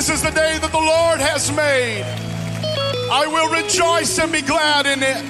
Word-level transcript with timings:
This 0.00 0.08
is 0.08 0.22
the 0.22 0.30
day 0.30 0.56
that 0.56 0.72
the 0.72 0.78
Lord 0.78 1.20
has 1.20 1.52
made. 1.52 2.04
I 3.12 3.26
will 3.26 3.62
rejoice 3.62 4.18
and 4.18 4.32
be 4.32 4.40
glad 4.40 4.86
in 4.86 5.02
it. 5.02 5.22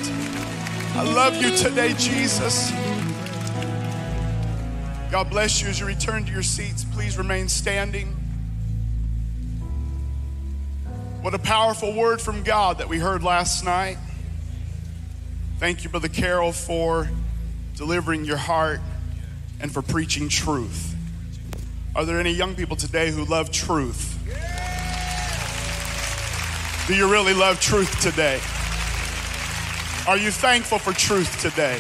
I 0.94 1.02
love 1.12 1.34
you 1.42 1.56
today, 1.56 1.92
Jesus. 1.94 2.70
God 5.10 5.28
bless 5.28 5.60
you 5.60 5.66
as 5.66 5.80
you 5.80 5.86
return 5.86 6.24
to 6.24 6.30
your 6.30 6.44
seats. 6.44 6.84
Please 6.84 7.18
remain 7.18 7.48
standing. 7.48 8.14
What 11.20 11.34
a 11.34 11.40
powerful 11.40 11.92
word 11.92 12.20
from 12.20 12.44
God 12.44 12.78
that 12.78 12.88
we 12.88 13.00
heard 13.00 13.24
last 13.24 13.64
night. 13.64 13.98
Thank 15.58 15.82
you, 15.82 15.90
Brother 15.90 16.06
Carroll, 16.06 16.52
for 16.52 17.10
delivering 17.74 18.24
your 18.24 18.36
heart 18.36 18.78
and 19.60 19.72
for 19.72 19.82
preaching 19.82 20.28
truth. 20.28 20.94
Are 21.96 22.04
there 22.04 22.20
any 22.20 22.30
young 22.30 22.54
people 22.54 22.76
today 22.76 23.10
who 23.10 23.24
love 23.24 23.50
truth? 23.50 24.18
Do 26.90 26.96
you 26.96 27.08
really 27.08 27.34
love 27.34 27.60
truth 27.60 28.00
today? 28.00 28.40
Are 30.08 30.16
you 30.16 30.32
thankful 30.32 30.80
for 30.80 30.92
truth 30.92 31.40
today? 31.40 31.78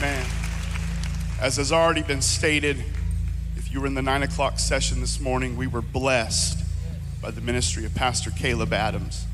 Man, 0.00 0.24
as 1.38 1.58
has 1.58 1.70
already 1.70 2.00
been 2.00 2.22
stated, 2.22 2.82
if 3.58 3.70
you 3.70 3.82
were 3.82 3.86
in 3.86 3.92
the 3.92 4.00
nine 4.00 4.22
o'clock 4.22 4.58
session 4.58 5.00
this 5.00 5.20
morning, 5.20 5.54
we 5.58 5.66
were 5.66 5.82
blessed 5.82 6.64
by 7.20 7.30
the 7.30 7.42
ministry 7.42 7.84
of 7.84 7.94
Pastor 7.94 8.30
Caleb 8.30 8.72
Adams. 8.72 9.26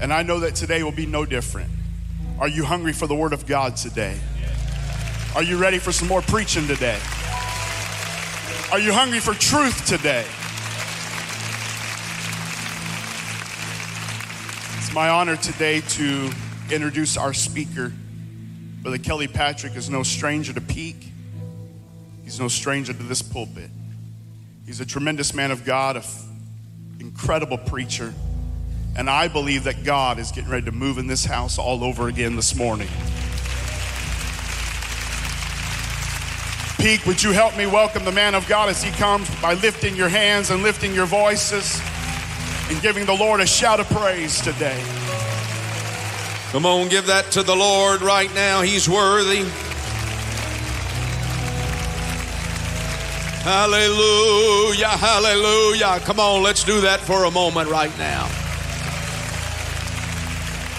And 0.00 0.12
I 0.12 0.24
know 0.24 0.40
that 0.40 0.56
today 0.56 0.82
will 0.82 0.90
be 0.90 1.06
no 1.06 1.24
different. 1.24 1.70
Are 2.40 2.48
you 2.48 2.64
hungry 2.64 2.92
for 2.92 3.06
the 3.06 3.14
Word 3.14 3.32
of 3.32 3.46
God 3.46 3.76
today? 3.76 4.18
Are 5.36 5.44
you 5.44 5.58
ready 5.58 5.78
for 5.78 5.92
some 5.92 6.08
more 6.08 6.22
preaching 6.22 6.66
today? 6.66 6.98
Are 8.72 8.80
you 8.80 8.92
hungry 8.92 9.20
for 9.20 9.32
truth 9.32 9.86
today? 9.86 10.26
It's 14.92 14.94
my 14.94 15.08
honor 15.08 15.36
today 15.36 15.80
to 15.80 16.30
introduce 16.70 17.16
our 17.16 17.32
speaker. 17.32 17.94
Brother 18.82 18.98
Kelly 18.98 19.26
Patrick 19.26 19.74
is 19.74 19.88
no 19.88 20.02
stranger 20.02 20.52
to 20.52 20.60
Peak. 20.60 21.10
He's 22.24 22.38
no 22.38 22.48
stranger 22.48 22.92
to 22.92 23.02
this 23.02 23.22
pulpit. 23.22 23.70
He's 24.66 24.82
a 24.82 24.84
tremendous 24.84 25.32
man 25.32 25.50
of 25.50 25.64
God, 25.64 25.96
an 25.96 26.02
incredible 27.00 27.56
preacher. 27.56 28.12
And 28.94 29.08
I 29.08 29.28
believe 29.28 29.64
that 29.64 29.82
God 29.82 30.18
is 30.18 30.30
getting 30.30 30.50
ready 30.50 30.66
to 30.66 30.72
move 30.72 30.98
in 30.98 31.06
this 31.06 31.24
house 31.24 31.58
all 31.58 31.84
over 31.84 32.08
again 32.08 32.36
this 32.36 32.54
morning. 32.54 32.88
Peak, 36.76 37.06
would 37.06 37.22
you 37.22 37.32
help 37.32 37.56
me 37.56 37.64
welcome 37.64 38.04
the 38.04 38.12
man 38.12 38.34
of 38.34 38.46
God 38.46 38.68
as 38.68 38.82
he 38.82 38.90
comes 38.90 39.34
by 39.40 39.54
lifting 39.54 39.96
your 39.96 40.10
hands 40.10 40.50
and 40.50 40.62
lifting 40.62 40.92
your 40.94 41.06
voices 41.06 41.80
and 42.70 42.80
giving 42.82 43.06
the 43.06 43.14
Lord 43.14 43.40
a 43.40 43.46
shout 43.46 43.80
of 43.80 43.88
praise 43.88 44.40
today? 44.40 44.82
Come 46.52 46.66
on, 46.66 46.88
give 46.88 47.06
that 47.06 47.30
to 47.32 47.42
the 47.42 47.56
Lord 47.56 48.02
right 48.02 48.32
now. 48.34 48.60
He's 48.60 48.88
worthy. 48.88 49.44
Hallelujah, 53.42 54.86
hallelujah. 54.86 55.98
Come 56.04 56.20
on, 56.20 56.42
let's 56.42 56.62
do 56.62 56.82
that 56.82 57.00
for 57.00 57.24
a 57.24 57.30
moment 57.30 57.68
right 57.70 57.96
now. 57.98 58.26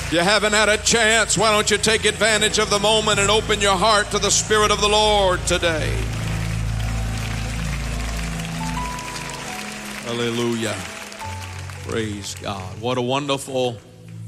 If 0.05 0.13
you 0.13 0.19
haven't 0.19 0.53
had 0.53 0.69
a 0.69 0.77
chance, 0.77 1.37
why 1.37 1.51
don't 1.51 1.69
you 1.69 1.77
take 1.77 2.05
advantage 2.05 2.59
of 2.59 2.69
the 2.69 2.79
moment 2.79 3.19
and 3.19 3.29
open 3.29 3.59
your 3.59 3.75
heart 3.75 4.11
to 4.11 4.19
the 4.19 4.29
Spirit 4.29 4.71
of 4.71 4.79
the 4.79 4.87
Lord 4.87 5.45
today? 5.47 5.89
Hallelujah. 10.05 10.77
Praise 11.83 12.35
God. 12.41 12.79
What 12.81 12.97
a 12.97 13.01
wonderful 13.01 13.77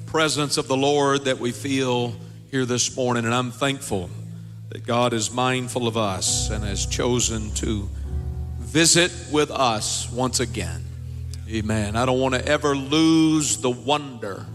presence 0.08 0.58
of 0.58 0.68
the 0.68 0.76
Lord 0.76 1.24
that 1.26 1.40
we 1.40 1.54
feel 1.54 2.14
here 2.52 2.66
this 2.66 2.96
morning. 2.98 3.24
And 3.24 3.34
I'm 3.34 3.50
thankful 3.50 4.10
that 4.70 4.86
God 4.86 5.14
is 5.14 5.32
mindful 5.32 5.88
of 5.88 5.96
us 5.96 6.50
and 6.50 6.66
has 6.66 6.86
chosen 6.86 7.52
to 7.56 7.90
visit 8.60 9.12
with 9.32 9.52
us 9.52 10.12
once 10.12 10.42
again. 10.42 10.84
Amen. 11.50 11.96
I 11.96 12.06
don't 12.06 12.20
want 12.20 12.36
to 12.36 12.46
ever 12.46 12.76
lose 12.76 13.58
the 13.58 13.72
wonder 13.72 14.46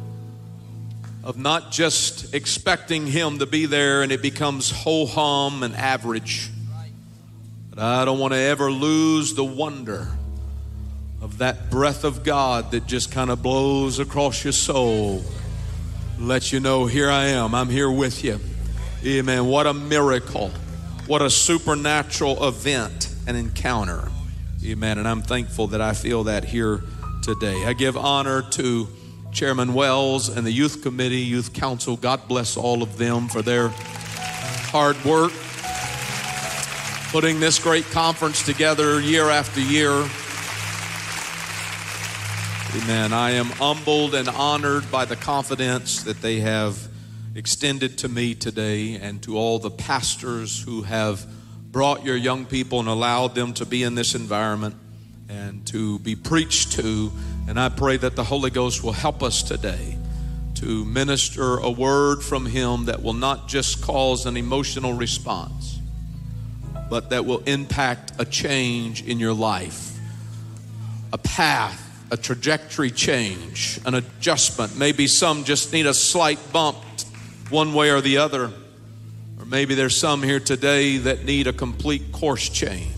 of 1.25 1.39
not 1.39 1.73
just 1.73 2.35
expecting 2.35 3.07
Him 3.07 3.39
to 3.39 3.47
be 3.47 3.65
there 3.65 4.03
and 4.03 4.13
it 4.13 4.21
becomes 4.21 4.71
ho 4.71 5.07
hum 5.07 5.63
and 5.63 5.75
average, 5.75 6.51
but 7.71 7.79
I 7.79 8.05
don't 8.05 8.19
want 8.19 8.35
to 8.35 8.41
ever 8.41 8.71
lose 8.71 9.35
the 9.35 9.45
wonder 9.45 10.07
of 11.21 11.39
that 11.39 11.71
breath 11.71 12.05
of 12.05 12.25
God 12.25 12.71
that 12.71 12.87
just 12.87 13.13
kind 13.13 13.31
of 13.31 13.43
blows 13.43 13.99
across 13.99 14.43
your 14.45 14.53
soul. 14.53 15.23
Let 16.19 16.53
you 16.53 16.61
know, 16.61 16.87
here 16.87 17.11
I 17.11 17.27
am. 17.27 17.55
I'm 17.55 17.69
here 17.69 17.91
with 17.91 18.25
you. 18.25 18.41
Amen. 19.05 19.47
What 19.47 19.67
a 19.67 19.75
miracle. 19.75 20.51
What 21.07 21.23
a 21.23 21.31
supernatural 21.31 22.47
event 22.47 23.15
and 23.27 23.37
encounter. 23.37 24.11
Amen. 24.65 24.99
And 24.99 25.09
I'm 25.09 25.23
thankful 25.23 25.69
that 25.69 25.81
I 25.81 25.93
feel 25.93 26.25
that 26.25 26.45
here 26.45 26.83
today. 27.23 27.65
I 27.65 27.73
give 27.73 27.97
honor 27.97 28.43
to 28.53 28.89
Chairman 29.33 29.75
Wells 29.75 30.29
and 30.29 30.47
the 30.47 30.53
Youth 30.53 30.83
Committee, 30.83 31.21
Youth 31.21 31.53
Council. 31.53 31.97
God 31.97 32.29
bless 32.29 32.57
all 32.57 32.83
of 32.83 32.99
them 32.99 33.29
for 33.29 33.43
their 33.43 33.69
hard 33.69 35.03
work 35.05 35.33
putting 37.11 37.41
this 37.41 37.59
great 37.59 37.85
conference 37.87 38.45
together 38.45 39.01
year 39.01 39.31
after 39.31 39.61
year. 39.61 40.09
Amen. 42.73 43.13
I 43.13 43.33
am 43.33 43.47
humbled 43.47 44.15
and 44.15 44.29
honored 44.29 44.89
by 44.93 45.05
the 45.05 45.17
confidence 45.17 46.05
that 46.05 46.23
they 46.23 46.39
have 46.39 46.87
extended 47.35 47.99
to 47.99 48.09
me 48.09 48.37
today 48.37 48.95
and 48.95 49.21
to 49.25 49.37
all 49.37 49.59
the 49.59 49.73
pastors 49.73 50.63
who 50.63 50.83
have 50.83 51.27
brought 51.73 52.05
your 52.05 52.15
young 52.17 52.47
people 52.47 52.79
and 52.79 52.89
allowed 52.89 53.35
them 53.35 53.55
to 53.55 53.67
be 53.67 53.83
in 53.83 53.97
this 53.97 54.15
environment 54.15 54.77
and 55.29 55.67
to 55.67 55.99
be 55.99 56.15
preached 56.15 56.71
to. 56.73 57.11
And 57.49 57.59
I 57.59 57.71
pray 57.71 57.97
that 57.97 58.15
the 58.15 58.23
Holy 58.23 58.51
Ghost 58.51 58.85
will 58.85 58.93
help 58.93 59.21
us 59.21 59.43
today 59.43 59.99
to 60.57 60.85
minister 60.85 61.57
a 61.57 61.71
word 61.71 62.23
from 62.23 62.47
Him 62.47 62.85
that 62.85 63.03
will 63.03 63.15
not 63.15 63.49
just 63.49 63.83
cause 63.83 64.27
an 64.27 64.37
emotional 64.37 64.93
response, 64.93 65.81
but 66.89 67.11
that 67.11 67.27
will 67.27 67.43
impact 67.47 68.13
a 68.21 68.25
change 68.25 69.03
in 69.03 69.19
your 69.19 69.35
life, 69.35 69.99
a 71.13 71.19
path 71.19 71.89
a 72.11 72.17
trajectory 72.17 72.91
change, 72.91 73.81
an 73.85 73.95
adjustment. 73.95 74.77
Maybe 74.77 75.07
some 75.07 75.45
just 75.45 75.73
need 75.73 75.87
a 75.87 75.95
slight 75.95 76.39
bump 76.53 76.77
one 77.51 77.75
way 77.75 77.91
or 77.91 78.01
the 78.01 78.19
other. 78.19 78.51
Or 79.39 79.45
maybe 79.45 79.75
there's 79.75 79.97
some 79.97 80.23
here 80.23 80.41
today 80.41 80.99
that 80.99 81.25
need 81.25 81.47
a 81.47 81.53
complete 81.53 82.13
course 82.13 82.49
change. 82.49 82.95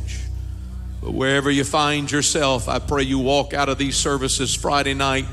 But 1.03 1.12
wherever 1.12 1.51
you 1.51 1.65
find 1.65 2.11
yourself, 2.11 2.69
I 2.69 2.78
pray 2.78 3.03
you 3.03 3.19
walk 3.19 3.55
out 3.55 3.69
of 3.69 3.78
these 3.78 3.97
services 3.97 4.55
Friday 4.55 4.95
night 4.95 5.27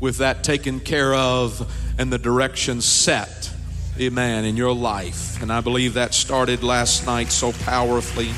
with 0.00 0.18
that 0.18 0.44
taken 0.44 0.80
care 0.80 1.14
of 1.14 1.72
and 1.98 2.12
the 2.12 2.18
direction 2.18 2.80
set. 2.80 3.50
Amen. 3.98 4.44
In 4.44 4.56
your 4.56 4.72
life. 4.72 5.42
And 5.42 5.52
I 5.52 5.60
believe 5.60 5.94
that 5.94 6.14
started 6.14 6.62
last 6.62 7.04
night 7.04 7.32
so 7.32 7.52
powerfully. 7.52 8.30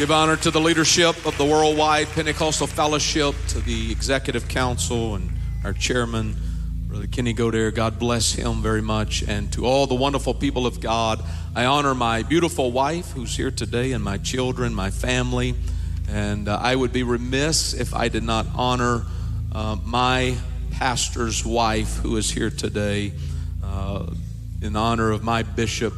Give 0.00 0.10
honor 0.12 0.36
to 0.36 0.50
the 0.50 0.62
leadership 0.62 1.26
of 1.26 1.36
the 1.36 1.44
Worldwide 1.44 2.06
Pentecostal 2.08 2.66
Fellowship, 2.66 3.34
to 3.48 3.60
the 3.60 3.92
Executive 3.92 4.48
Council 4.48 5.14
and 5.14 5.30
our 5.62 5.74
chairman, 5.74 6.36
Brother 6.86 7.06
Kenny 7.06 7.34
Godair. 7.34 7.74
God 7.74 7.98
bless 7.98 8.32
him 8.32 8.62
very 8.62 8.80
much. 8.80 9.22
And 9.22 9.52
to 9.52 9.66
all 9.66 9.86
the 9.86 9.94
wonderful 9.94 10.32
people 10.32 10.66
of 10.66 10.80
God, 10.80 11.22
I 11.54 11.66
honor 11.66 11.94
my 11.94 12.22
beautiful 12.22 12.72
wife 12.72 13.10
who's 13.10 13.36
here 13.36 13.50
today, 13.50 13.92
and 13.92 14.02
my 14.02 14.16
children, 14.16 14.74
my 14.74 14.90
family. 14.90 15.54
And 16.08 16.48
uh, 16.48 16.58
I 16.58 16.74
would 16.74 16.94
be 16.94 17.02
remiss 17.02 17.74
if 17.74 17.92
I 17.94 18.08
did 18.08 18.22
not 18.22 18.46
honor 18.56 19.04
uh, 19.52 19.76
my 19.84 20.34
pastor's 20.72 21.44
wife 21.44 21.96
who 21.96 22.16
is 22.16 22.30
here 22.30 22.48
today 22.48 23.12
uh, 23.62 24.06
in 24.62 24.76
honor 24.76 25.10
of 25.10 25.22
my 25.22 25.42
bishop, 25.42 25.92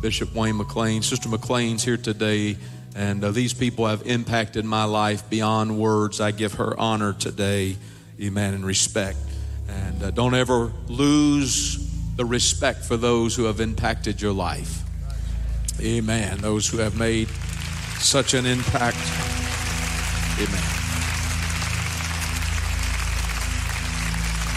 Bishop 0.00 0.32
Wayne 0.32 0.58
McLean. 0.58 1.02
Sister 1.02 1.28
McLean's 1.28 1.82
here 1.82 1.96
today. 1.96 2.56
And 2.98 3.22
uh, 3.22 3.30
these 3.30 3.54
people 3.54 3.86
have 3.86 4.08
impacted 4.08 4.64
my 4.64 4.82
life 4.82 5.30
beyond 5.30 5.78
words. 5.78 6.20
I 6.20 6.32
give 6.32 6.54
her 6.54 6.78
honor 6.80 7.12
today, 7.12 7.76
amen, 8.20 8.54
and 8.54 8.66
respect. 8.66 9.18
And 9.68 10.02
uh, 10.02 10.10
don't 10.10 10.34
ever 10.34 10.72
lose 10.88 11.78
the 12.16 12.24
respect 12.24 12.84
for 12.84 12.96
those 12.96 13.36
who 13.36 13.44
have 13.44 13.60
impacted 13.60 14.20
your 14.20 14.32
life. 14.32 14.82
Amen. 15.80 16.38
Those 16.38 16.66
who 16.66 16.78
have 16.78 16.98
made 16.98 17.28
such 18.00 18.34
an 18.34 18.46
impact. 18.46 18.98
Amen. 20.40 20.62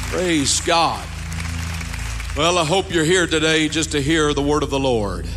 Praise 0.10 0.62
God. 0.62 1.08
Well, 2.36 2.58
I 2.58 2.66
hope 2.66 2.92
you're 2.92 3.06
here 3.06 3.28
today 3.28 3.70
just 3.70 3.92
to 3.92 4.02
hear 4.02 4.34
the 4.34 4.42
word 4.42 4.64
of 4.64 4.72
the 4.72 4.80
Lord. 4.80 5.28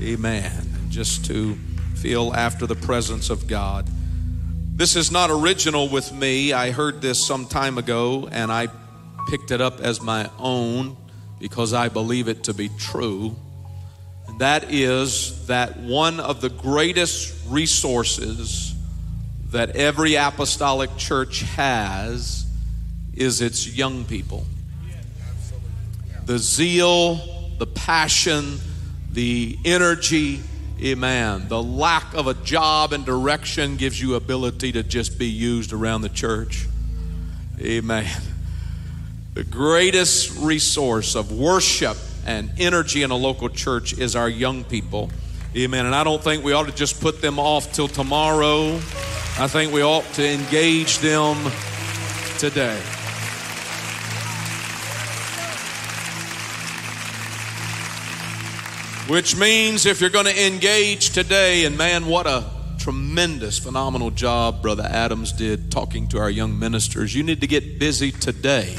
Amen. 0.00 0.66
Just 0.88 1.26
to 1.26 1.58
feel 2.00 2.32
after 2.34 2.66
the 2.66 2.74
presence 2.74 3.28
of 3.28 3.46
God. 3.46 3.86
This 4.74 4.96
is 4.96 5.12
not 5.12 5.30
original 5.30 5.90
with 5.90 6.10
me. 6.12 6.54
I 6.54 6.70
heard 6.70 7.02
this 7.02 7.22
some 7.26 7.44
time 7.44 7.76
ago 7.76 8.26
and 8.32 8.50
I 8.50 8.68
picked 9.28 9.50
it 9.50 9.60
up 9.60 9.80
as 9.80 10.00
my 10.00 10.30
own 10.38 10.96
because 11.38 11.74
I 11.74 11.90
believe 11.90 12.28
it 12.28 12.44
to 12.44 12.54
be 12.54 12.70
true. 12.78 13.36
And 14.26 14.38
that 14.38 14.72
is 14.72 15.46
that 15.48 15.76
one 15.76 16.20
of 16.20 16.40
the 16.40 16.48
greatest 16.48 17.34
resources 17.48 18.74
that 19.50 19.76
every 19.76 20.14
apostolic 20.14 20.96
church 20.96 21.42
has 21.42 22.46
is 23.12 23.42
its 23.42 23.68
young 23.68 24.06
people 24.06 24.46
the 26.24 26.38
zeal, 26.38 27.16
the 27.58 27.66
passion, 27.66 28.58
the 29.12 29.58
energy. 29.64 30.40
Amen. 30.82 31.46
The 31.48 31.62
lack 31.62 32.14
of 32.14 32.26
a 32.26 32.32
job 32.32 32.94
and 32.94 33.04
direction 33.04 33.76
gives 33.76 34.00
you 34.00 34.14
ability 34.14 34.72
to 34.72 34.82
just 34.82 35.18
be 35.18 35.26
used 35.26 35.74
around 35.74 36.00
the 36.02 36.08
church. 36.08 36.66
Amen. 37.60 38.10
The 39.34 39.44
greatest 39.44 40.38
resource 40.38 41.14
of 41.14 41.32
worship 41.32 41.98
and 42.24 42.50
energy 42.58 43.02
in 43.02 43.10
a 43.10 43.16
local 43.16 43.50
church 43.50 43.98
is 43.98 44.16
our 44.16 44.28
young 44.28 44.64
people. 44.64 45.10
Amen. 45.54 45.84
And 45.84 45.94
I 45.94 46.02
don't 46.02 46.22
think 46.22 46.44
we 46.44 46.54
ought 46.54 46.66
to 46.66 46.74
just 46.74 46.98
put 46.98 47.20
them 47.20 47.38
off 47.38 47.72
till 47.72 47.88
tomorrow. 47.88 48.76
I 49.38 49.48
think 49.48 49.74
we 49.74 49.82
ought 49.82 50.04
to 50.14 50.26
engage 50.26 50.98
them 50.98 51.36
today. 52.38 52.80
Which 59.10 59.34
means 59.34 59.86
if 59.86 60.00
you're 60.00 60.08
going 60.08 60.26
to 60.26 60.46
engage 60.46 61.10
today, 61.10 61.64
and 61.64 61.76
man, 61.76 62.06
what 62.06 62.28
a 62.28 62.44
tremendous, 62.78 63.58
phenomenal 63.58 64.12
job 64.12 64.62
Brother 64.62 64.86
Adams 64.88 65.32
did 65.32 65.72
talking 65.72 66.06
to 66.10 66.18
our 66.18 66.30
young 66.30 66.56
ministers. 66.56 67.12
You 67.12 67.24
need 67.24 67.40
to 67.40 67.48
get 67.48 67.80
busy 67.80 68.12
today, 68.12 68.76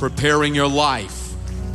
preparing 0.00 0.56
your 0.56 0.66
life, 0.66 1.32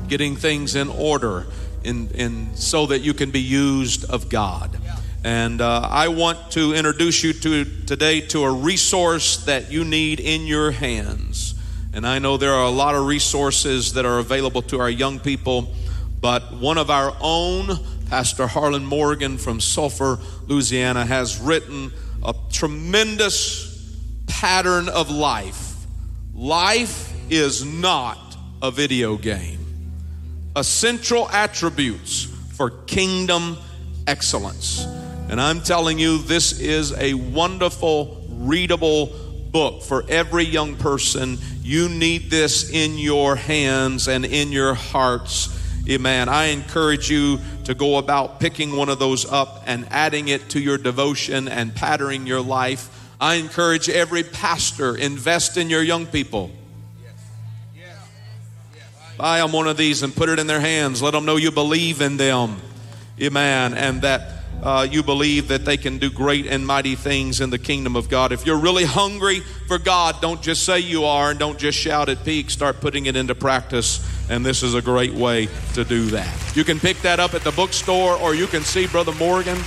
getting 0.09 0.35
things 0.35 0.75
in 0.75 0.89
order, 0.89 1.47
in, 1.85 2.09
in, 2.09 2.53
so 2.57 2.85
that 2.87 2.99
you 2.99 3.13
can 3.13 3.31
be 3.31 3.39
used 3.39 4.03
of 4.09 4.27
God. 4.27 4.77
And 5.23 5.61
uh, 5.61 5.87
I 5.89 6.09
want 6.09 6.51
to 6.51 6.73
introduce 6.73 7.23
you 7.23 7.31
to 7.31 7.63
today 7.85 8.19
to 8.19 8.43
a 8.43 8.51
resource 8.51 9.45
that 9.45 9.71
you 9.71 9.85
need 9.85 10.19
in 10.19 10.47
your 10.47 10.71
hands. 10.71 11.55
And 11.93 12.05
I 12.05 12.19
know 12.19 12.35
there 12.35 12.55
are 12.55 12.65
a 12.65 12.69
lot 12.71 12.93
of 12.93 13.05
resources 13.05 13.93
that 13.93 14.05
are 14.05 14.19
available 14.19 14.63
to 14.63 14.81
our 14.81 14.89
young 14.89 15.17
people 15.17 15.73
but 16.25 16.51
one 16.53 16.79
of 16.79 16.89
our 16.89 17.15
own, 17.21 17.69
Pastor 18.09 18.47
Harlan 18.47 18.83
Morgan 18.83 19.37
from 19.37 19.61
Sulphur, 19.61 20.17
Louisiana, 20.47 21.05
has 21.05 21.39
written 21.39 21.93
a 22.25 22.33
tremendous 22.51 23.95
pattern 24.25 24.89
of 24.89 25.11
life. 25.11 25.75
Life 26.33 27.13
is 27.29 27.63
not 27.63 28.17
a 28.63 28.71
video 28.71 29.17
game. 29.17 29.59
Essential 30.55 31.29
attributes 31.29 32.23
for 32.55 32.71
kingdom 32.71 33.57
excellence. 34.07 34.83
And 35.29 35.39
I'm 35.39 35.61
telling 35.61 35.99
you, 35.99 36.17
this 36.17 36.59
is 36.59 36.91
a 36.93 37.13
wonderful, 37.13 38.25
readable 38.31 39.13
book 39.51 39.83
for 39.83 40.03
every 40.09 40.45
young 40.45 40.75
person. 40.75 41.37
You 41.61 41.87
need 41.87 42.31
this 42.31 42.71
in 42.71 42.97
your 42.97 43.35
hands 43.35 44.07
and 44.07 44.25
in 44.25 44.51
your 44.51 44.73
hearts 44.73 45.55
Amen. 45.87 46.29
I 46.29 46.45
encourage 46.45 47.11
you 47.11 47.39
to 47.65 47.75
go 47.75 47.97
about 47.97 48.39
picking 48.39 48.75
one 48.75 48.89
of 48.89 48.97
those 48.97 49.31
up 49.31 49.63
and 49.67 49.87
adding 49.91 50.29
it 50.29 50.49
to 50.49 50.59
your 50.59 50.77
devotion 50.77 51.47
and 51.47 51.75
patterning 51.75 52.25
your 52.25 52.41
life. 52.41 52.89
I 53.21 53.35
encourage 53.35 53.87
every 53.87 54.23
pastor 54.23 54.95
invest 54.95 55.57
in 55.57 55.69
your 55.69 55.83
young 55.83 56.07
people. 56.07 56.51
Buy 59.17 59.39
them 59.39 59.53
one 59.53 59.67
of 59.67 59.77
these 59.77 60.03
and 60.03 60.13
put 60.13 60.27
it 60.27 60.39
in 60.39 60.47
their 60.47 60.59
hands. 60.59 61.01
Let 61.01 61.11
them 61.11 61.23
know 61.23 61.37
you 61.37 61.51
believe 61.51 62.01
in 62.01 62.17
them. 62.17 62.57
Amen. 63.21 63.73
And 63.73 64.01
that 64.01 64.35
uh, 64.61 64.87
you 64.89 65.03
believe 65.03 65.47
that 65.49 65.63
they 65.63 65.77
can 65.77 65.99
do 65.99 66.09
great 66.09 66.47
and 66.47 66.65
mighty 66.65 66.95
things 66.95 67.39
in 67.39 67.49
the 67.49 67.57
kingdom 67.57 67.95
of 67.95 68.09
God. 68.09 68.31
If 68.31 68.45
you're 68.45 68.59
really 68.59 68.83
hungry 68.83 69.41
for 69.67 69.77
God, 69.77 70.19
don't 70.21 70.41
just 70.41 70.65
say 70.65 70.79
you 70.79 71.05
are 71.05 71.29
and 71.29 71.39
don't 71.39 71.57
just 71.57 71.77
shout 71.77 72.09
at 72.09 72.25
peak. 72.25 72.49
Start 72.49 72.81
putting 72.81 73.05
it 73.05 73.15
into 73.15 73.35
practice. 73.35 74.05
And 74.29 74.45
this 74.45 74.63
is 74.63 74.73
a 74.73 74.81
great 74.81 75.13
way 75.13 75.47
to 75.73 75.83
do 75.83 76.05
that. 76.07 76.55
You 76.55 76.63
can 76.63 76.79
pick 76.79 76.97
that 77.01 77.19
up 77.19 77.33
at 77.33 77.43
the 77.43 77.51
bookstore 77.51 78.17
or 78.17 78.33
you 78.33 78.47
can 78.47 78.63
see 78.63 78.87
Brother 78.87 79.13
Morgan 79.13 79.57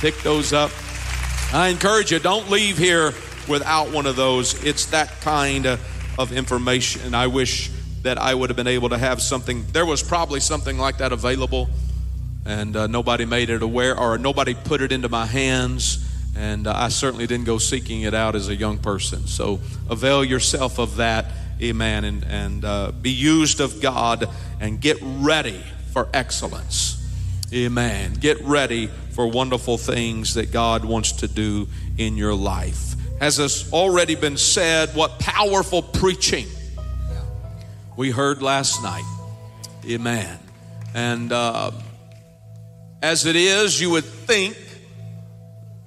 pick 0.00 0.16
those 0.22 0.52
up. 0.52 0.70
I 1.52 1.68
encourage 1.68 2.12
you, 2.12 2.18
don't 2.18 2.50
leave 2.50 2.78
here 2.78 3.12
without 3.48 3.92
one 3.92 4.06
of 4.06 4.16
those. 4.16 4.62
It's 4.64 4.86
that 4.86 5.20
kind 5.20 5.66
of 5.66 6.32
information. 6.32 7.14
I 7.14 7.26
wish 7.26 7.70
that 8.02 8.18
I 8.18 8.34
would 8.34 8.50
have 8.50 8.56
been 8.56 8.66
able 8.66 8.90
to 8.90 8.98
have 8.98 9.20
something. 9.22 9.64
There 9.72 9.86
was 9.86 10.02
probably 10.02 10.40
something 10.40 10.78
like 10.78 10.98
that 10.98 11.12
available 11.12 11.68
and 12.46 12.76
uh, 12.76 12.86
nobody 12.86 13.24
made 13.24 13.50
it 13.50 13.62
aware 13.62 13.98
or 13.98 14.18
nobody 14.18 14.54
put 14.54 14.82
it 14.82 14.92
into 14.92 15.08
my 15.08 15.26
hands 15.26 16.06
and 16.36 16.66
uh, 16.66 16.74
i 16.76 16.88
certainly 16.88 17.26
didn't 17.26 17.46
go 17.46 17.58
seeking 17.58 18.02
it 18.02 18.14
out 18.14 18.34
as 18.34 18.48
a 18.48 18.54
young 18.54 18.78
person 18.78 19.26
so 19.26 19.60
avail 19.88 20.24
yourself 20.24 20.78
of 20.78 20.96
that 20.96 21.26
amen. 21.60 22.04
And, 22.04 22.24
and 22.24 22.64
uh, 22.64 22.92
be 22.92 23.10
used 23.10 23.60
of 23.60 23.80
god 23.80 24.28
and 24.60 24.80
get 24.80 24.98
ready 25.00 25.62
for 25.92 26.08
excellence. 26.12 27.00
Amen. 27.52 28.14
Get 28.14 28.40
ready 28.42 28.88
for 29.10 29.28
wonderful 29.28 29.78
things 29.78 30.34
that 30.34 30.50
god 30.50 30.84
wants 30.84 31.12
to 31.12 31.28
do 31.28 31.68
in 31.98 32.16
your 32.16 32.34
life. 32.34 32.94
As 33.20 33.36
has 33.36 33.72
already 33.72 34.16
been 34.16 34.36
said 34.36 34.90
what 34.94 35.18
powerful 35.20 35.82
preaching 35.82 36.46
we 37.96 38.10
heard 38.10 38.42
last 38.42 38.82
night? 38.82 39.04
Amen. 39.88 40.38
And 40.94 41.30
uh, 41.30 41.70
as 43.02 43.26
it 43.26 43.36
is, 43.36 43.80
you 43.80 43.90
would 43.90 44.04
think 44.04 44.56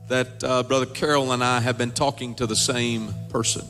that 0.07 0.41
uh, 0.43 0.63
Brother 0.63 0.85
Carroll 0.85 1.31
and 1.33 1.43
I 1.43 1.59
have 1.59 1.77
been 1.77 1.91
talking 1.91 2.35
to 2.35 2.47
the 2.47 2.55
same 2.55 3.13
person. 3.29 3.67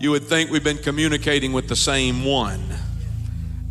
You 0.00 0.12
would 0.12 0.24
think 0.24 0.50
we've 0.50 0.62
been 0.62 0.78
communicating 0.78 1.52
with 1.52 1.66
the 1.66 1.74
same 1.74 2.24
one. 2.24 2.62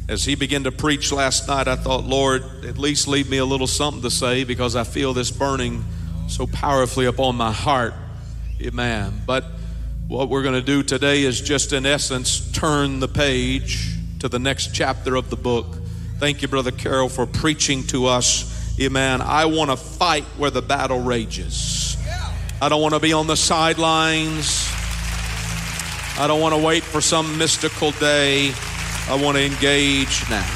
As 0.09 0.25
he 0.25 0.35
began 0.35 0.65
to 0.65 0.73
preach 0.73 1.13
last 1.13 1.47
night, 1.47 1.69
I 1.69 1.77
thought, 1.77 2.03
Lord, 2.03 2.43
at 2.65 2.77
least 2.77 3.07
leave 3.07 3.29
me 3.29 3.37
a 3.37 3.45
little 3.45 3.67
something 3.67 4.01
to 4.01 4.11
say 4.11 4.43
because 4.43 4.75
I 4.75 4.83
feel 4.83 5.13
this 5.13 5.31
burning 5.31 5.85
so 6.27 6.45
powerfully 6.45 7.05
upon 7.05 7.37
my 7.37 7.53
heart. 7.53 7.93
Amen. 8.61 9.21
But 9.25 9.45
what 10.09 10.27
we're 10.27 10.43
going 10.43 10.55
to 10.55 10.61
do 10.61 10.83
today 10.83 11.23
is 11.23 11.39
just, 11.39 11.71
in 11.71 11.85
essence, 11.85 12.51
turn 12.51 12.99
the 12.99 13.07
page 13.07 13.95
to 14.19 14.27
the 14.27 14.39
next 14.39 14.73
chapter 14.73 15.15
of 15.15 15.29
the 15.29 15.37
book. 15.37 15.77
Thank 16.19 16.41
you, 16.41 16.49
Brother 16.49 16.71
Carroll, 16.71 17.07
for 17.07 17.25
preaching 17.25 17.83
to 17.87 18.05
us. 18.07 18.77
Amen. 18.81 19.21
I 19.21 19.45
want 19.45 19.71
to 19.71 19.77
fight 19.77 20.25
where 20.37 20.51
the 20.51 20.61
battle 20.61 20.99
rages. 20.99 21.95
I 22.61 22.67
don't 22.67 22.81
want 22.81 22.95
to 22.95 22.99
be 22.99 23.13
on 23.13 23.27
the 23.27 23.37
sidelines. 23.37 24.76
I 26.19 26.25
don't 26.25 26.41
want 26.41 26.55
to 26.55 26.61
wait 26.61 26.83
for 26.83 26.99
some 26.99 27.37
mystical 27.37 27.91
day. 27.91 28.51
I 29.07 29.21
want 29.21 29.37
to 29.37 29.45
engage 29.45 30.27
now. 30.31 30.47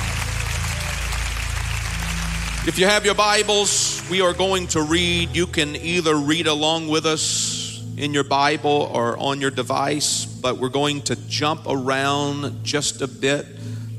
If 2.66 2.80
you 2.80 2.88
have 2.88 3.06
your 3.06 3.14
Bibles, 3.14 4.04
we 4.10 4.22
are 4.22 4.34
going 4.34 4.66
to 4.70 4.82
read. 4.82 5.36
You 5.36 5.46
can 5.46 5.76
either 5.76 6.16
read 6.16 6.48
along 6.48 6.88
with 6.88 7.06
us 7.06 7.80
in 7.96 8.12
your 8.12 8.24
Bible 8.24 8.90
or 8.92 9.16
on 9.20 9.40
your 9.40 9.52
device, 9.52 10.26
but 10.26 10.58
we're 10.58 10.70
going 10.70 11.04
to 11.04 11.16
jump 11.28 11.68
around 11.68 12.64
just 12.64 13.04
a 13.04 13.08
bit 13.08 13.46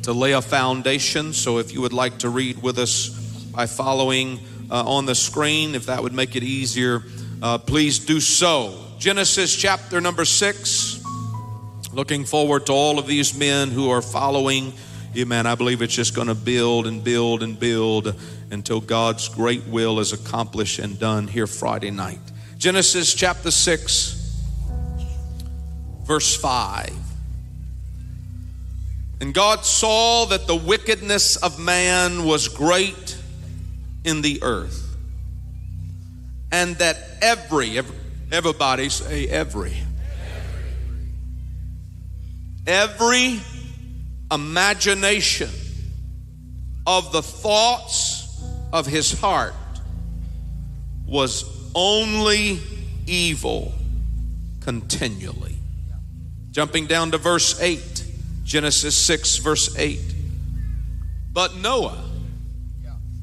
to 0.03 0.13
lay 0.13 0.33
a 0.33 0.43
foundation. 0.43 1.33
So 1.33 1.59
if 1.59 1.73
you 1.73 1.81
would 1.81 1.93
like 1.93 2.19
to 2.19 2.29
read 2.29 2.61
with 2.61 2.77
us 2.77 3.11
by 3.55 3.67
following 3.67 4.41
uh, 4.69 4.83
on 4.85 5.07
the 5.07 5.15
screen, 5.15 5.77
if 5.77 5.87
that 5.87 6.03
would 6.03 6.13
make 6.13 6.35
it 6.35 6.43
easier, 6.43 7.05
uh, 7.41 7.59
please 7.59 8.01
do 8.01 8.19
so. 8.19 8.85
Genesis 8.99 9.55
chapter 9.55 10.01
number 10.01 10.25
six. 10.25 11.02
Looking 11.93 12.25
forward 12.25 12.67
to 12.67 12.73
all 12.73 12.99
of 12.99 13.07
these 13.07 13.37
men 13.37 13.71
who 13.71 13.91
are 13.91 14.01
following. 14.01 14.73
Amen. 15.15 15.47
I 15.47 15.55
believe 15.55 15.83
it's 15.83 15.95
just 15.95 16.15
going 16.15 16.29
to 16.29 16.35
build 16.35 16.87
and 16.87 17.05
build 17.05 17.43
and 17.43 17.61
build 17.61 18.15
until 18.51 18.81
God's 18.81 19.29
great 19.29 19.67
will 19.67 20.01
is 20.01 20.15
accomplished 20.15 20.79
and 20.79 20.99
done 20.99 21.27
here 21.29 21.47
Friday 21.47 21.91
night. 21.91 22.21
Genesis 22.57 23.13
chapter 23.13 23.51
6, 23.51 24.41
verse 26.05 26.35
5. 26.35 26.91
And 29.21 29.35
God 29.35 29.65
saw 29.67 30.25
that 30.27 30.47
the 30.47 30.57
wickedness 30.57 31.37
of 31.37 31.59
man 31.61 32.25
was 32.25 32.49
great 32.49 33.19
in 34.05 34.23
the 34.23 34.43
earth, 34.43 34.97
and 36.51 36.75
that 36.77 36.97
every, 37.21 37.79
everybody 38.33 38.89
say 38.89 39.29
every, 39.29 39.75
every 42.67 43.41
imagination 44.31 45.51
of 46.87 47.13
the 47.13 47.23
thoughts 47.23 48.43
of 48.73 48.87
his 48.87 49.19
heart 49.21 49.55
was 51.07 51.45
only 51.75 52.61
evil 53.07 53.73
continually. 54.61 55.57
Jumping 56.51 56.87
down 56.87 57.11
to 57.13 57.19
verse 57.19 57.61
8, 57.61 58.05
Genesis 58.45 58.97
6, 58.97 59.39
verse 59.39 59.77
8. 59.79 60.01
But 61.33 61.57
Noah, 61.57 62.03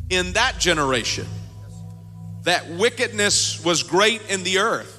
in 0.09 0.33
that 0.33 0.57
generation, 0.59 1.27
that 2.43 2.69
wickedness 2.69 3.63
was 3.63 3.83
great 3.83 4.21
in 4.29 4.43
the 4.43 4.59
earth. 4.59 4.98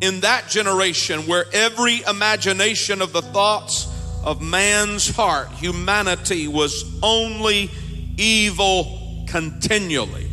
In 0.00 0.20
that 0.20 0.48
generation, 0.48 1.26
where 1.26 1.46
every 1.52 2.02
imagination 2.02 3.00
of 3.00 3.12
the 3.12 3.22
thoughts 3.22 3.88
of 4.24 4.42
man's 4.42 5.08
heart, 5.08 5.50
humanity 5.52 6.48
was 6.48 6.84
only 7.02 7.70
evil 8.16 9.24
continually. 9.28 10.28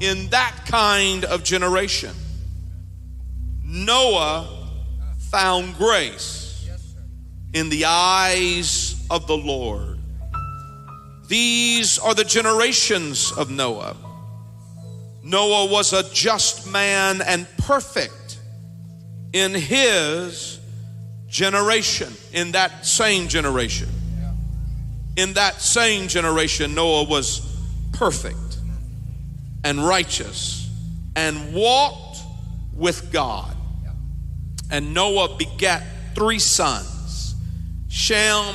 In 0.00 0.28
that 0.28 0.54
kind 0.66 1.24
of 1.24 1.44
generation, 1.44 2.14
Noah 3.62 4.48
found 5.30 5.76
grace 5.76 6.68
in 7.52 7.68
the 7.70 7.84
eyes 7.86 9.06
of 9.10 9.26
the 9.26 9.36
Lord. 9.36 9.98
These 11.28 11.98
are 11.98 12.14
the 12.14 12.24
generations 12.24 13.32
of 13.32 13.50
Noah. 13.50 13.96
Noah 15.24 15.70
was 15.70 15.94
a 15.94 16.08
just 16.12 16.70
man 16.70 17.22
and 17.22 17.46
perfect 17.56 18.38
in 19.32 19.54
his 19.54 20.60
generation, 21.28 22.12
in 22.32 22.52
that 22.52 22.86
same 22.86 23.28
generation. 23.28 23.88
In 25.16 25.32
that 25.32 25.60
same 25.62 26.08
generation, 26.08 26.74
Noah 26.74 27.04
was 27.04 27.40
perfect 27.92 28.36
and 29.64 29.84
righteous 29.84 30.68
and 31.16 31.54
walked 31.54 32.18
with 32.74 33.10
God. 33.10 33.56
And 34.70 34.92
Noah 34.92 35.36
begat 35.36 35.82
three 36.14 36.38
sons 36.38 37.34
Shem, 37.88 38.54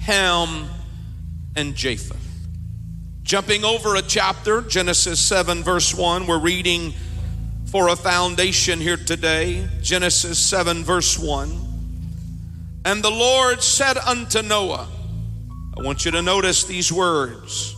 Ham, 0.00 0.68
and 1.56 1.74
Japheth. 1.74 2.15
Jumping 3.26 3.64
over 3.64 3.96
a 3.96 4.02
chapter, 4.02 4.60
Genesis 4.60 5.18
7, 5.18 5.64
verse 5.64 5.92
1, 5.92 6.28
we're 6.28 6.38
reading 6.38 6.94
for 7.64 7.88
a 7.88 7.96
foundation 7.96 8.78
here 8.78 8.96
today. 8.96 9.66
Genesis 9.82 10.38
7, 10.38 10.84
verse 10.84 11.18
1. 11.18 11.50
And 12.84 13.02
the 13.02 13.10
Lord 13.10 13.64
said 13.64 13.96
unto 13.98 14.42
Noah, 14.42 14.86
I 15.76 15.82
want 15.82 16.04
you 16.04 16.12
to 16.12 16.22
notice 16.22 16.66
these 16.66 16.92
words. 16.92 17.74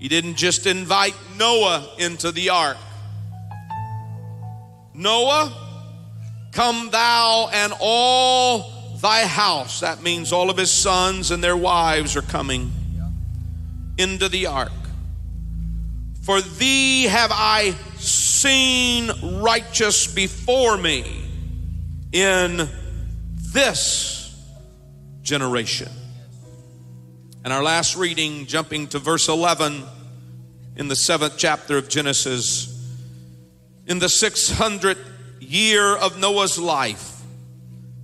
He 0.00 0.08
didn't 0.08 0.34
just 0.34 0.66
invite 0.66 1.14
Noah 1.36 1.88
into 2.00 2.32
the 2.32 2.50
ark. 2.50 2.76
Noah, 4.92 5.54
come 6.50 6.90
thou 6.90 7.50
and 7.52 7.72
all 7.78 8.96
thy 9.00 9.26
house. 9.26 9.78
That 9.78 10.02
means 10.02 10.32
all 10.32 10.50
of 10.50 10.56
his 10.56 10.72
sons 10.72 11.30
and 11.30 11.40
their 11.40 11.56
wives 11.56 12.16
are 12.16 12.22
coming 12.22 12.72
into 14.00 14.30
the 14.30 14.46
ark. 14.46 14.72
For 16.22 16.40
thee 16.40 17.04
have 17.04 17.30
I 17.32 17.74
seen 17.98 19.10
righteous 19.40 20.12
before 20.12 20.78
me 20.78 21.04
in 22.12 22.68
this 23.52 24.34
generation. 25.22 25.90
And 27.44 27.52
our 27.52 27.62
last 27.62 27.96
reading, 27.96 28.46
jumping 28.46 28.86
to 28.88 28.98
verse 28.98 29.28
11 29.28 29.82
in 30.76 30.88
the 30.88 30.96
seventh 30.96 31.34
chapter 31.36 31.76
of 31.76 31.88
Genesis, 31.88 32.66
in 33.86 33.98
the 33.98 34.06
600th 34.06 35.04
year 35.40 35.96
of 35.96 36.18
Noah's 36.18 36.58
life, 36.58 37.20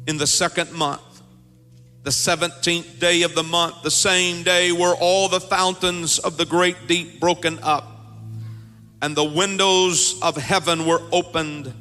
in 0.06 0.18
the 0.18 0.26
second 0.26 0.72
month, 0.72 1.00
the 2.06 2.12
17th 2.12 3.00
day 3.00 3.22
of 3.22 3.34
the 3.34 3.42
month, 3.42 3.82
the 3.82 3.90
same 3.90 4.44
day 4.44 4.70
were 4.70 4.94
all 4.94 5.28
the 5.28 5.40
fountains 5.40 6.20
of 6.20 6.36
the 6.36 6.44
great 6.44 6.76
deep 6.86 7.18
broken 7.18 7.58
up, 7.64 7.84
and 9.02 9.16
the 9.16 9.24
windows 9.24 10.16
of 10.22 10.36
heaven 10.36 10.86
were 10.86 11.02
opened, 11.10 11.74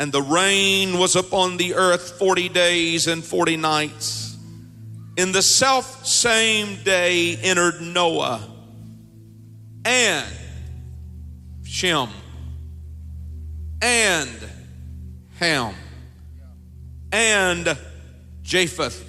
and 0.00 0.10
the 0.10 0.20
rain 0.20 0.98
was 0.98 1.14
upon 1.14 1.58
the 1.58 1.74
earth 1.74 2.18
40 2.18 2.48
days 2.48 3.06
and 3.06 3.22
40 3.22 3.56
nights. 3.56 4.36
In 5.16 5.30
the 5.30 5.42
self 5.42 6.04
same 6.04 6.82
day 6.82 7.36
entered 7.36 7.80
Noah 7.80 8.42
and 9.84 10.26
Shem 11.62 12.08
and 13.80 14.50
Ham 15.38 15.72
and 17.12 17.78
Japheth 18.42 19.05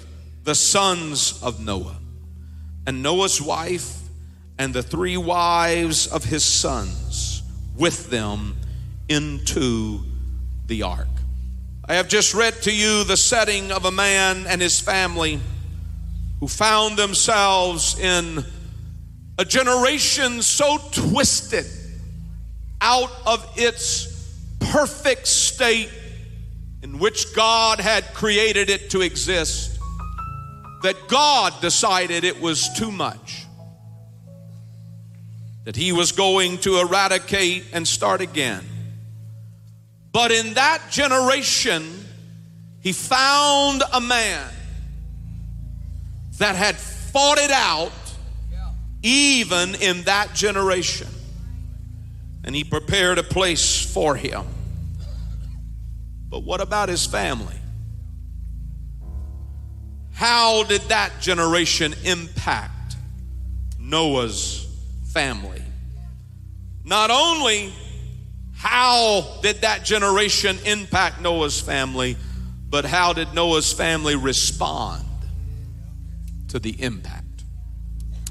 the 0.48 0.54
sons 0.54 1.38
of 1.42 1.62
Noah, 1.62 1.98
and 2.86 3.02
Noah's 3.02 3.42
wife, 3.42 3.98
and 4.58 4.72
the 4.72 4.82
three 4.82 5.18
wives 5.18 6.06
of 6.06 6.24
his 6.24 6.42
sons 6.42 7.42
with 7.76 8.08
them 8.08 8.56
into 9.10 10.00
the 10.64 10.84
ark. 10.84 11.06
I 11.84 11.96
have 11.96 12.08
just 12.08 12.32
read 12.32 12.54
to 12.62 12.74
you 12.74 13.04
the 13.04 13.18
setting 13.18 13.70
of 13.72 13.84
a 13.84 13.90
man 13.90 14.46
and 14.46 14.62
his 14.62 14.80
family 14.80 15.38
who 16.40 16.48
found 16.48 16.96
themselves 16.96 17.98
in 17.98 18.42
a 19.36 19.44
generation 19.44 20.40
so 20.40 20.78
twisted 20.92 21.66
out 22.80 23.10
of 23.26 23.46
its 23.54 24.40
perfect 24.60 25.26
state 25.26 25.90
in 26.82 26.98
which 26.98 27.34
God 27.36 27.80
had 27.80 28.14
created 28.14 28.70
it 28.70 28.88
to 28.92 29.02
exist 29.02 29.77
that 30.82 31.08
God 31.08 31.60
decided 31.60 32.24
it 32.24 32.40
was 32.40 32.68
too 32.76 32.90
much. 32.90 33.44
That 35.64 35.76
he 35.76 35.92
was 35.92 36.12
going 36.12 36.58
to 36.58 36.78
eradicate 36.78 37.66
and 37.72 37.86
start 37.86 38.20
again. 38.20 38.64
But 40.12 40.32
in 40.32 40.54
that 40.54 40.82
generation, 40.90 42.06
he 42.80 42.92
found 42.92 43.82
a 43.92 44.00
man 44.00 44.50
that 46.38 46.56
had 46.56 46.76
fought 46.76 47.38
it 47.38 47.50
out 47.50 47.92
even 49.02 49.74
in 49.76 50.02
that 50.04 50.34
generation. 50.34 51.08
And 52.44 52.54
he 52.54 52.64
prepared 52.64 53.18
a 53.18 53.22
place 53.22 53.84
for 53.92 54.16
him. 54.16 54.44
But 56.28 56.40
what 56.40 56.60
about 56.60 56.88
his 56.88 57.04
family? 57.04 57.57
How 60.18 60.64
did 60.64 60.80
that 60.88 61.20
generation 61.20 61.94
impact 62.02 62.96
Noah's 63.78 64.66
family? 65.12 65.62
Not 66.84 67.12
only 67.12 67.72
how 68.56 69.38
did 69.42 69.60
that 69.60 69.84
generation 69.84 70.58
impact 70.66 71.20
Noah's 71.20 71.60
family, 71.60 72.16
but 72.68 72.84
how 72.84 73.12
did 73.12 73.32
Noah's 73.32 73.72
family 73.72 74.16
respond 74.16 75.04
to 76.48 76.58
the 76.58 76.70
impact? 76.82 77.44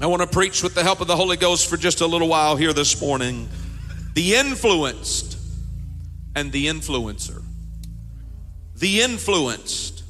I 0.02 0.08
want 0.08 0.20
to 0.20 0.28
preach 0.28 0.62
with 0.62 0.74
the 0.74 0.82
help 0.82 1.00
of 1.00 1.06
the 1.06 1.16
Holy 1.16 1.38
Ghost 1.38 1.70
for 1.70 1.78
just 1.78 2.02
a 2.02 2.06
little 2.06 2.28
while 2.28 2.56
here 2.56 2.74
this 2.74 3.00
morning. 3.00 3.48
The 4.12 4.34
influenced 4.34 5.38
and 6.36 6.52
the 6.52 6.66
influencer. 6.66 7.42
The 8.76 9.00
influenced 9.00 10.04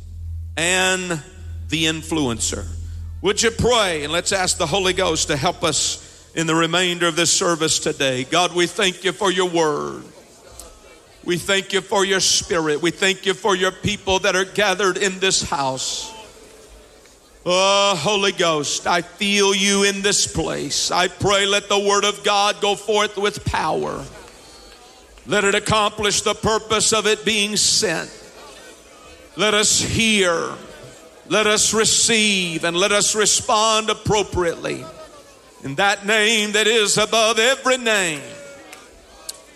and 0.57 1.23
the 1.69 1.85
influencer. 1.85 2.67
Would 3.21 3.43
you 3.43 3.51
pray 3.51 4.05
and 4.05 4.13
let's 4.13 4.33
ask 4.33 4.59
the 4.59 4.67
Holy 4.67 4.93
Ghost 4.93 5.29
to 5.29 5.37
help 5.37 5.65
us 5.65 6.31
in 6.35 6.47
the 6.47 6.55
remainder 6.55 7.09
of 7.09 7.17
this 7.17 7.33
service 7.33 7.79
today? 7.79 8.25
God, 8.25 8.55
we 8.55 8.67
thank 8.67 9.05
you 9.05 9.13
for 9.13 9.31
your 9.31 9.49
word. 9.49 10.05
We 11.25 11.37
thank 11.37 11.73
you 11.73 11.81
for 11.81 12.05
your 12.05 12.21
spirit. 12.21 12.81
We 12.81 12.91
thank 12.91 13.27
you 13.27 13.35
for 13.35 13.57
your 13.57 13.73
people 13.73 14.21
that 14.21 14.37
are 14.37 14.45
gathered 14.45 14.97
in 14.97 15.19
this 15.19 15.43
house. 15.43 16.15
Oh, 17.45 17.97
Holy 17.97 18.33
Ghost, 18.33 18.87
I 18.87 19.03
feel 19.03 19.55
you 19.55 19.85
in 19.85 20.03
this 20.03 20.27
place. 20.27 20.91
I 20.91 21.09
pray 21.09 21.47
let 21.47 21.69
the 21.69 21.79
word 21.79 22.05
of 22.05 22.23
God 22.23 22.61
go 22.61 22.75
forth 22.75 23.17
with 23.17 23.45
power. 23.45 24.05
Let 25.27 25.45
it 25.45 25.55
accomplish 25.55 26.23
the 26.23 26.35
purpose 26.35 26.93
of 26.93 27.07
it 27.07 27.25
being 27.25 27.57
sent. 27.57 28.11
Let 29.37 29.55
us 29.55 29.81
hear 29.81 30.55
let 31.29 31.47
us 31.47 31.75
receive 31.75 32.65
and 32.65 32.77
let 32.77 32.93
us 32.93 33.15
respond 33.15 33.91
appropriately. 33.91 34.85
In 35.65 35.75
that 35.75 36.07
name 36.07 36.53
that 36.53 36.67
is 36.67 36.97
above 36.97 37.39
every 37.39 37.77
name, 37.77 38.23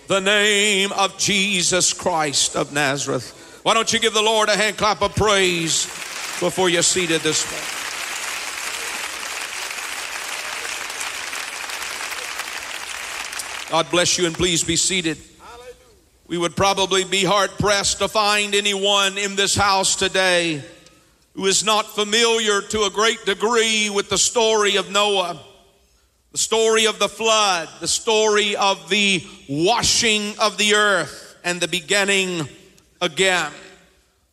the 0.09 0.21
name 0.21 0.93
of 0.93 1.17
Jesus 1.17 1.93
Christ 1.93 2.57
of 2.57 2.73
Nazareth. 2.73 3.61
Why 3.62 3.75
don't 3.75 3.93
you 3.93 4.00
give 4.00 4.12
the 4.12 4.23
Lord 4.23 4.49
a 4.49 4.57
hand 4.57 4.76
clap 4.76 5.00
of 5.00 5.14
praise 5.14 5.87
before 6.41 6.69
you're 6.69 6.83
seated 6.83 7.21
this 7.23 7.47
morning. 7.47 7.69
God 13.71 13.91
bless 13.91 14.19
you 14.19 14.26
and 14.26 14.35
please 14.35 14.64
be 14.64 14.76
seated. 14.76 15.17
We 16.26 16.37
would 16.37 16.57
probably 16.57 17.05
be 17.05 17.25
hard 17.25 17.50
pressed 17.52 17.99
to 18.00 18.09
find 18.09 18.55
anyone 18.55 19.17
in 19.17 19.37
this 19.37 19.55
house 19.55 19.97
today 19.97 20.62
who 21.35 21.47
is 21.47 21.65
not 21.65 21.87
familiar 21.87 22.61
to 22.61 22.83
a 22.83 22.91
great 22.91 23.25
degree 23.25 23.89
with 23.91 24.09
the 24.11 24.19
story 24.19 24.77
of 24.77 24.91
Noah, 24.91 25.41
the 26.31 26.39
story 26.39 26.87
of 26.87 26.99
the 26.99 27.09
flood, 27.09 27.69
the 27.81 27.89
story 27.89 28.57
of 28.57 28.89
the 28.89 29.25
washing 29.49 30.39
of 30.39 30.59
the 30.59 30.75
earth, 30.75 31.37
and 31.45 31.61
the 31.61 31.69
beginning 31.69 32.49
again. 33.01 33.51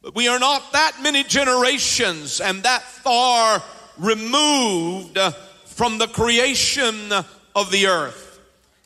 But 0.02 0.16
we 0.16 0.28
are 0.28 0.40
not 0.40 0.72
that 0.74 0.98
many 1.02 1.24
generations 1.24 2.40
and 2.40 2.64
that 2.64 2.84
far 2.84 3.62
removed 3.98 5.18
from 5.66 5.98
the 5.98 6.08
creation 6.08 7.12
of 7.56 7.72
the 7.72 7.88
earth. 7.88 8.40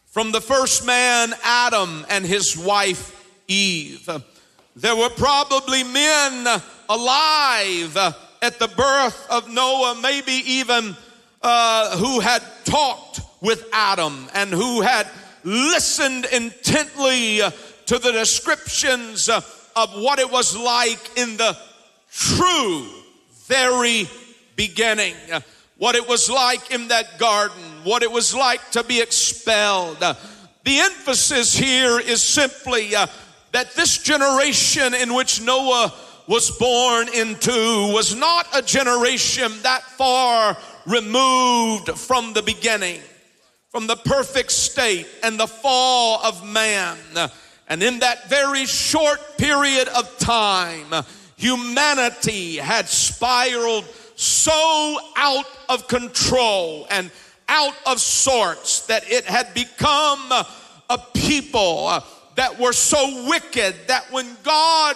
From 0.07 0.31
the 0.31 0.41
first 0.41 0.85
man, 0.85 1.33
Adam, 1.43 2.05
and 2.09 2.25
his 2.25 2.57
wife, 2.57 3.19
Eve. 3.47 4.09
There 4.75 4.95
were 4.95 5.09
probably 5.09 5.83
men 5.83 6.61
alive 6.89 7.95
at 8.41 8.59
the 8.59 8.67
birth 8.67 9.27
of 9.29 9.49
Noah, 9.49 9.99
maybe 10.01 10.31
even 10.31 10.95
uh, 11.41 11.97
who 11.97 12.19
had 12.19 12.41
talked 12.65 13.21
with 13.41 13.67
Adam 13.71 14.27
and 14.33 14.49
who 14.49 14.81
had 14.81 15.07
listened 15.43 16.25
intently 16.25 17.41
to 17.85 17.99
the 17.99 18.11
descriptions 18.11 19.29
of 19.29 19.89
what 19.95 20.17
it 20.17 20.31
was 20.31 20.57
like 20.57 21.17
in 21.17 21.37
the 21.37 21.55
true, 22.11 22.87
very 23.47 24.09
beginning. 24.55 25.15
What 25.77 25.95
it 25.95 26.07
was 26.07 26.29
like 26.29 26.71
in 26.71 26.87
that 26.87 27.19
garden, 27.19 27.61
what 27.83 28.03
it 28.03 28.11
was 28.11 28.33
like 28.33 28.71
to 28.71 28.83
be 28.83 29.01
expelled. 29.01 29.99
The 29.99 30.79
emphasis 30.79 31.53
here 31.53 31.99
is 31.99 32.23
simply 32.23 32.95
uh, 32.95 33.07
that 33.53 33.73
this 33.75 33.99
generation 33.99 34.93
in 34.93 35.13
which 35.13 35.41
Noah 35.41 35.93
was 36.27 36.51
born 36.57 37.07
into 37.13 37.93
was 37.93 38.15
not 38.15 38.47
a 38.55 38.61
generation 38.61 39.51
that 39.61 39.83
far 39.83 40.57
removed 40.85 41.89
from 41.91 42.33
the 42.33 42.41
beginning, 42.41 42.99
from 43.69 43.87
the 43.87 43.95
perfect 43.95 44.51
state 44.51 45.07
and 45.23 45.39
the 45.39 45.47
fall 45.47 46.19
of 46.23 46.45
man. 46.45 46.97
And 47.67 47.81
in 47.81 47.99
that 47.99 48.29
very 48.29 48.65
short 48.65 49.19
period 49.37 49.87
of 49.89 50.17
time, 50.17 51.05
humanity 51.37 52.57
had 52.57 52.87
spiraled 52.87 53.85
so 54.15 54.97
out 55.17 55.45
of 55.69 55.87
control 55.87 56.87
and 56.89 57.11
out 57.49 57.75
of 57.85 57.99
sorts 57.99 58.87
that 58.87 59.09
it 59.11 59.25
had 59.25 59.53
become 59.53 60.31
a 60.31 60.97
people 61.13 62.03
that 62.35 62.59
were 62.59 62.73
so 62.73 63.27
wicked 63.27 63.75
that 63.87 64.11
when 64.11 64.27
God 64.43 64.95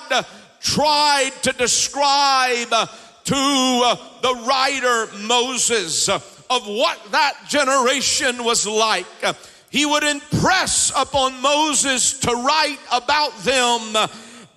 tried 0.60 1.32
to 1.44 1.51
describe 1.53 2.70
to 2.70 3.98
the 4.22 4.44
writer 4.48 5.08
Moses 5.25 6.10
of 6.10 6.65
what 6.65 7.00
that 7.12 7.34
generation 7.48 8.44
was 8.44 8.65
like, 8.65 9.06
he 9.70 9.86
would 9.86 10.03
impress 10.03 10.91
upon 10.96 11.41
Moses 11.41 12.20
to 12.20 12.32
write 12.32 12.79
about 12.91 13.38
them 13.39 14.10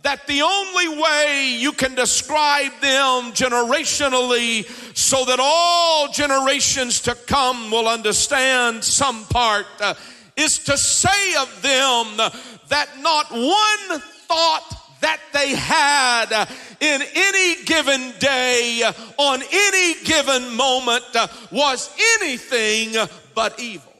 that 0.03 0.27
the 0.27 0.43
only 0.43 1.01
way 1.01 1.57
you 1.59 1.73
can 1.73 1.95
describe 1.95 2.73
them 2.81 3.33
generationally 3.33 4.65
so 4.97 5.25
that 5.27 5.39
all 5.41 6.11
generations 6.11 7.01
to 7.03 7.15
come 7.27 7.71
will 7.71 7.89
understand 7.89 8.83
some 8.83 9.25
part 9.27 9.67
uh, 9.81 9.95
is 10.37 10.59
to 10.61 10.79
say 10.79 11.35
of 11.39 11.63
them 11.63 12.31
that 12.71 12.89
not 13.01 13.31
one 13.31 14.01
thought 14.01 14.77
that 15.01 15.21
they 15.33 15.55
had 15.55 16.49
in 16.81 17.03
any 17.15 17.65
given 17.65 18.13
day, 18.19 18.83
on 19.19 19.43
any 19.53 20.05
given 20.05 20.57
moment, 20.57 21.05
was 21.51 21.91
anything 22.21 22.95
but 23.35 23.59
evil. 23.61 23.93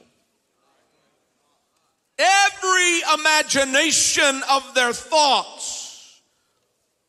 Every 2.17 3.01
imagination 3.19 4.41
of 4.49 4.73
their 4.75 4.93
thoughts 4.93 6.21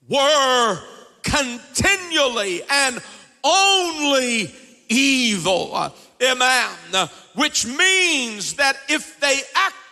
were 0.09 0.79
continually 1.23 2.63
and 2.71 2.99
only 3.45 4.55
evil. 4.89 5.95
Amen. 6.23 7.09
Which 7.35 7.67
means 7.67 8.55
that 8.55 8.77
if 8.89 9.21
they 9.21 9.41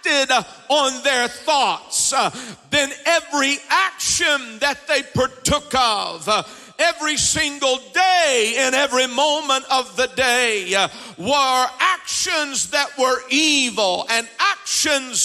acted 0.00 0.30
uh, 0.30 0.42
on 0.68 1.02
their 1.02 1.28
thoughts, 1.28 2.12
uh, 2.12 2.30
then 2.70 2.90
every 3.06 3.56
action 3.68 4.58
that 4.60 4.78
they 4.86 5.02
partook 5.14 5.74
of, 5.74 6.28
uh, 6.28 6.42
every 6.78 7.16
single 7.16 7.78
day 7.92 8.54
and 8.58 8.74
every 8.74 9.06
moment 9.06 9.64
of 9.70 9.96
the 9.96 10.06
day 10.16 10.70
were 11.18 11.66
actions 11.78 12.70
that 12.70 12.88
were 12.98 13.20
evil 13.30 14.06
and 14.10 14.26
actions 14.38 15.24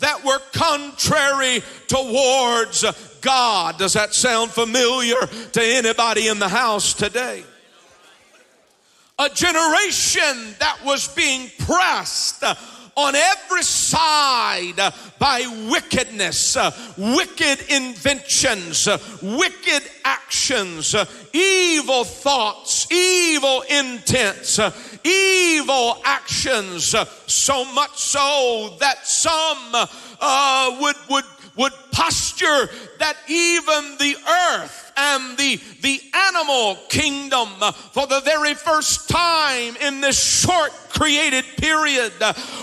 that 0.00 0.24
were 0.24 0.38
contrary 0.52 1.62
towards 1.86 2.84
God. 3.20 3.78
Does 3.78 3.92
that 3.92 4.14
sound 4.14 4.50
familiar 4.50 5.26
to 5.52 5.62
anybody 5.62 6.28
in 6.28 6.38
the 6.38 6.48
house 6.48 6.94
today? 6.94 7.44
a 9.16 9.28
generation 9.28 10.56
that 10.58 10.76
was 10.84 11.06
being 11.14 11.48
pressed 11.60 12.42
on 12.96 13.14
every 13.14 13.62
side 13.62 14.80
by 15.18 15.68
wickedness, 15.70 16.56
wicked 16.96 17.60
inventions, 17.68 18.88
wicked 19.22 19.82
actions, 20.04 20.94
evil 21.32 22.04
thoughts, 22.04 22.90
evil 22.92 23.62
intents, 23.62 24.60
evil 25.04 26.00
actions, 26.04 26.94
so 27.26 27.64
much 27.72 27.96
so 27.96 28.76
that 28.80 29.06
some 29.06 29.88
uh, 30.20 30.76
would, 30.80 30.96
would, 31.10 31.24
would 31.56 31.72
posture 31.90 32.70
that 32.98 33.16
even 33.28 33.96
the 33.98 34.16
earth 34.28 34.83
and 34.96 35.36
the, 35.38 35.60
the 35.82 36.00
animal 36.14 36.76
kingdom 36.88 37.48
for 37.92 38.06
the 38.06 38.20
very 38.20 38.54
first 38.54 39.08
time 39.08 39.76
in 39.76 40.00
this 40.00 40.22
short 40.22 40.70
created 40.90 41.44
period 41.56 42.12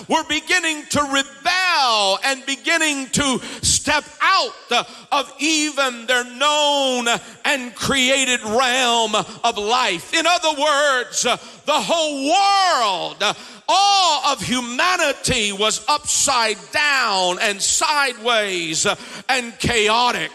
were 0.07 0.23
beginning 0.29 0.85
to 0.89 1.01
rebel 1.01 2.19
and 2.23 2.45
beginning 2.45 3.07
to 3.09 3.39
step 3.61 4.05
out 4.21 4.87
of 5.11 5.33
even 5.39 6.05
their 6.05 6.23
known 6.23 7.07
and 7.45 7.75
created 7.75 8.41
realm 8.43 9.15
of 9.15 9.57
life. 9.57 10.13
In 10.13 10.25
other 10.25 10.59
words, 10.59 11.23
the 11.23 11.39
whole 11.67 12.29
world 12.29 13.35
all 13.73 14.33
of 14.33 14.41
humanity 14.41 15.53
was 15.53 15.85
upside 15.87 16.57
down 16.73 17.39
and 17.39 17.61
sideways 17.61 18.85
and 19.29 19.57
chaotic. 19.59 20.31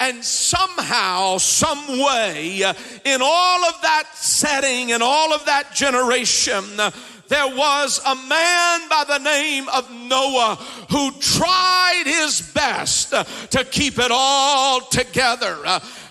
And 0.00 0.24
somehow, 0.24 1.31
some 1.38 1.98
way, 1.98 2.62
uh, 2.62 2.74
in 3.04 3.20
all 3.22 3.64
of 3.64 3.80
that 3.82 4.04
setting 4.14 4.92
and 4.92 5.02
all 5.02 5.32
of 5.32 5.44
that 5.46 5.74
generation, 5.74 6.64
uh, 6.78 6.90
there 7.28 7.56
was 7.56 8.00
a 8.04 8.14
man 8.14 8.88
by 8.88 9.04
the 9.08 9.18
name 9.18 9.68
of 9.70 9.90
Noah 9.90 10.56
who 10.90 11.12
tried 11.12 12.02
his 12.04 12.42
best 12.52 13.14
uh, 13.14 13.24
to 13.50 13.64
keep 13.64 13.98
it 13.98 14.10
all 14.12 14.80
together. 14.82 15.56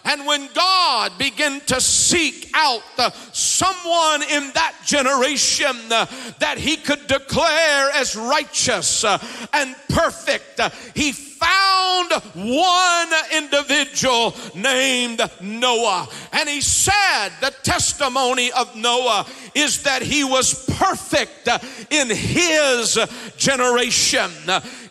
And 0.03 0.25
when 0.25 0.49
God 0.53 1.11
began 1.17 1.61
to 1.61 1.79
seek 1.79 2.49
out 2.53 2.81
someone 3.33 4.23
in 4.23 4.51
that 4.53 4.75
generation 4.85 5.75
uh, 5.91 6.05
that 6.39 6.57
he 6.57 6.77
could 6.77 7.07
declare 7.07 7.91
as 7.91 8.15
righteous 8.15 9.03
uh, 9.03 9.17
and 9.53 9.75
perfect, 9.89 10.59
uh, 10.59 10.69
he 10.95 11.11
found 11.11 12.11
one 12.35 13.09
individual 13.35 14.35
named 14.55 15.21
Noah. 15.41 16.07
And 16.33 16.47
he 16.47 16.61
said 16.61 17.29
the 17.41 17.53
testimony 17.63 18.51
of 18.51 18.75
Noah 18.75 19.25
is 19.55 19.83
that 19.83 20.01
he 20.01 20.23
was 20.23 20.65
perfect 20.77 21.47
in 21.89 22.09
his 22.09 22.99
generation. 23.37 24.31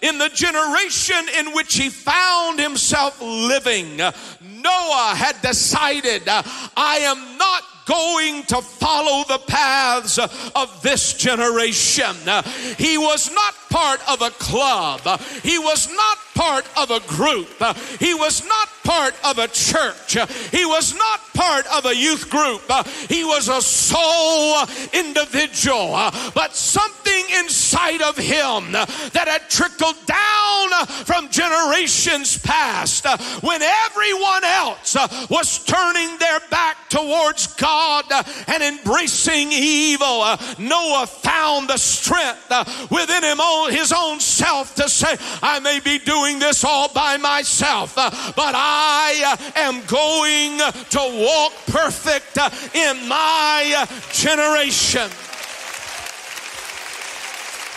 In 0.03 0.19
the 0.19 0.31
generation 0.31 1.29
in 1.39 1.53
which 1.53 1.75
he 1.75 1.91
found 1.91 2.59
himself 2.59 3.21
living, 3.21 3.97
Noah 3.97 5.15
had 5.15 5.41
decided, 5.43 6.23
I 6.27 6.99
am 7.03 7.37
not 7.37 7.65
going 7.87 8.45
to 8.45 8.63
follow 8.63 9.25
the 9.27 9.39
paths 9.47 10.19
of 10.19 10.83
this 10.83 11.15
generation. 11.15 12.15
He 12.79 12.97
was 12.97 13.33
not 13.33 13.55
part 13.69 14.01
of 14.09 14.23
a 14.23 14.31
club. 14.31 15.01
He 15.43 15.59
was 15.59 15.93
not 15.93 16.19
part 16.41 16.67
of 16.79 16.91
a 16.91 17.01
group. 17.07 17.49
He 17.99 18.15
was 18.15 18.43
not 18.49 18.69
part 18.83 19.15
of 19.27 19.37
a 19.37 19.47
church. 19.47 20.17
He 20.51 20.65
was 20.65 20.95
not 20.95 21.21
part 21.35 21.67
of 21.67 21.85
a 21.85 21.95
youth 21.95 22.31
group. 22.31 22.63
He 23.11 23.25
was 23.25 23.49
a 23.49 23.61
sole 23.61 24.65
individual. 24.95 25.93
But 26.35 26.55
something 26.55 27.25
inside 27.39 28.01
of 28.01 28.17
him 28.17 28.73
that 28.73 29.29
had 29.29 29.51
trickled 29.51 29.97
down 30.07 30.87
from 31.05 31.29
generations 31.29 32.39
past 32.39 33.07
when 33.43 33.61
everyone 33.61 34.45
else 34.45 34.97
was 35.29 35.63
turning 35.65 36.17
their 36.17 36.41
back 36.51 36.89
towards 36.89 37.49
God 37.55 38.07
and 38.47 38.63
embracing 38.63 39.53
evil. 39.53 40.25
Noah 40.59 41.07
found 41.07 41.69
the 41.69 41.77
strength 41.77 42.51
within 42.91 43.25
him, 43.25 43.39
his 43.69 43.93
own 43.93 44.21
self, 44.21 44.75
to 44.77 44.89
say, 44.89 45.17
I 45.43 45.61
may 45.61 45.81
be 45.81 45.99
doing 45.99 46.30
this 46.39 46.65
all 46.65 46.89
by 46.93 47.17
myself, 47.17 47.97
uh, 47.97 48.11
but 48.37 48.55
I 48.55 49.37
uh, 49.55 49.61
am 49.61 49.85
going 49.87 50.59
to 50.91 51.25
walk 51.25 51.53
perfect 51.67 52.39
uh, 52.39 52.51
in 52.75 53.09
my 53.09 53.87
generation. 54.13 55.11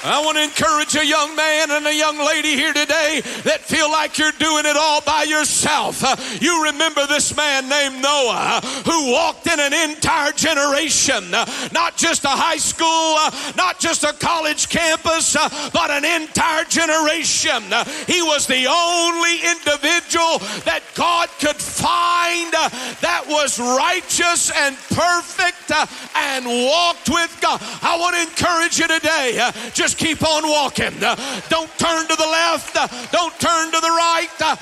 I 0.03 0.19
want 0.19 0.35
to 0.35 0.43
encourage 0.43 0.95
a 0.95 1.05
young 1.05 1.33
man 1.33 1.71
and 1.71 1.87
a 1.87 1.95
young 1.95 2.17
lady 2.19 2.55
here 2.55 2.73
today 2.73 3.21
that 3.47 3.61
feel 3.61 3.89
like 3.89 4.17
you're 4.17 4.35
doing 4.35 4.65
it 4.65 4.75
all 4.75 4.99
by 5.01 5.23
yourself. 5.23 6.03
Uh, 6.03 6.17
you 6.41 6.65
remember 6.65 7.07
this 7.07 7.33
man 7.35 7.69
named 7.69 8.01
Noah 8.01 8.59
uh, 8.59 8.83
who 8.83 9.13
walked 9.13 9.47
in 9.47 9.61
an 9.61 9.71
entire 9.71 10.33
generation, 10.33 11.33
uh, 11.33 11.45
not 11.71 11.95
just 11.95 12.25
a 12.25 12.35
high 12.35 12.59
school, 12.59 13.15
not 13.55 13.79
just 13.79 14.03
a 14.03 14.11
college 14.11 14.67
campus, 14.67 15.37
but 15.71 15.89
an 15.89 16.03
entire 16.03 16.65
generation. 16.65 17.63
He 18.05 18.21
was 18.21 18.45
the 18.45 18.67
only 18.67 19.39
individual 19.39 20.43
that 20.67 20.83
God 20.95 21.29
could 21.39 21.55
find 21.55 22.51
that 22.51 23.23
was 23.27 23.57
righteous 23.57 24.51
and 24.51 24.75
perfect 24.91 25.71
and 26.15 26.45
walked 26.45 27.07
with 27.07 27.31
God. 27.39 27.61
I 27.81 27.95
want 27.97 28.15
to 28.15 28.21
encourage 28.21 28.79
you 28.79 28.87
today. 28.87 29.39
Just 29.73 29.92
just 29.93 29.97
keep 29.97 30.27
on 30.27 30.43
walking. 30.43 30.93
Uh, 31.03 31.15
don't 31.49 31.69
turn 31.77 32.07
to 32.07 32.15
the 32.15 32.25
left. 32.25 32.75
Uh, 32.75 32.87
don't 33.11 33.33
turn 33.39 33.71
to 33.71 33.79
the 33.79 33.89
right. 33.89 34.29
Uh, 34.39 34.55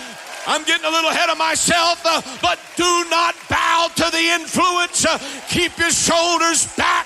I'm 0.47 0.63
getting 0.63 0.85
a 0.85 0.89
little 0.89 1.11
ahead 1.11 1.29
of 1.29 1.37
myself, 1.37 2.01
but 2.41 2.59
do 2.75 3.05
not 3.09 3.35
bow 3.47 3.89
to 3.95 4.09
the 4.11 4.41
influence. 4.41 5.05
Keep 5.49 5.77
your 5.77 5.91
shoulders 5.91 6.65
back, 6.75 7.05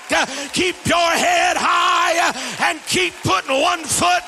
keep 0.53 0.75
your 0.85 1.11
head 1.11 1.57
high, 1.57 2.31
and 2.69 2.79
keep 2.87 3.13
putting 3.23 3.61
one 3.61 3.83
foot 3.83 4.23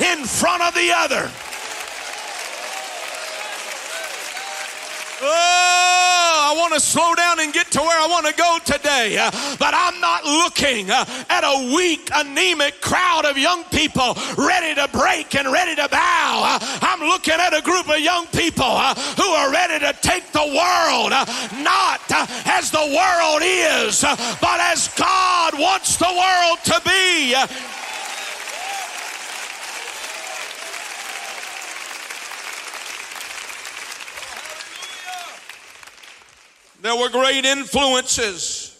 in 0.00 0.24
front 0.24 0.62
of 0.62 0.74
the 0.74 0.90
other. 0.90 1.30
Oh, 5.22 6.52
I 6.52 6.54
want 6.58 6.74
to 6.74 6.80
slow 6.80 7.14
down 7.14 7.40
and 7.40 7.52
get 7.52 7.70
to 7.72 7.80
where 7.80 7.98
I 7.98 8.06
want 8.06 8.26
to 8.26 8.34
go 8.34 8.58
today. 8.64 9.16
Uh, 9.18 9.30
but 9.58 9.72
I'm 9.74 10.00
not 10.00 10.24
looking 10.24 10.90
uh, 10.90 11.04
at 11.28 11.42
a 11.44 11.74
weak, 11.74 12.10
anemic 12.14 12.80
crowd 12.80 13.24
of 13.24 13.38
young 13.38 13.64
people 13.64 14.16
ready 14.36 14.74
to 14.74 14.88
break 14.92 15.34
and 15.34 15.50
ready 15.50 15.74
to 15.76 15.88
bow. 15.88 16.58
Uh, 16.60 16.78
I'm 16.82 17.00
looking 17.00 17.34
at 17.34 17.56
a 17.56 17.62
group 17.62 17.88
of 17.88 17.98
young 18.00 18.26
people 18.28 18.78
who 19.16 19.28
are 19.30 19.50
ready 19.50 19.78
to 19.80 19.92
take 20.02 20.32
the 20.32 20.44
world, 20.44 21.10
not 21.64 22.02
as 22.44 22.70
the 22.70 22.78
world 22.78 23.40
is, 23.42 24.02
but 24.40 24.60
as 24.60 24.88
God 24.96 25.58
wants 25.58 25.96
the 25.96 26.12
world 26.12 26.58
to 26.64 26.80
be. 26.84 27.75
There 36.86 36.94
were 36.94 37.08
great 37.08 37.44
influences 37.44 38.78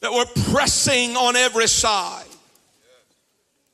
that 0.00 0.12
were 0.12 0.26
pressing 0.52 1.16
on 1.16 1.36
every 1.36 1.66
side. 1.66 2.26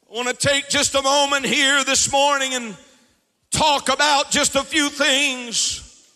I 0.08 0.14
want 0.14 0.28
to 0.28 0.34
take 0.34 0.68
just 0.68 0.94
a 0.94 1.02
moment 1.02 1.46
here 1.46 1.82
this 1.82 2.12
morning 2.12 2.54
and 2.54 2.76
talk 3.50 3.92
about 3.92 4.30
just 4.30 4.54
a 4.54 4.62
few 4.62 4.88
things 4.88 6.08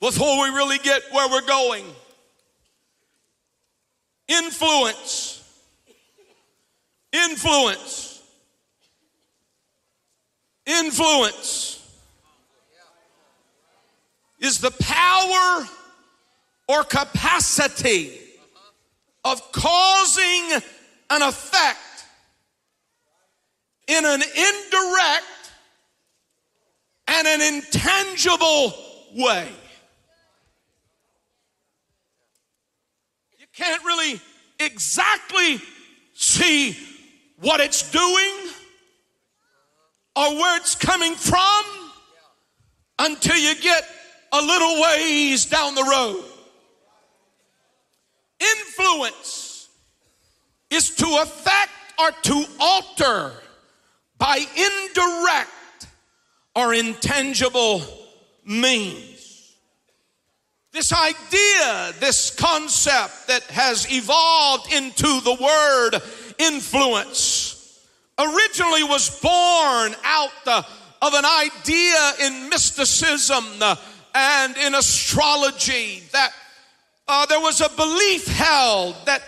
before 0.00 0.42
we 0.42 0.50
really 0.50 0.76
get 0.76 1.00
where 1.12 1.30
we're 1.30 1.46
going. 1.46 1.86
Influence. 4.28 5.42
Influence. 7.10 8.22
Influence 10.66 11.73
is 14.44 14.58
the 14.58 14.70
power 14.70 15.66
or 16.68 16.84
capacity 16.84 18.12
of 19.24 19.40
causing 19.52 20.60
an 21.10 21.22
effect 21.22 21.78
in 23.86 24.04
an 24.04 24.22
indirect 24.22 25.24
and 27.08 27.26
an 27.26 27.54
intangible 27.54 28.74
way. 29.16 29.48
You 33.38 33.46
can't 33.52 33.84
really 33.84 34.20
exactly 34.58 35.60
see 36.14 36.76
what 37.40 37.60
it's 37.60 37.90
doing 37.90 38.52
or 40.16 40.34
where 40.36 40.56
it's 40.56 40.74
coming 40.74 41.14
from 41.14 41.64
until 42.98 43.36
you 43.36 43.54
get 43.60 43.84
a 44.34 44.42
little 44.42 44.82
ways 44.82 45.46
down 45.46 45.76
the 45.76 45.84
road. 45.84 46.24
Influence 48.40 49.68
is 50.70 50.90
to 50.96 51.06
affect 51.22 51.70
or 52.00 52.10
to 52.10 52.44
alter 52.58 53.32
by 54.18 54.38
indirect 54.56 55.86
or 56.56 56.74
intangible 56.74 57.82
means. 58.44 59.54
This 60.72 60.92
idea, 60.92 61.92
this 62.00 62.34
concept 62.34 63.28
that 63.28 63.44
has 63.50 63.86
evolved 63.92 64.72
into 64.72 65.20
the 65.20 65.36
word 65.40 66.00
influence, 66.38 67.86
originally 68.18 68.82
was 68.82 69.20
born 69.20 69.94
out 70.02 70.30
uh, 70.46 70.62
of 71.00 71.14
an 71.14 71.24
idea 71.24 72.12
in 72.26 72.48
mysticism 72.48 73.44
uh, 73.60 73.76
and 74.14 74.56
in 74.56 74.74
astrology 74.74 76.02
that 76.12 76.32
uh, 77.08 77.26
there 77.26 77.40
was 77.40 77.60
a 77.60 77.68
belief 77.70 78.26
held 78.26 78.94
that 79.06 79.22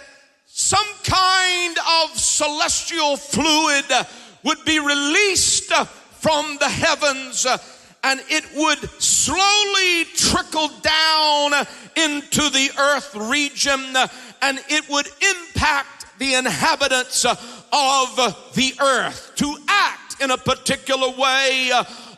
some 0.46 0.86
kind 1.04 1.76
of 2.02 2.18
celestial 2.18 3.16
fluid 3.16 3.84
uh, 3.90 4.04
would 4.44 4.64
be 4.64 4.78
released 4.78 5.70
uh, 5.72 5.84
from 5.84 6.56
the 6.60 6.68
heavens 6.68 7.44
uh, 7.44 7.58
and 8.04 8.22
it 8.28 8.44
would 8.54 8.78
slowly 9.02 10.04
trickle 10.14 10.68
down 10.80 11.52
into 11.96 12.48
the 12.50 12.70
earth 12.78 13.14
region 13.14 13.80
uh, 13.96 14.06
and 14.42 14.58
it 14.68 14.88
would 14.88 15.06
impact 15.06 16.06
the 16.18 16.34
inhabitants 16.34 17.24
of 17.26 18.16
the 18.54 18.72
earth 18.80 19.32
to 19.36 19.56
act 19.68 20.22
in 20.22 20.30
a 20.30 20.38
particular 20.38 21.10
way 21.18 21.70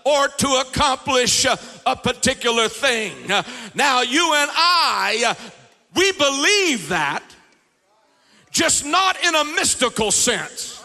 or 0.05 0.29
to 0.29 0.49
accomplish 0.67 1.45
uh, 1.47 1.57
a 1.87 1.97
particular 1.97 2.69
thing. 2.69 3.31
Uh, 3.31 3.43
now, 3.75 4.03
you 4.03 4.35
and 4.35 4.51
I, 4.53 5.25
uh, 5.27 5.35
we 5.95 6.13
believe 6.13 6.89
that, 6.89 7.23
just 8.51 8.85
not 8.85 9.23
in 9.25 9.35
a 9.35 9.45
mystical 9.45 10.11
sense 10.11 10.78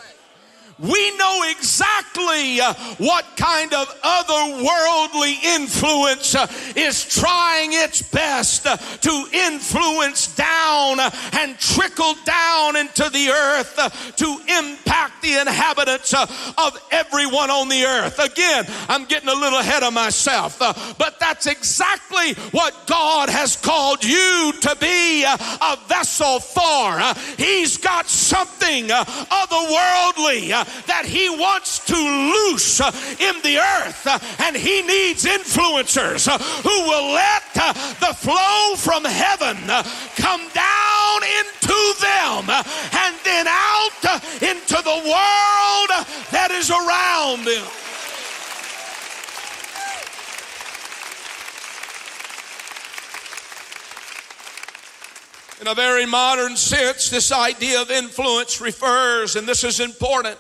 we 0.84 1.18
know 1.18 1.46
exactly 1.50 2.60
uh, 2.60 2.74
what 2.98 3.26
kind 3.38 3.74
of 3.74 3.88
otherworldly 4.02 5.42
influence 5.56 6.36
uh, 6.36 6.46
is 6.76 7.06
trying 7.06 7.72
its 7.72 8.02
best 8.02 8.68
uh, 8.68 8.76
to 8.76 9.26
influence 9.32 10.36
down 10.36 11.00
uh, 11.00 11.10
and 11.40 11.58
trickle 11.58 12.16
down 12.26 12.76
into 12.76 13.10
the 13.12 13.30
earth 13.30 13.76
uh, 13.78 13.90
to 14.18 14.38
impact 14.60 15.22
the 15.22 15.36
inhabitants 15.40 16.14
uh, 16.14 16.26
of 16.58 16.78
everyone 16.92 17.50
on 17.50 17.70
the 17.70 17.86
earth. 17.86 18.20
Again, 18.20 18.66
I'm 18.90 19.06
getting 19.06 19.30
a 19.30 19.34
little 19.34 19.60
ahead 19.60 19.84
of 19.84 19.94
myself, 19.94 20.60
but 20.60 21.18
that's 21.20 21.48
exactly 21.48 22.34
what 22.52 22.76
God 22.88 23.30
has 23.30 23.56
called 23.56 24.04
you 24.04 24.54
to 24.60 24.76
be 24.82 25.24
a 25.24 25.78
vessel 25.88 26.42
for. 26.42 27.00
He's 27.38 27.78
got 27.78 28.10
something 28.10 28.88
otherworldly 28.88 30.52
that 30.88 31.06
he 31.06 31.30
wants 31.30 31.80
to 31.86 31.96
loose 31.96 32.82
uh, 32.82 32.92
in 33.20 33.36
the 33.42 33.58
earth. 33.58 34.08
Uh, 34.08 34.20
and 34.44 34.56
he 34.56 34.82
needs 34.82 35.26
influencers 35.26 36.28
uh, 36.28 36.38
who 36.38 36.78
will 36.88 37.14
let 37.14 37.44
the 38.00 38.14
flow 38.14 38.76
from 38.76 39.06
heaven 39.06 39.58
come 40.16 40.42
down 40.54 41.20
into 41.40 41.80
them 42.02 42.50
and 42.50 43.16
then 43.24 43.48
out 43.48 44.22
into 44.42 44.76
the 44.84 45.00
world 45.06 45.90
that 46.32 46.50
is 46.52 46.70
around 46.70 47.46
them. 47.46 47.68
In 55.62 55.68
a 55.70 55.76
very 55.76 56.06
modern 56.06 56.58
sense, 56.58 57.10
this 57.10 57.32
idea 57.32 57.82
of 57.82 57.90
influence 57.90 58.60
refers, 58.60 59.38
and 59.38 59.48
this 59.48 59.64
is 59.64 59.80
important, 59.80 60.38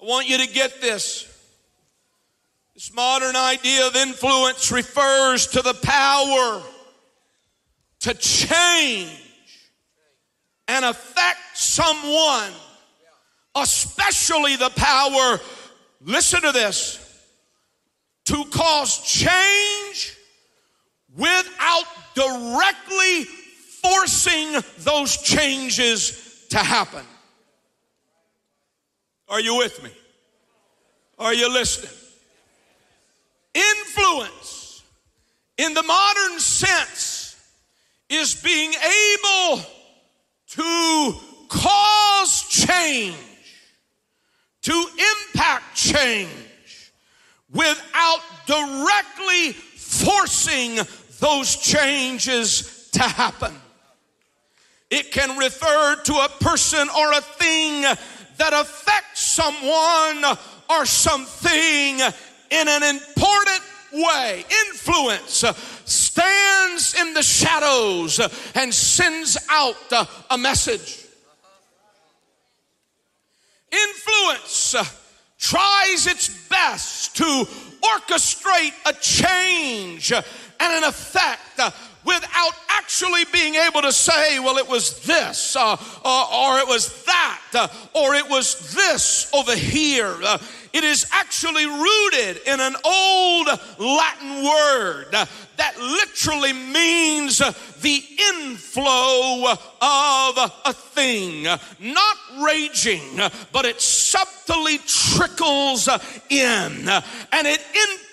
I 0.00 0.06
want 0.06 0.28
you 0.28 0.38
to 0.38 0.46
get 0.46 0.80
this. 0.80 1.26
This 2.74 2.94
modern 2.94 3.36
idea 3.36 3.86
of 3.86 3.96
influence 3.96 4.72
refers 4.72 5.48
to 5.48 5.60
the 5.60 5.74
power 5.74 6.62
to 8.00 8.14
change 8.14 9.10
and 10.66 10.84
affect 10.86 11.38
someone, 11.54 12.50
especially 13.54 14.56
the 14.56 14.70
power, 14.70 15.38
listen 16.00 16.40
to 16.42 16.52
this, 16.52 16.98
to 18.24 18.44
cause 18.44 19.02
change 19.02 20.16
without 21.14 21.84
directly 22.14 23.24
forcing 23.82 24.62
those 24.78 25.18
changes 25.18 26.46
to 26.48 26.58
happen. 26.58 27.04
Are 29.30 29.40
you 29.40 29.56
with 29.56 29.80
me? 29.82 29.90
Are 31.16 31.32
you 31.32 31.52
listening? 31.52 31.92
Influence 33.54 34.82
in 35.56 35.72
the 35.72 35.84
modern 35.84 36.40
sense 36.40 37.36
is 38.08 38.34
being 38.42 38.72
able 38.72 39.62
to 40.48 41.14
cause 41.48 42.42
change, 42.48 43.16
to 44.62 44.86
impact 45.28 45.76
change 45.76 46.92
without 47.52 48.20
directly 48.46 49.52
forcing 49.52 50.78
those 51.20 51.56
changes 51.56 52.88
to 52.92 53.02
happen. 53.02 53.54
It 54.90 55.12
can 55.12 55.38
refer 55.38 55.96
to 56.02 56.12
a 56.14 56.28
person 56.40 56.88
or 56.88 57.12
a 57.12 57.20
thing 57.20 57.84
that 58.40 58.54
affects 58.54 59.20
someone 59.20 60.38
or 60.70 60.86
something 60.86 62.00
in 62.50 62.68
an 62.68 62.82
important 62.82 63.62
way. 63.92 64.44
Influence 64.66 65.44
stands 65.84 66.94
in 66.98 67.12
the 67.12 67.22
shadows 67.22 68.18
and 68.54 68.72
sends 68.72 69.36
out 69.50 69.76
a 70.30 70.38
message. 70.38 71.04
Influence 73.70 74.74
tries 75.38 76.06
its 76.06 76.48
best 76.48 77.16
to 77.16 77.46
orchestrate 77.82 78.74
a 78.86 78.92
change 78.94 80.12
and 80.12 80.24
an 80.60 80.84
effect 80.84 81.60
without 82.04 82.52
actually 82.68 83.24
being 83.32 83.54
able 83.54 83.82
to 83.82 83.92
say, 83.92 84.38
well, 84.40 84.56
it 84.56 84.68
was 84.68 85.00
this, 85.04 85.56
uh, 85.56 85.76
uh, 86.04 86.46
or 86.48 86.58
it 86.58 86.66
was 86.66 87.04
that, 87.04 87.42
uh, 87.54 87.68
or 87.94 88.14
it 88.14 88.28
was 88.28 88.74
this 88.74 89.30
over 89.34 89.54
here. 89.54 90.16
Uh, 90.22 90.38
it 90.72 90.84
is 90.84 91.06
actually 91.12 91.66
rooted 91.66 92.42
in 92.46 92.60
an 92.60 92.76
old 92.84 93.48
Latin 93.78 94.44
word 94.44 95.14
that 95.60 95.76
literally 95.78 96.54
means 96.54 97.38
the 97.38 98.02
inflow 98.34 99.52
of 99.52 100.52
a 100.64 100.72
thing. 100.72 101.42
Not 101.44 102.16
raging, 102.42 103.20
but 103.52 103.66
it 103.66 103.80
subtly 103.80 104.78
trickles 104.78 105.88
in 106.30 106.88
and 106.88 107.46
it 107.46 107.60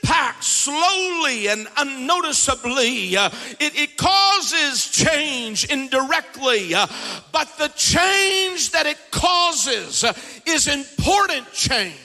impacts 0.07 0.47
slowly 0.47 1.47
and 1.47 1.67
unnoticeably. 1.77 3.13
It, 3.15 3.31
it 3.59 3.97
causes 3.97 4.87
change 4.87 5.65
indirectly, 5.65 6.71
but 7.31 7.57
the 7.57 7.71
change 7.75 8.71
that 8.71 8.85
it 8.85 8.97
causes 9.11 10.05
is 10.45 10.67
important 10.67 11.51
change. 11.51 11.95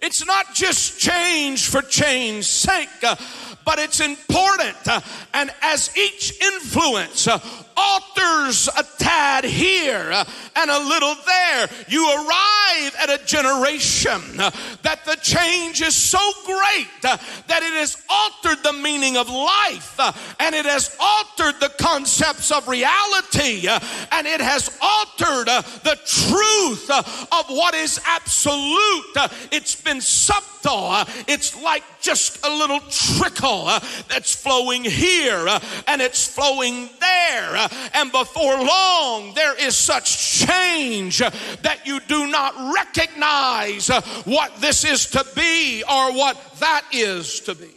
It's 0.00 0.24
not 0.26 0.54
just 0.54 1.00
change 1.00 1.68
for 1.68 1.80
change's 1.80 2.46
sake, 2.46 2.88
uh, 3.02 3.16
but 3.64 3.78
it's 3.78 4.00
important. 4.00 4.76
Uh, 4.86 5.00
and 5.32 5.50
as 5.62 5.96
each 5.96 6.38
influence 6.42 7.26
uh, 7.26 7.38
alters 7.76 8.68
a 8.68 8.84
tad 8.98 9.44
here 9.44 10.10
uh, 10.12 10.24
and 10.56 10.70
a 10.70 10.78
little 10.78 11.14
there, 11.26 11.68
you 11.88 12.06
arrive 12.06 12.94
at 13.00 13.10
a 13.10 13.24
generation 13.24 14.20
uh, 14.38 14.50
that 14.82 15.04
the 15.04 15.16
change 15.16 15.80
is 15.82 15.94
so 15.94 16.18
great 16.44 16.88
uh, 17.04 17.16
that 17.46 17.62
it 17.62 17.74
has 17.74 18.02
altered 18.08 18.62
the 18.62 18.72
meaning 18.72 19.16
of 19.16 19.28
life 19.28 19.94
uh, 19.98 20.12
and 20.40 20.54
it 20.54 20.64
has 20.64 20.96
altered 21.00 21.58
the 21.60 21.72
concepts 21.78 22.50
of 22.50 22.66
reality 22.68 23.66
uh, 23.68 23.78
and 24.12 24.26
it 24.26 24.40
has 24.40 24.76
altered 24.80 25.48
uh, 25.48 25.62
the 25.82 25.98
truth 26.04 26.90
of 26.90 27.46
what 27.48 27.74
is 27.74 28.00
absolute. 28.06 29.16
It's 29.50 29.80
been 29.80 30.00
subtle, 30.00 31.04
it's 31.26 31.60
like 31.62 31.82
just 32.00 32.44
a 32.44 32.50
little 32.50 32.80
trickle 32.90 33.64
that's 34.08 34.34
flowing 34.34 34.84
here 34.84 35.46
and 35.86 36.02
it's 36.02 36.26
flowing 36.26 36.88
there 37.00 37.63
and 37.94 38.12
before 38.12 38.56
long, 38.56 39.34
there 39.34 39.54
is 39.60 39.76
such 39.76 40.46
change 40.46 41.18
that 41.18 41.80
you 41.84 42.00
do 42.00 42.26
not 42.26 42.74
recognize 42.74 43.88
what 44.24 44.56
this 44.60 44.84
is 44.84 45.06
to 45.06 45.24
be 45.34 45.82
or 45.82 46.12
what 46.12 46.36
that 46.60 46.84
is 46.92 47.40
to 47.40 47.54
be. 47.54 47.70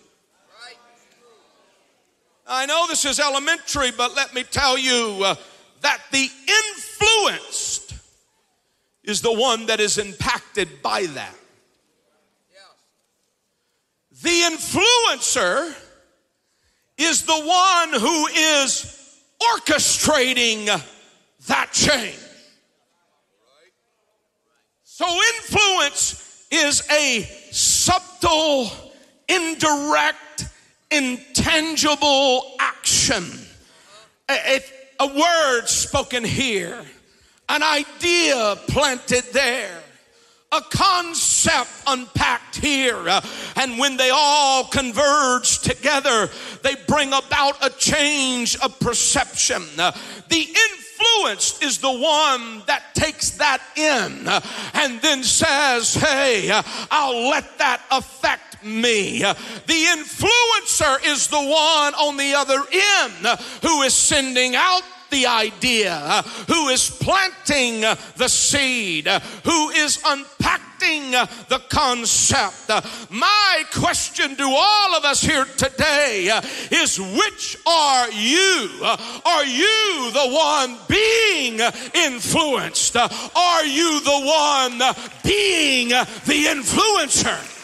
I 2.50 2.66
know 2.66 2.86
this 2.88 3.04
is 3.04 3.20
elementary, 3.20 3.92
but 3.92 4.16
let 4.16 4.34
me 4.34 4.44
tell 4.44 4.78
you 4.78 5.22
uh, 5.24 5.36
that 5.82 6.02
the 6.12 6.30
influenced 6.76 7.94
is 9.04 9.22
the 9.22 9.34
one 9.34 9.66
that 9.66 9.80
is 9.80 9.98
impacted 9.98 10.82
by 10.82 11.06
that. 11.08 11.36
The 14.22 14.30
influencer 14.30 15.76
is 16.98 17.24
the 17.24 17.34
one 17.34 18.02
who 18.02 18.28
is 18.28 18.97
orchestrating 19.42 20.66
that 21.48 21.72
change. 21.72 22.18
So, 24.84 25.06
influence 25.36 26.48
is 26.50 26.88
a 26.92 27.22
subtle, 27.52 28.72
indirect, 29.28 30.46
intangible 30.90 32.56
action. 32.60 33.24
A, 34.30 34.60
a, 35.00 35.08
word 35.08 35.68
spoken 35.68 36.24
here, 36.24 36.84
an 37.48 37.64
idea 37.64 38.58
planted 38.68 39.24
there 39.34 39.84
a 40.52 40.62
concept 40.62 41.70
unpacked 41.88 42.56
here. 42.56 43.04
And 43.56 43.78
when 43.78 43.98
they 43.98 44.10
all 44.14 44.66
converge 44.66 45.60
together, 45.60 46.30
they 46.64 46.76
bring 46.88 47.10
about 47.10 47.66
a 47.66 47.70
change 47.70 48.58
of 48.60 48.80
perception. 48.80 49.64
The 49.76 50.48
influenced 50.48 51.64
is 51.64 51.80
the 51.80 51.92
one 51.92 52.64
that 52.66 52.96
takes 52.96 53.32
that 53.32 53.62
in 53.76 54.28
and 54.74 55.02
then 55.02 55.24
says, 55.24 55.94
Hey, 55.96 56.50
I'll 56.90 57.30
let 57.30 57.58
that 57.58 57.82
affect 57.92 58.64
me. 58.64 59.20
The 59.20 59.86
influencer 59.98 61.06
is 61.06 61.28
the 61.28 61.36
one 61.36 61.94
on 61.94 62.18
the 62.18 62.34
other 62.36 62.64
end 62.72 63.40
who 63.62 63.82
is 63.82 63.94
sending 63.94 64.56
out 64.56 64.84
the 65.10 65.28
idea, 65.28 66.24
who 66.48 66.70
is 66.70 66.90
planting 66.90 67.82
the 68.16 68.28
seed, 68.28 69.08
who 69.44 69.70
is 69.70 70.00
unpacking 70.06 71.12
the 71.12 71.62
concept. 71.70 72.70
My 73.10 73.64
question 73.74 74.36
to 74.36 74.44
all 74.44 74.96
of 74.96 75.06
us 75.06 75.22
here 75.22 75.46
today 75.58 76.30
is 76.72 77.00
which 77.00 77.58
are 77.66 78.12
you? 78.12 78.70
Are 79.26 79.46
you 79.46 80.12
the 80.12 80.30
one 80.30 80.78
being 80.88 81.60
influenced? 81.94 82.96
Are 82.96 83.66
you 83.66 84.00
the 84.02 84.22
one 84.24 84.80
being 85.24 85.90
the 85.90 86.46
influencer? 86.46 87.57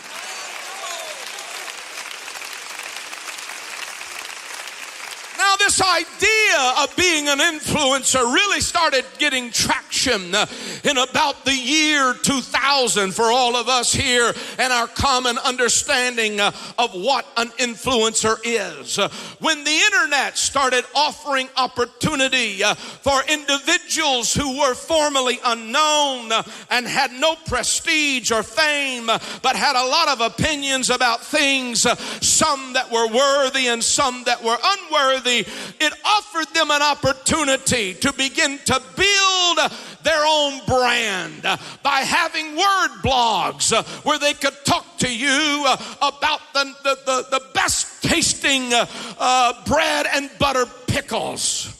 Now, 5.37 5.55
this 5.57 5.81
idea 5.81 6.83
of 6.83 6.95
being 6.95 7.27
an 7.27 7.39
influencer 7.39 8.21
really 8.33 8.61
started 8.61 9.05
getting 9.17 9.51
traction 9.51 10.35
uh, 10.35 10.45
in 10.83 10.97
about 10.97 11.45
the 11.45 11.55
year 11.55 12.13
2000 12.13 13.13
for 13.13 13.31
all 13.31 13.55
of 13.55 13.67
us 13.67 13.93
here 13.93 14.33
and 14.59 14.73
our 14.73 14.87
common 14.87 15.37
understanding 15.39 16.39
uh, 16.39 16.51
of 16.77 16.93
what 16.93 17.25
an 17.37 17.49
influencer 17.59 18.37
is. 18.43 18.99
Uh, 18.99 19.09
when 19.39 19.63
the 19.63 19.71
internet 19.71 20.37
started 20.37 20.85
offering 20.95 21.49
opportunity 21.57 22.61
for 23.01 23.21
individuals 23.27 24.33
who 24.33 24.59
were 24.59 24.75
formerly 24.75 25.39
unknown 25.45 26.31
and 26.69 26.87
had 26.87 27.11
no 27.11 27.35
prestige 27.45 28.31
or 28.31 28.43
fame, 28.43 29.07
but 29.07 29.55
had 29.55 29.75
a 29.75 29.87
lot 29.87 30.09
of 30.09 30.21
opinions 30.21 30.89
about 30.89 31.23
things, 31.23 31.81
some 32.21 32.73
that 32.73 32.91
were 32.91 33.07
worthy 33.07 33.67
and 33.67 33.83
some 33.83 34.23
that 34.25 34.43
were 34.43 34.57
unworthy, 34.63 35.22
it 35.25 35.93
offered 36.05 36.53
them 36.53 36.71
an 36.71 36.81
opportunity 36.81 37.93
to 37.95 38.13
begin 38.13 38.59
to 38.65 38.81
build 38.95 39.71
their 40.03 40.23
own 40.25 40.61
brand 40.65 41.43
by 41.81 41.99
having 41.99 42.55
word 42.55 42.89
blogs 43.03 43.73
where 44.05 44.19
they 44.19 44.33
could 44.33 44.55
talk 44.65 44.97
to 44.97 45.13
you 45.13 45.65
about 46.01 46.41
the, 46.53 46.63
the, 46.83 46.97
the, 47.05 47.27
the 47.31 47.41
best 47.53 48.03
tasting 48.03 48.69
uh, 48.71 49.63
bread 49.65 50.05
and 50.13 50.29
butter 50.39 50.65
pickles. 50.87 51.79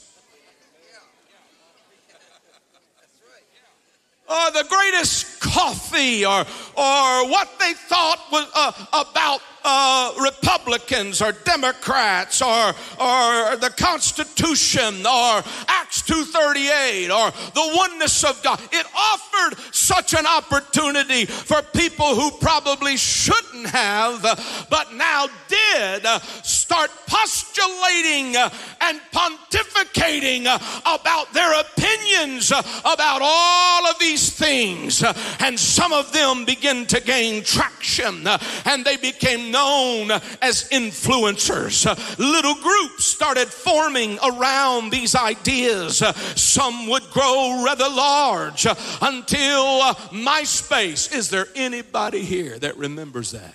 Or 4.30 4.52
the 4.52 4.66
greatest 4.68 5.42
coffee, 5.42 6.26
or, 6.26 6.40
or 6.40 7.30
what 7.30 7.50
they 7.60 7.74
thought 7.74 8.20
was 8.32 8.50
uh, 8.56 8.72
about 8.94 9.42
uh, 9.64 10.14
Republicans 10.22 11.22
or 11.22 11.32
Democrats 11.32 12.42
or, 12.42 12.70
or 13.00 13.56
the 13.58 13.74
Constitution 13.78 15.06
or 15.06 15.44
Acts 15.68 16.02
238 16.04 17.10
or 17.10 17.32
the 17.54 17.72
oneness 17.76 18.24
of 18.24 18.42
God. 18.44 18.60
It 18.72 18.86
offered 18.96 19.58
such 19.74 20.14
an 20.14 20.26
opportunity 20.26 21.26
for 21.26 21.62
people 21.62 22.16
who 22.16 22.32
probably 22.32 22.98
shouldn't 22.98 23.68
have, 23.68 24.22
but 24.70 24.94
now 24.94 25.28
did, 25.48 26.06
uh, 26.06 26.20
start 26.20 26.92
postulating 27.08 28.36
uh, 28.36 28.50
and 28.82 29.00
pontificating 29.14 30.46
uh, 30.46 30.60
about 30.86 31.32
their 31.34 31.60
opinions 31.62 32.52
about 32.52 33.22
all 33.22 33.88
of 33.88 34.00
these 34.00 34.32
things. 34.32 35.04
And 35.40 35.60
some 35.60 35.94
of 35.94 36.12
them 36.12 36.46
begin 36.46 36.86
to 36.88 37.00
gain 37.00 37.44
traction 37.44 38.28
and 38.66 38.86
they 38.86 38.98
became 38.98 39.52
known 39.54 40.12
as 40.42 40.68
influencers. 40.70 41.86
Little 42.18 42.56
groups 42.56 43.06
started 43.06 43.48
forming 43.48 44.20
around 44.22 44.92
these 44.92 45.16
ideas. 45.16 46.00
Some 46.36 46.88
would 46.90 47.04
grow 47.12 47.64
rather 47.64 47.88
large 47.88 48.66
until 49.02 49.64
uh, 49.82 49.94
MySpace. 50.12 51.16
Is 51.16 51.30
there 51.30 51.48
anybody 51.56 52.24
here 52.26 52.60
that 52.60 52.76
remembers 52.78 53.32
that? 53.32 53.54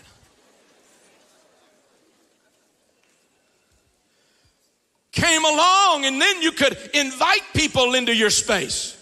Came 5.12 5.44
along, 5.44 6.04
and 6.04 6.22
then 6.22 6.42
you 6.42 6.52
could 6.52 6.78
invite 6.94 7.42
people 7.52 7.94
into 7.94 8.14
your 8.14 8.30
space. 8.30 8.97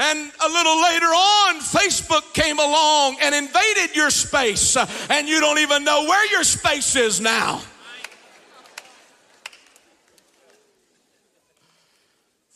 And 0.00 0.32
a 0.42 0.48
little 0.48 0.82
later 0.82 1.06
on, 1.06 1.60
Facebook 1.60 2.32
came 2.32 2.58
along 2.58 3.18
and 3.20 3.34
invaded 3.34 3.94
your 3.94 4.08
space, 4.08 4.74
uh, 4.74 4.90
and 5.10 5.28
you 5.28 5.40
don't 5.40 5.58
even 5.58 5.84
know 5.84 6.04
where 6.04 6.26
your 6.30 6.42
space 6.42 6.96
is 6.96 7.20
now. 7.20 7.60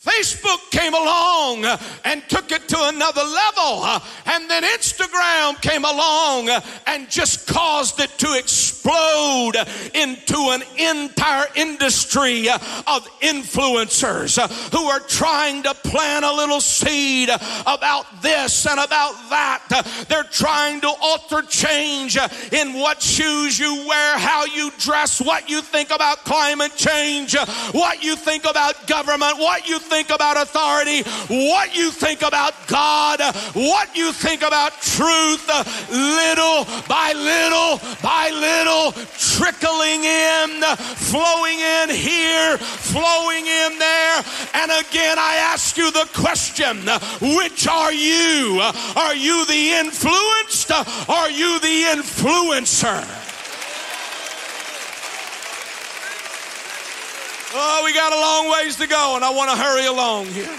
Facebook 0.05 0.71
came 0.71 0.93
along 0.93 1.65
and 2.05 2.23
took 2.29 2.53
it 2.53 2.69
to 2.69 2.77
another 2.79 3.23
level. 3.23 3.87
And 4.27 4.51
then 4.51 4.63
Instagram 4.63 5.61
came 5.63 5.85
along 5.85 6.51
and 6.87 7.09
just 7.09 7.47
caused 7.47 8.01
it 8.01 8.11
to 8.19 8.39
explode 8.39 9.55
into 9.95 10.37
an 10.53 10.63
entire 10.79 11.47
industry 11.57 12.51
of 12.51 13.09
influencers 13.23 14.37
who 14.73 14.85
are 14.85 15.01
trying 15.01 15.63
to 15.63 15.73
plant 15.73 16.27
a 16.27 16.33
little 16.35 16.61
seed 16.61 17.31
about 17.67 18.05
this 18.21 18.67
and 18.67 18.79
about 18.79 19.15
that. 19.31 20.05
They're 20.11 20.25
trying 20.25 20.83
to 20.83 20.93
alter 21.01 21.41
change 21.49 22.19
in 22.53 22.75
what 22.75 23.01
shoes 23.01 23.59
you 23.59 23.87
wear, 23.89 24.19
how 24.19 24.45
you 24.45 24.71
dress, 24.79 25.19
what 25.19 25.49
you 25.49 25.63
think 25.63 25.91
about 25.91 26.19
climate 26.25 26.77
change, 26.77 27.35
what 27.73 28.05
you 28.05 28.17
think 28.17 28.45
about 28.45 28.87
government, 28.87 29.39
what 29.39 29.67
you 29.67 29.79
think 29.79 29.94
think 29.95 30.11
about 30.11 30.37
authority, 30.37 31.03
what 31.29 31.77
you 31.77 31.89
think 31.89 32.23
about 32.23 32.53
God, 32.67 33.21
what 33.55 33.97
you 33.97 34.11
think 34.11 34.43
about 34.43 34.73
truth, 34.83 35.47
little 35.89 36.65
by 36.89 37.13
little 37.15 37.79
by 38.03 38.29
little, 38.35 38.91
trickling 39.17 40.03
in, 40.03 40.63
flowing 40.99 41.61
in 41.61 41.91
here, 41.91 42.59
flowing 42.59 43.47
in 43.47 43.79
there. 43.79 44.17
And 44.55 44.73
again, 44.83 45.17
I 45.17 45.37
ask 45.53 45.77
you 45.77 45.93
the 45.93 46.09
question 46.13 46.79
which 47.37 47.69
are 47.69 47.93
you? 47.93 48.59
Are 48.97 49.15
you 49.15 49.47
the 49.47 49.75
influenced? 49.79 50.73
Are 51.09 51.31
you 51.31 51.61
the 51.61 52.03
influencer? 52.03 53.24
Oh, 57.57 57.83
we 57.85 57.95
got 57.95 58.13
a 58.13 58.17
long 58.17 58.51
ways 58.53 58.75
to 58.77 58.89
go, 58.89 59.15
and 59.15 59.25
I 59.25 59.31
want 59.31 59.49
to 59.49 59.57
hurry 59.57 59.87
along 59.87 60.27
here. 60.27 60.59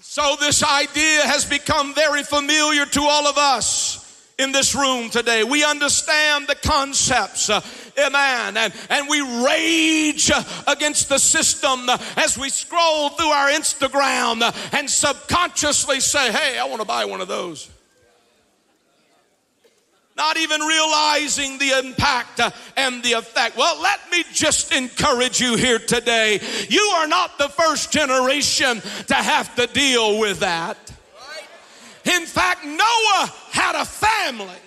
So, 0.00 0.36
this 0.40 0.64
idea 0.64 1.22
has 1.22 1.44
become 1.44 1.94
very 1.94 2.24
familiar 2.24 2.84
to 2.84 3.00
all 3.02 3.28
of 3.28 3.38
us 3.38 4.00
in 4.40 4.50
this 4.50 4.74
room 4.74 5.08
today. 5.08 5.44
We 5.44 5.62
understand 5.62 6.48
the 6.48 6.56
concepts. 6.56 7.48
Uh, 7.48 7.60
eh, 7.96 8.08
amen. 8.08 8.56
And, 8.56 8.72
and 8.90 9.08
we 9.08 9.20
rage 9.46 10.32
uh, 10.32 10.42
against 10.66 11.08
the 11.08 11.18
system 11.18 11.88
uh, 11.88 11.98
as 12.16 12.36
we 12.36 12.48
scroll 12.48 13.10
through 13.10 13.28
our 13.28 13.50
Instagram 13.50 14.42
uh, 14.42 14.50
and 14.72 14.90
subconsciously 14.90 16.00
say, 16.00 16.32
hey, 16.32 16.58
I 16.58 16.64
want 16.64 16.80
to 16.80 16.86
buy 16.86 17.04
one 17.04 17.20
of 17.20 17.28
those 17.28 17.70
not 20.16 20.36
even 20.36 20.60
realizing 20.60 21.58
the 21.58 21.70
impact 21.70 22.40
and 22.76 23.02
the 23.02 23.12
effect. 23.12 23.56
Well, 23.56 23.80
let 23.82 23.98
me 24.10 24.24
just 24.32 24.72
encourage 24.72 25.40
you 25.40 25.56
here 25.56 25.78
today. 25.78 26.40
You 26.68 26.82
are 26.96 27.08
not 27.08 27.36
the 27.38 27.48
first 27.48 27.90
generation 27.90 28.80
to 29.08 29.14
have 29.14 29.54
to 29.56 29.66
deal 29.66 30.20
with 30.20 30.40
that. 30.40 30.76
In 32.04 32.26
fact, 32.26 32.64
Noah 32.64 33.32
had 33.50 33.80
a 33.80 33.84
family 33.84 34.60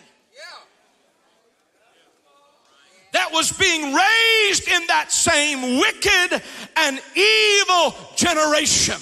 that 3.13 3.31
was 3.31 3.51
being 3.51 3.93
raised 3.93 4.67
in 4.67 4.85
that 4.87 5.11
same 5.11 5.79
wicked 5.79 6.43
and 6.75 7.01
evil 7.15 7.95
generation. 8.15 8.97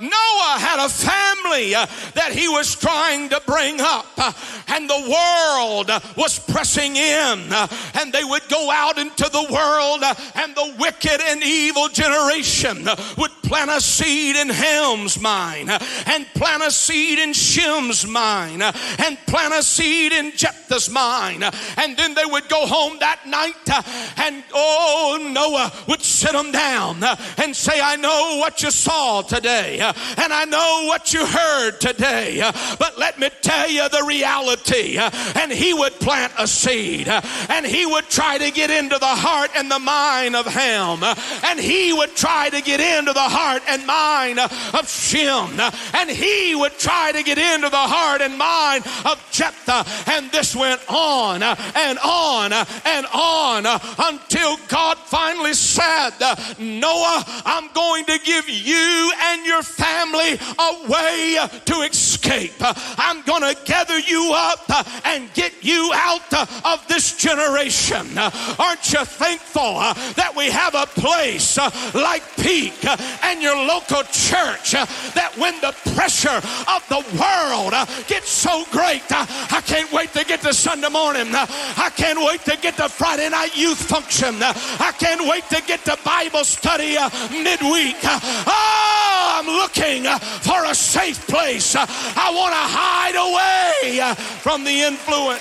Noah 0.00 0.56
had 0.58 0.84
a 0.84 0.88
family 0.88 1.74
uh, 1.74 1.84
that 2.14 2.32
he 2.32 2.48
was 2.48 2.74
trying 2.74 3.28
to 3.28 3.40
bring 3.46 3.80
up, 3.80 4.06
uh, 4.16 4.32
and 4.68 4.88
the 4.88 4.94
world 4.94 5.90
uh, 5.90 6.00
was 6.16 6.38
pressing 6.38 6.96
in, 6.96 7.52
uh, 7.52 7.68
and 8.00 8.12
they 8.12 8.24
would 8.24 8.48
go 8.48 8.70
out 8.70 8.96
into 8.96 9.24
the 9.24 9.46
world, 9.52 10.02
uh, 10.02 10.14
and 10.36 10.54
the 10.54 10.74
wicked 10.78 11.20
and 11.20 11.42
evil 11.42 11.88
generation 11.88 12.88
uh, 12.88 12.96
would 13.18 13.30
plant 13.42 13.70
a 13.70 13.80
seed 13.80 14.36
in 14.36 14.48
Ham's 14.48 15.20
mind, 15.20 15.70
and 16.06 16.26
plant 16.34 16.62
a 16.62 16.70
seed 16.70 17.18
in 17.18 17.34
Shem's 17.34 18.06
mind, 18.06 18.62
and 18.62 19.18
plant 19.26 19.52
a 19.52 19.62
seed 19.62 20.12
in 20.12 20.32
Japheth's 20.32 20.88
mind, 20.88 21.44
and 21.76 21.96
then 21.96 22.14
they 22.14 22.24
would 22.24 22.48
go 22.48 22.66
home 22.66 22.96
that 23.00 23.26
night, 23.26 23.68
and 24.16 24.42
oh, 24.54 25.18
Noah 25.30 25.72
would 25.88 26.00
sit 26.00 26.32
them 26.32 26.52
down 26.52 27.04
and 27.36 27.54
say, 27.54 27.80
I 27.82 27.96
know 27.96 28.38
what 28.38 28.62
you 28.62 28.70
saw 28.70 29.20
today 29.20 29.89
Uh, 29.90 30.14
and 30.22 30.32
I 30.32 30.44
know 30.44 30.86
what 30.86 31.12
you 31.12 31.26
heard 31.26 31.80
today. 31.80 32.40
Uh, 32.40 32.52
but 32.78 32.98
let 32.98 33.18
me 33.18 33.28
tell 33.42 33.68
you 33.68 33.88
the 33.88 34.04
reality. 34.06 34.98
Uh, 34.98 35.10
and 35.36 35.50
he 35.50 35.74
would 35.74 35.92
plant 35.94 36.32
a 36.38 36.46
seed 36.46 37.08
and 37.08 37.66
he 37.66 37.86
would 37.86 38.08
try 38.08 38.38
to 38.38 38.50
get 38.50 38.70
into 38.70 38.98
the 38.98 39.06
heart 39.06 39.50
and 39.56 39.70
the 39.70 39.78
mind 39.78 40.36
of 40.36 40.46
Ham. 40.46 41.02
And 41.44 41.58
he 41.58 41.92
would 41.92 42.14
try 42.14 42.50
to 42.50 42.60
get 42.60 42.80
into 42.80 43.12
the 43.12 43.20
heart 43.20 43.62
and 43.68 43.86
mind 43.86 44.38
of 44.38 44.88
Shem. 44.88 45.58
And 45.94 46.10
he 46.10 46.54
would 46.54 46.78
try 46.78 47.12
to 47.12 47.22
get 47.22 47.38
into 47.38 47.68
the 47.68 47.76
heart 47.76 48.20
and 48.20 48.38
mind 48.38 48.84
of 49.04 49.18
Japheth. 49.32 50.08
And 50.08 50.30
this 50.30 50.54
went 50.54 50.80
on 50.88 51.42
and 51.42 51.98
on 51.98 52.52
and 52.52 53.06
on 53.12 53.66
until 53.66 54.56
God 54.68 54.98
finally 54.98 55.54
said, 55.54 56.10
Noah, 56.58 57.24
I'm 57.44 57.72
going 57.72 58.04
to 58.06 58.18
give 58.24 58.48
you 58.48 59.12
and 59.22 59.46
your 59.46 59.62
family 59.62 59.79
a 59.82 60.88
way 60.88 61.38
to 61.64 61.74
escape. 61.82 62.52
I'm 62.60 63.22
going 63.22 63.42
to 63.42 63.56
gather 63.64 63.98
you 63.98 64.32
up 64.34 64.70
and 65.06 65.32
get 65.34 65.52
you 65.62 65.90
out 65.94 66.32
of 66.64 66.86
this 66.88 67.16
generation. 67.16 68.06
Aren't 68.18 68.92
you 68.92 69.04
thankful 69.04 69.74
that 70.14 70.32
we 70.36 70.50
have 70.50 70.74
a 70.74 70.86
place 70.86 71.58
like 71.94 72.22
Peak 72.36 72.84
and 73.24 73.42
your 73.42 73.56
local 73.56 74.02
church 74.04 74.72
that 74.72 75.32
when 75.36 75.54
the 75.60 75.74
pressure 75.94 76.28
of 76.68 76.84
the 76.88 77.02
world 77.18 77.72
gets 78.06 78.30
so 78.30 78.64
great, 78.70 79.02
I 79.10 79.62
can't 79.64 79.90
wait 79.92 80.12
to 80.12 80.24
get 80.24 80.42
to 80.42 80.52
Sunday 80.52 80.88
morning. 80.88 81.28
I 81.32 81.90
can't 81.96 82.18
wait 82.18 82.42
to 82.44 82.56
get 82.56 82.76
to 82.76 82.88
Friday 82.88 83.28
night 83.28 83.56
youth 83.56 83.78
function. 83.78 84.36
I 84.40 84.92
can't 84.98 85.26
wait 85.28 85.44
to 85.50 85.62
get 85.66 85.84
to 85.86 85.96
Bible 86.04 86.44
study 86.44 86.96
midweek. 87.30 87.96
Oh, 88.04 89.40
I'm 89.40 89.46
looking 89.46 89.69
Uh, 89.78 90.18
for 90.18 90.64
a 90.64 90.74
safe 90.74 91.26
place. 91.26 91.74
Uh, 91.74 91.86
I 91.88 92.32
want 92.34 92.52
to 92.52 92.58
hide 92.58 93.14
away 93.14 94.00
uh, 94.00 94.14
from 94.14 94.64
the 94.64 94.82
influence. 94.82 95.40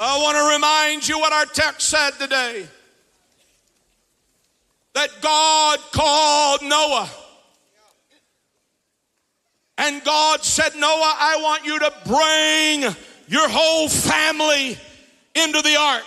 I 0.00 0.18
want 0.18 0.36
to 0.36 0.54
remind 0.54 1.08
you 1.08 1.18
what 1.18 1.32
our 1.32 1.46
text 1.46 1.88
said 1.88 2.10
today 2.18 2.66
that 4.94 5.08
God 5.22 5.78
called 5.92 6.62
Noah. 6.62 7.08
And 9.78 10.04
God 10.04 10.44
said, 10.44 10.74
Noah, 10.76 11.14
I 11.18 11.38
want 11.40 11.64
you 11.64 11.78
to 11.78 11.92
bring 12.04 12.94
your 13.28 13.48
whole 13.48 13.88
family 13.88 14.76
into 15.34 15.62
the 15.62 15.76
ark. 15.76 16.04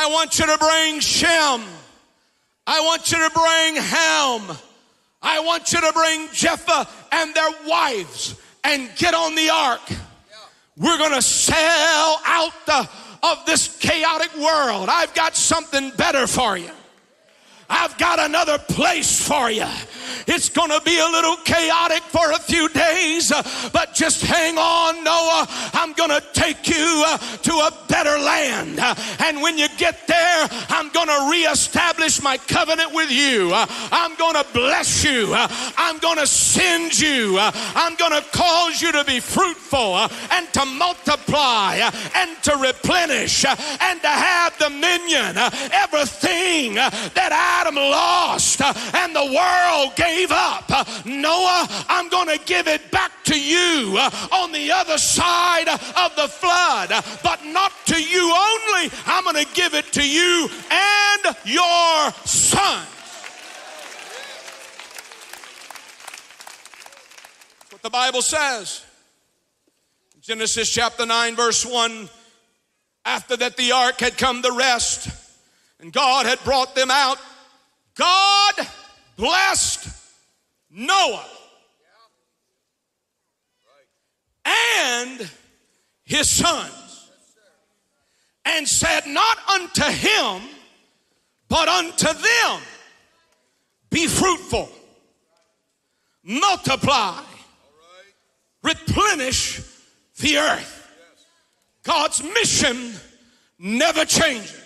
I 0.00 0.06
want 0.06 0.38
you 0.38 0.46
to 0.46 0.56
bring 0.58 1.00
Shem. 1.00 1.60
I 2.68 2.80
want 2.82 3.10
you 3.10 3.18
to 3.18 3.34
bring 3.34 3.82
Ham. 3.82 4.56
I 5.20 5.40
want 5.40 5.72
you 5.72 5.80
to 5.80 5.92
bring 5.92 6.28
Japheth 6.32 6.88
and 7.10 7.34
their 7.34 7.50
wives 7.66 8.40
and 8.62 8.88
get 8.94 9.14
on 9.14 9.34
the 9.34 9.50
ark. 9.50 9.80
We're 10.76 10.98
going 10.98 11.14
to 11.14 11.22
sail 11.22 12.16
out 12.24 12.52
the, 12.66 12.88
of 13.24 13.44
this 13.44 13.76
chaotic 13.78 14.32
world. 14.36 14.88
I've 14.88 15.14
got 15.14 15.34
something 15.34 15.90
better 15.96 16.28
for 16.28 16.56
you. 16.56 16.70
I've 17.68 17.96
got 17.98 18.18
another 18.18 18.58
place 18.58 19.26
for 19.26 19.50
you. 19.50 19.66
It's 20.26 20.48
going 20.48 20.70
to 20.70 20.80
be 20.84 20.98
a 20.98 21.06
little 21.06 21.36
chaotic 21.36 22.02
for 22.02 22.32
a 22.32 22.38
few 22.38 22.68
days, 22.68 23.32
uh, 23.32 23.42
but 23.72 23.94
just 23.94 24.22
hang 24.22 24.58
on, 24.58 25.04
Noah. 25.04 25.46
I'm 25.72 25.92
going 25.92 26.10
to 26.10 26.22
take 26.32 26.68
you 26.68 27.04
uh, 27.06 27.18
to 27.18 27.52
a 27.52 27.72
better 27.88 28.18
land. 28.18 28.78
Uh, 28.78 28.94
and 29.20 29.40
when 29.42 29.58
you 29.58 29.68
get 29.76 30.06
there, 30.06 30.48
I'm 30.68 30.90
going 30.90 31.08
to 31.08 31.30
reestablish 31.30 32.22
my 32.22 32.36
covenant 32.36 32.92
with 32.94 33.10
you. 33.10 33.50
Uh, 33.52 33.66
I'm 33.90 34.14
going 34.16 34.34
to 34.34 34.46
bless 34.52 35.04
you. 35.04 35.32
Uh, 35.34 35.48
I'm 35.76 35.98
going 35.98 36.18
to 36.18 36.26
send 36.26 36.98
you. 36.98 37.38
Uh, 37.38 37.50
I'm 37.74 37.94
going 37.96 38.12
to 38.12 38.26
cause 38.30 38.80
you 38.80 38.92
to 38.92 39.04
be 39.04 39.20
fruitful 39.20 39.96
and 39.96 40.52
to 40.52 40.64
multiply 40.66 41.90
and 42.14 42.42
to 42.42 42.56
replenish 42.56 43.44
and 43.44 44.00
to 44.02 44.08
have 44.08 44.56
dominion. 44.58 45.36
Everything 45.72 46.74
that 46.74 47.32
Adam 47.58 47.74
lost 47.74 48.60
uh, 48.60 48.72
and 48.94 49.14
the 49.14 49.24
world 49.24 49.96
gave 49.96 50.30
up. 50.30 50.64
Uh, 50.68 50.84
Noah, 51.04 51.66
I'm 51.88 52.08
going 52.08 52.28
to 52.28 52.44
give 52.44 52.68
it 52.68 52.90
back 52.90 53.10
to 53.24 53.38
you 53.38 53.96
uh, 53.98 54.10
on 54.32 54.52
the 54.52 54.70
other 54.70 54.96
side 54.96 55.68
of 55.68 56.14
the 56.16 56.28
flood, 56.28 56.90
but 57.22 57.44
not 57.44 57.72
to 57.86 58.00
you 58.00 58.22
only. 58.22 58.90
I'm 59.06 59.24
going 59.24 59.44
to 59.44 59.52
give 59.54 59.74
it 59.74 59.92
to 59.94 60.08
you 60.08 60.48
and 60.70 61.36
your 61.44 62.12
son. 62.24 62.86
That's 67.58 67.72
what 67.72 67.82
the 67.82 67.90
Bible 67.90 68.22
says. 68.22 68.84
Genesis 70.20 70.68
chapter 70.70 71.06
9, 71.06 71.36
verse 71.36 71.66
1 71.66 72.08
after 73.04 73.36
that 73.38 73.56
the 73.56 73.72
ark 73.72 74.00
had 74.00 74.18
come 74.18 74.42
to 74.42 74.52
rest 74.52 75.08
and 75.80 75.92
God 75.92 76.26
had 76.26 76.38
brought 76.44 76.74
them 76.74 76.90
out, 76.90 77.18
God 77.98 78.54
blessed 79.16 79.88
Noah 80.70 81.26
and 84.44 85.28
his 86.04 86.30
sons 86.30 87.10
and 88.44 88.66
said, 88.68 89.06
Not 89.06 89.38
unto 89.48 89.82
him, 89.82 90.42
but 91.48 91.68
unto 91.68 92.06
them 92.06 92.60
be 93.90 94.06
fruitful, 94.06 94.68
multiply, 96.22 97.20
replenish 98.62 99.60
the 100.20 100.38
earth. 100.38 100.74
God's 101.82 102.22
mission 102.22 102.92
never 103.58 104.04
changes. 104.04 104.57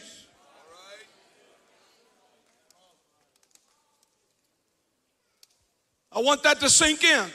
I 6.15 6.21
want 6.21 6.43
that 6.43 6.61
to 6.61 6.69
sink 6.69 7.05
in. 7.05 7.27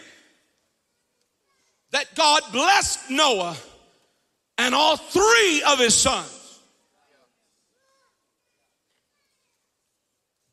That 1.92 2.06
God 2.16 2.44
blessed 2.52 3.10
Noah 3.10 3.56
and 4.58 4.76
all 4.76 4.98
three 4.98 5.64
of 5.64 5.80
his 5.80 5.96
sons. 5.96 6.60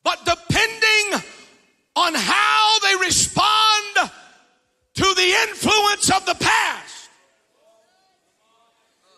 But 0.03 0.25
depending 0.25 1.20
on 1.97 2.12
how 2.14 2.79
they 2.81 2.97
respond 2.97 4.11
to 4.95 5.14
the 5.16 5.49
influence 5.49 6.11
of 6.11 6.25
the 6.27 6.35
past 6.35 7.09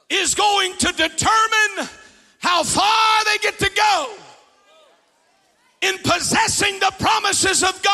is 0.09 0.35
going 0.35 0.73
to 0.75 0.93
determine 0.93 1.89
how 2.39 2.63
far 2.63 3.25
they 3.25 3.39
get 3.39 3.59
to 3.59 3.71
go 3.75 4.15
in 5.83 5.99
possessing 5.99 6.79
the 6.79 6.93
promises 6.99 7.63
of 7.63 7.83
God 7.83 7.86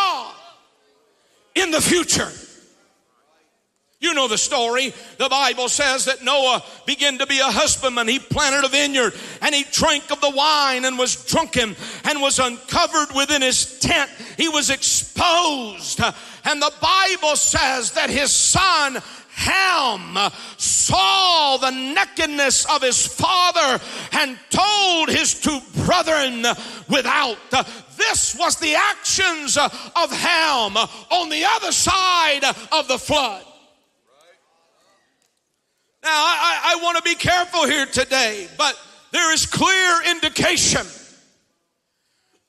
the 1.73 1.81
future. 1.81 2.31
You 4.03 4.15
know 4.15 4.27
the 4.27 4.37
story. 4.37 4.93
The 5.19 5.29
Bible 5.29 5.69
says 5.69 6.07
that 6.07 6.25
Noah 6.25 6.65
began 6.87 7.19
to 7.19 7.27
be 7.27 7.39
a 7.39 7.45
husbandman. 7.45 8.09
He 8.09 8.19
planted 8.19 8.67
a 8.67 8.69
vineyard 8.69 9.15
and 9.41 9.55
he 9.55 9.65
drank 9.71 10.11
of 10.11 10.21
the 10.21 10.31
wine 10.31 10.85
and 10.85 10.99
was 10.99 11.25
drunken 11.25 11.77
and 12.05 12.21
was 12.21 12.41
uncovered 12.41 13.15
within 13.15 13.43
his 13.43 13.79
tent. 13.79 14.11
He 14.37 14.49
was 14.49 14.71
exposed. 14.71 16.01
And 16.45 16.61
the 16.61 16.73
Bible 16.83 17.37
says 17.37 17.93
that 17.93 18.11
his 18.11 18.33
son 18.33 18.99
Ham 19.35 20.31
saw 20.57 21.57
the 21.57 21.71
nakedness 21.71 22.67
of 22.67 22.83
his 22.83 23.07
father 23.07 23.83
and 24.13 24.39
told 24.51 25.09
his 25.09 25.41
two 25.41 25.59
brethren 25.85 26.45
without. 26.89 27.39
This 27.97 28.37
was 28.39 28.57
the 28.57 28.75
actions 28.75 29.57
of 29.57 30.13
Ham 30.13 30.77
on 30.77 31.29
the 31.31 31.45
other 31.45 31.73
side 31.73 32.45
of 32.73 32.89
the 32.89 32.99
flood. 32.99 33.45
Now, 36.03 36.11
I, 36.11 36.75
I 36.75 36.83
want 36.83 36.97
to 36.97 37.03
be 37.03 37.15
careful 37.15 37.65
here 37.65 37.87
today, 37.87 38.49
but 38.59 38.77
there 39.13 39.33
is 39.33 39.47
clear 39.47 40.03
indication 40.11 40.85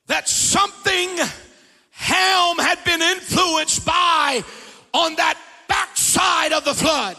that 0.07 0.27
something 0.27 1.09
Ham 1.91 2.57
had 2.57 2.83
been 2.83 3.01
influenced 3.01 3.85
by 3.85 4.43
on 4.93 5.15
that 5.15 5.37
backside 6.13 6.53
of 6.53 6.65
the 6.65 6.73
flood. 6.73 7.17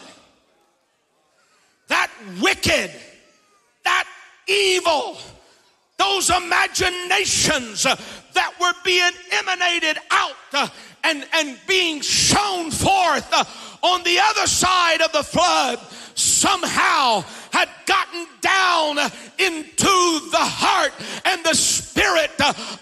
That 1.88 2.10
wicked, 2.40 2.90
that 3.84 4.06
evil, 4.46 5.18
those 5.98 6.30
imaginations 6.30 7.82
that 7.82 8.52
were 8.60 8.72
being 8.84 9.12
emanated 9.32 9.98
out 10.10 10.32
uh, 10.52 10.68
and, 11.04 11.26
and 11.34 11.58
being 11.66 12.00
shown 12.00 12.70
forth 12.70 13.28
uh, 13.32 13.44
on 13.82 14.02
the 14.02 14.18
other 14.18 14.46
side 14.46 15.02
of 15.02 15.12
the 15.12 15.22
flood 15.22 15.78
somehow 16.14 17.22
had 17.54 17.68
gotten 17.86 18.26
down 18.40 18.98
into 19.38 20.28
the 20.30 20.42
heart 20.42 20.92
and 21.24 21.44
the 21.44 21.54
spirit 21.54 22.32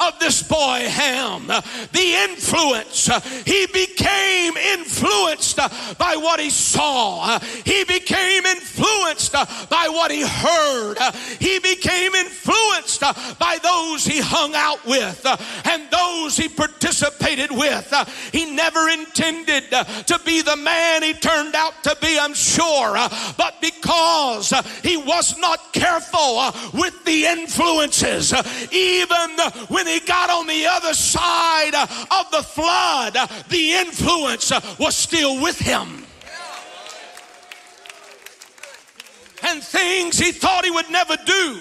of 0.01 0.19
this 0.19 0.43
boy 0.43 0.89
Ham. 0.89 1.47
The 1.47 2.15
influence, 2.31 3.11
he 3.45 3.67
became 3.67 4.57
influenced 4.57 5.57
by 5.99 6.17
what 6.17 6.41
he 6.41 6.49
saw. 6.49 7.39
He 7.65 7.85
became 7.85 8.47
influenced 8.47 9.33
by 9.33 9.89
what 9.91 10.11
he 10.11 10.23
heard. 10.23 10.97
He 11.39 11.59
became 11.59 12.15
influenced 12.15 13.03
by 13.39 13.59
those 13.63 14.07
he 14.07 14.21
hung 14.21 14.55
out 14.55 14.85
with 14.87 15.27
and 15.67 15.83
those 15.91 16.37
he 16.39 16.49
participated 16.49 17.51
with. 17.51 17.93
He 18.33 18.51
never 18.51 18.89
intended 18.89 19.65
to 19.71 20.21
be 20.25 20.41
the 20.41 20.57
man 20.57 21.03
he 21.03 21.13
turned 21.13 21.55
out 21.55 21.75
to 21.85 21.97
be, 22.01 22.19
I'm 22.19 22.35
sure, 22.35 22.95
but 23.37 23.61
because 23.61 24.62
he 24.83 24.97
was 24.97 25.39
not 25.39 25.73
careful 25.73 26.53
with 26.73 27.05
the 27.05 27.27
influences, 27.27 28.33
even 28.73 29.31
when 29.69 29.87
he 29.87 30.01
got 30.01 30.31
on 30.31 30.47
the 30.47 30.67
other 30.67 30.95
side 30.95 31.75
of 31.75 32.31
the 32.31 32.43
flood, 32.43 33.15
the 33.49 33.73
influence 33.73 34.53
was 34.79 34.97
still 34.97 35.43
with 35.43 35.59
him. 35.59 36.07
And 39.45 39.63
things 39.63 40.19
he 40.19 40.31
thought 40.31 40.65
he 40.65 40.71
would 40.71 40.91
never 40.91 41.17
do. 41.17 41.61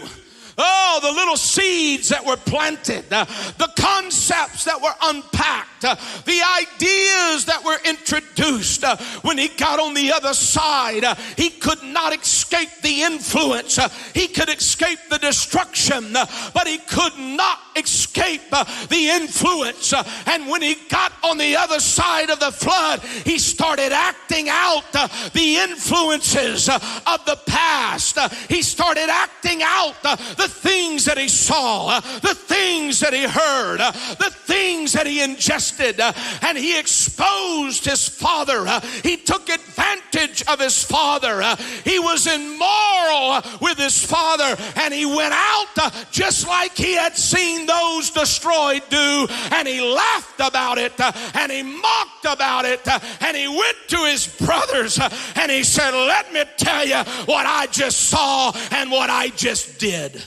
Oh, 0.58 0.99
the 1.02 1.12
little 1.12 1.38
seeds 1.38 2.10
that 2.10 2.24
were 2.24 2.38
planted, 2.38 3.12
uh, 3.12 3.26
the 3.58 3.72
concepts 3.76 4.66
that 4.66 4.80
were 4.80 4.93
unpacked, 5.02 5.70
uh, 5.70 5.70
the 5.82 6.41
ideas 6.59 7.45
that 7.45 7.61
were 7.65 7.77
introduced. 7.86 8.84
Uh, 8.84 8.97
when 9.21 9.38
he 9.38 9.47
got 9.49 9.79
on 9.79 9.93
the 9.93 10.11
other 10.11 10.34
side, 10.34 11.03
uh, 11.03 11.15
he 11.38 11.49
could 11.49 11.82
not 11.84 12.15
escape 12.15 12.69
the 12.82 13.03
influence. 13.03 13.77
Uh, 13.77 13.89
he 14.13 14.27
could 14.27 14.49
escape 14.49 14.99
the 15.09 15.17
destruction, 15.17 16.15
uh, 16.15 16.25
but 16.53 16.67
he 16.67 16.77
could 16.77 17.17
not 17.17 17.59
escape 17.75 18.41
the 18.51 19.09
influence. 19.09 19.93
and 20.27 20.47
when 20.47 20.61
he 20.61 20.75
got 20.89 21.11
on 21.23 21.38
the 21.38 21.55
other 21.55 21.79
side 21.79 22.29
of 22.29 22.39
the 22.39 22.51
flood, 22.51 22.99
he 23.25 23.38
started 23.38 23.91
acting 23.91 24.47
out 24.49 24.84
the 24.91 25.57
influences 25.57 26.69
of 26.69 27.25
the 27.25 27.39
past. 27.47 28.17
he 28.49 28.61
started 28.61 29.09
acting 29.09 29.61
out 29.63 29.95
the 30.03 30.47
things 30.47 31.05
that 31.05 31.17
he 31.17 31.27
saw, 31.27 31.88
uh, 31.88 32.01
the 32.19 32.36
things 32.36 32.99
that 32.99 33.13
he 33.13 33.23
heard, 33.23 33.79
uh, 33.79 33.91
the 33.91 34.32
things 34.32 34.93
that 34.93 35.07
he 35.07 35.21
ingested, 35.21 35.70
uh, 35.80 36.13
and 36.41 36.57
he 36.57 36.80
exposed 36.80 37.86
his 37.86 38.07
father. 38.07 38.67
Uh, 38.67 38.80
he 39.03 39.17
took 39.17 39.49
advantage 39.49 40.43
of 40.47 40.59
his 40.59 40.84
father. 40.84 41.41
Uh, 41.41 41.55
he 41.84 41.99
was 41.99 42.28
immoral 42.28 43.41
with 43.61 43.78
his 43.78 44.03
father, 44.03 44.55
and 44.78 44.93
he 44.93 45.05
went 45.05 45.34
out 45.34 45.67
uh, 45.78 45.91
just 46.11 46.47
like 46.47 46.76
he 46.76 46.93
had 46.93 47.15
seen 47.15 47.65
those 47.65 48.11
destroyed 48.11 48.84
do, 48.89 49.28
and 49.51 49.67
he 49.67 49.82
laughed 49.82 50.39
about 50.39 50.78
it, 50.78 50.93
and 51.36 51.51
he 51.51 51.63
mocked 51.63 52.26
about 52.26 52.65
it, 52.65 52.82
and 53.22 53.38
he 53.38 53.47
went 53.47 53.78
to 53.88 53.97
his 54.05 54.28
brothers, 54.28 54.99
and 55.36 55.51
he 55.51 55.63
said, 55.63 55.91
Let 55.91 56.34
me 56.34 56.43
tell 56.57 56.86
you 56.86 57.03
what 57.26 57.45
I 57.45 57.67
just 57.67 58.09
saw 58.09 58.51
and 58.72 58.91
what 58.91 59.09
I 59.09 59.30
just 59.30 59.80
did. 59.80 60.22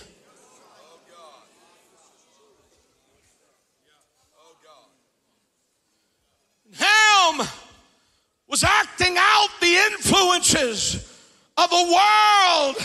Ham 6.79 7.47
was 8.49 8.64
acting 8.64 9.16
out 9.18 9.49
the 9.61 9.75
influences 9.93 10.95
of 11.57 11.70
a 11.72 11.85
world 11.85 12.77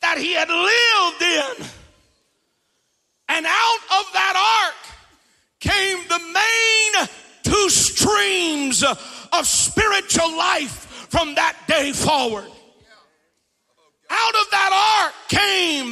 that 0.00 0.18
he 0.18 0.32
had 0.34 0.48
lived 0.48 1.22
in. 1.22 1.66
And 3.28 3.46
out 3.46 3.82
of 4.00 4.12
that 4.12 4.64
ark 4.64 4.94
came 5.60 5.98
the 6.08 6.18
main 6.18 7.08
two 7.42 7.70
streams 7.70 8.82
of 8.82 9.46
spiritual 9.46 10.36
life 10.36 11.06
from 11.08 11.34
that 11.36 11.56
day 11.66 11.92
forward. 11.92 12.50
Out 14.12 14.34
of 14.34 14.50
that 14.50 15.02
ark 15.04 15.14
came 15.28 15.88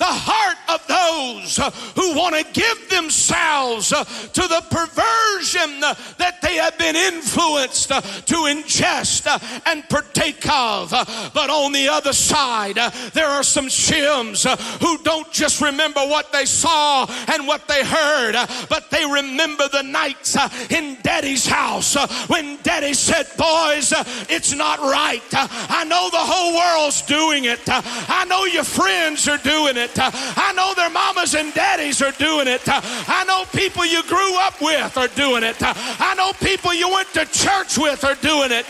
the 0.00 0.06
heart 0.06 0.56
of 0.68 0.80
those 0.88 1.58
uh, 1.58 1.70
who 1.94 2.16
want 2.16 2.34
to 2.34 2.44
give 2.52 2.88
themselves 2.88 3.92
uh, 3.92 4.02
to 4.02 4.42
the 4.48 4.62
perversion 4.70 5.84
uh, 5.84 5.94
that 6.18 6.40
they 6.42 6.56
have 6.56 6.76
been 6.78 6.96
influenced 6.96 7.88
to 7.90 8.36
ingest 8.48 9.28
and 9.66 9.88
partake 9.88 10.48
of. 10.50 10.90
But 11.34 11.50
on 11.50 11.72
the 11.72 11.88
other 11.88 12.12
side, 12.12 12.76
there 13.12 13.26
are 13.26 13.42
some 13.42 13.68
Shems 13.68 14.44
who 14.80 14.98
don't 15.04 15.30
just 15.30 15.60
remember 15.60 16.00
what 16.00 16.32
they 16.32 16.46
saw 16.46 17.06
and 17.32 17.46
what 17.46 17.68
they 17.68 17.84
heard, 17.84 18.34
but 18.68 18.90
they 18.90 19.04
remember 19.04 19.68
the 19.68 19.82
nights 19.82 20.36
in 20.70 20.96
daddy's 21.02 21.46
house 21.46 21.94
when 22.28 22.56
daddy 22.62 22.94
said, 22.94 23.26
Boys, 23.36 23.92
it's 24.28 24.54
not 24.54 24.78
right. 24.80 25.22
I 25.32 25.84
know 25.84 26.08
the 26.10 26.18
whole 26.18 26.56
world's 26.56 27.02
doing 27.02 27.44
it. 27.44 27.59
Uh, 27.68 27.82
I 27.84 28.24
know 28.26 28.44
your 28.44 28.64
friends 28.64 29.28
are 29.28 29.38
doing 29.38 29.76
it. 29.76 29.98
Uh, 29.98 30.10
I 30.12 30.52
know 30.54 30.74
their 30.74 30.90
mamas 30.90 31.34
and 31.34 31.52
daddies 31.54 32.02
are 32.02 32.12
doing 32.12 32.48
it. 32.48 32.66
Uh, 32.68 32.80
I 32.82 33.24
know 33.24 33.44
people 33.52 33.84
you 33.84 34.02
grew 34.04 34.34
up 34.38 34.60
with 34.60 34.96
are 34.96 35.08
doing 35.08 35.42
it. 35.42 35.56
I 35.60 36.14
know 36.16 36.32
people 36.32 36.74
you 36.74 36.88
went 36.88 37.08
to 37.14 37.24
church 37.26 37.78
with 37.78 38.04
are 38.04 38.16
doing 38.16 38.50
it. 38.52 38.66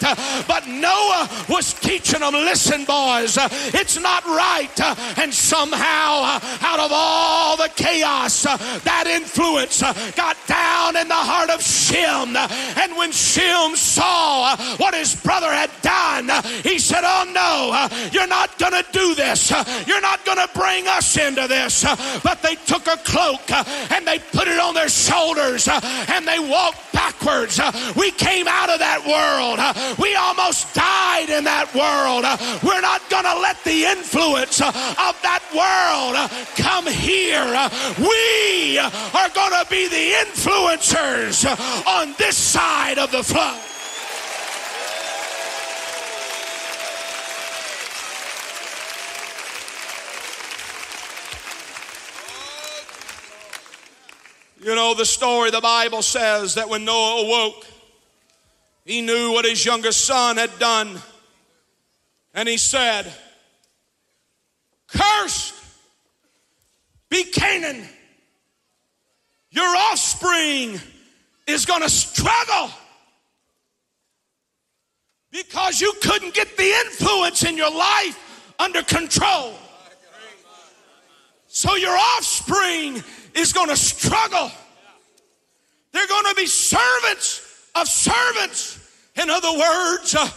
But 0.46 0.66
Noah 0.66 1.28
was 1.48 1.74
teaching 1.74 2.20
them 2.20 2.34
listen, 2.34 2.84
boys, 2.84 3.38
it's 3.74 3.98
not 4.00 4.24
right. 4.26 4.80
And 5.18 5.32
somehow, 5.32 6.40
out 6.60 6.80
of 6.80 6.90
all 6.92 7.56
the 7.56 7.70
chaos, 7.76 8.42
that 8.42 9.04
influence 9.06 9.80
got 10.14 10.36
down 10.46 10.96
in 10.96 11.08
the 11.08 11.14
heart 11.14 11.50
of 11.50 11.62
Shem. 11.62 12.36
And 12.36 12.96
when 12.96 13.12
Shem 13.12 13.76
saw 13.76 14.56
what 14.76 14.94
his 14.94 15.14
brother 15.14 15.50
had 15.50 15.70
done, 15.82 16.30
he 16.62 16.78
said, 16.78 17.02
Oh 17.04 17.24
no, 17.32 18.08
you're 18.12 18.26
not 18.26 18.58
going 18.58 18.72
to 18.72 18.79
do 18.92 19.14
this. 19.14 19.50
You're 19.86 20.00
not 20.00 20.24
going 20.24 20.38
to 20.38 20.48
bring 20.54 20.86
us 20.88 21.16
into 21.16 21.46
this. 21.48 21.84
But 22.22 22.42
they 22.42 22.54
took 22.66 22.86
a 22.86 22.96
cloak 22.98 23.50
and 23.92 24.06
they 24.06 24.18
put 24.18 24.48
it 24.48 24.58
on 24.58 24.74
their 24.74 24.88
shoulders 24.88 25.68
and 25.68 26.26
they 26.26 26.38
walked 26.38 26.92
backwards. 26.92 27.60
We 27.96 28.10
came 28.12 28.48
out 28.48 28.70
of 28.70 28.78
that 28.78 29.04
world. 29.06 29.58
We 29.98 30.14
almost 30.14 30.74
died 30.74 31.30
in 31.30 31.44
that 31.44 31.72
world. 31.74 32.24
We're 32.62 32.80
not 32.80 33.02
going 33.10 33.24
to 33.24 33.38
let 33.40 33.62
the 33.64 33.84
influence 33.84 34.60
of 34.60 35.14
that 35.22 35.42
world 35.52 36.16
come 36.56 36.86
here. 36.86 37.46
We 37.98 38.78
are 38.78 39.28
going 39.34 39.54
to 39.62 39.66
be 39.70 39.88
the 39.88 40.12
influencers 40.24 41.44
on 41.86 42.14
this 42.18 42.36
side 42.36 42.98
of 42.98 43.10
the 43.10 43.22
flood. 43.22 43.60
You 54.62 54.74
know 54.74 54.92
the 54.92 55.06
story, 55.06 55.50
the 55.50 55.62
Bible 55.62 56.02
says 56.02 56.56
that 56.56 56.68
when 56.68 56.84
Noah 56.84 57.24
awoke, 57.24 57.66
he 58.84 59.00
knew 59.00 59.32
what 59.32 59.46
his 59.46 59.64
youngest 59.64 60.04
son 60.04 60.36
had 60.36 60.50
done. 60.58 61.00
And 62.34 62.46
he 62.46 62.58
said, 62.58 63.10
Cursed 64.88 65.54
be 67.08 67.24
Canaan. 67.24 67.88
Your 69.50 69.64
offspring 69.64 70.78
is 71.46 71.64
going 71.64 71.82
to 71.82 71.90
struggle 71.90 72.70
because 75.32 75.80
you 75.80 75.92
couldn't 76.02 76.34
get 76.34 76.56
the 76.58 76.70
influence 76.86 77.44
in 77.44 77.56
your 77.56 77.70
life 77.70 78.54
under 78.58 78.82
control. 78.82 79.54
So 81.48 81.76
your 81.76 81.96
offspring 81.96 83.02
is 83.34 83.52
going 83.52 83.68
to 83.68 83.76
struggle. 83.76 84.50
They're 85.92 86.06
going 86.06 86.26
to 86.26 86.34
be 86.34 86.46
servants 86.46 87.68
of 87.74 87.88
servants. 87.88 88.78
In 89.20 89.30
other 89.30 89.52
words, 89.52 90.14
uh, 90.14 90.28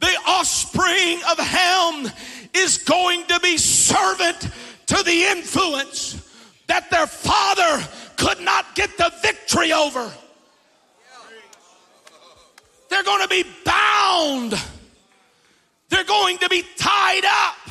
the 0.00 0.16
offspring 0.26 1.20
of 1.30 1.38
Ham 1.38 2.10
is 2.54 2.78
going 2.78 3.24
to 3.26 3.40
be 3.40 3.56
servant 3.56 4.48
to 4.86 5.02
the 5.02 5.24
influence 5.24 6.22
that 6.66 6.90
their 6.90 7.06
father 7.06 7.82
could 8.16 8.40
not 8.40 8.74
get 8.74 8.96
the 8.96 9.12
victory 9.22 9.72
over. 9.72 10.12
They're 12.88 13.02
going 13.02 13.22
to 13.22 13.28
be 13.28 13.44
bound. 13.64 14.54
They're 15.88 16.04
going 16.04 16.38
to 16.38 16.48
be 16.48 16.64
tied 16.76 17.24
up. 17.24 17.65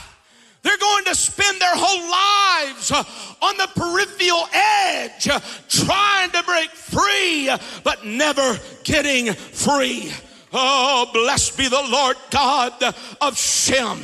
They're 0.65 0.77
going 0.79 1.05
to 1.05 1.13
spend 1.13 1.61
their 1.61 1.75
whole 1.75 2.09
lives 2.09 2.91
uh, 2.91 3.03
on 3.39 3.55
the 3.57 3.67
peripheral 3.75 4.47
edge, 4.51 5.27
uh, 5.27 5.39
trying 5.69 6.31
to 6.31 6.41
break 6.41 6.71
free, 6.71 7.51
but 7.83 8.03
never 8.03 8.57
getting 8.83 9.31
free. 9.31 10.11
Oh, 10.53 11.09
blessed 11.11 11.57
be 11.57 11.67
the 11.67 11.87
Lord 11.89 12.15
God 12.29 12.71
of 13.19 13.37
Shem, 13.37 13.99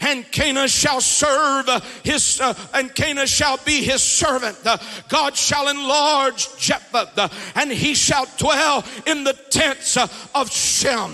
and 0.00 0.30
Canaan 0.30 0.68
shall 0.68 1.00
serve 1.00 1.68
his, 2.04 2.40
uh, 2.40 2.54
and 2.74 2.94
Canaan 2.94 3.26
shall 3.26 3.58
be 3.64 3.82
his 3.82 4.02
servant. 4.02 4.56
God 5.08 5.36
shall 5.36 5.68
enlarge 5.68 6.56
Japheth, 6.58 7.18
and 7.56 7.72
he 7.72 7.94
shall 7.94 8.26
dwell 8.36 8.84
in 9.06 9.24
the 9.24 9.32
tents 9.50 9.96
of 9.96 10.50
Shem, 10.50 11.12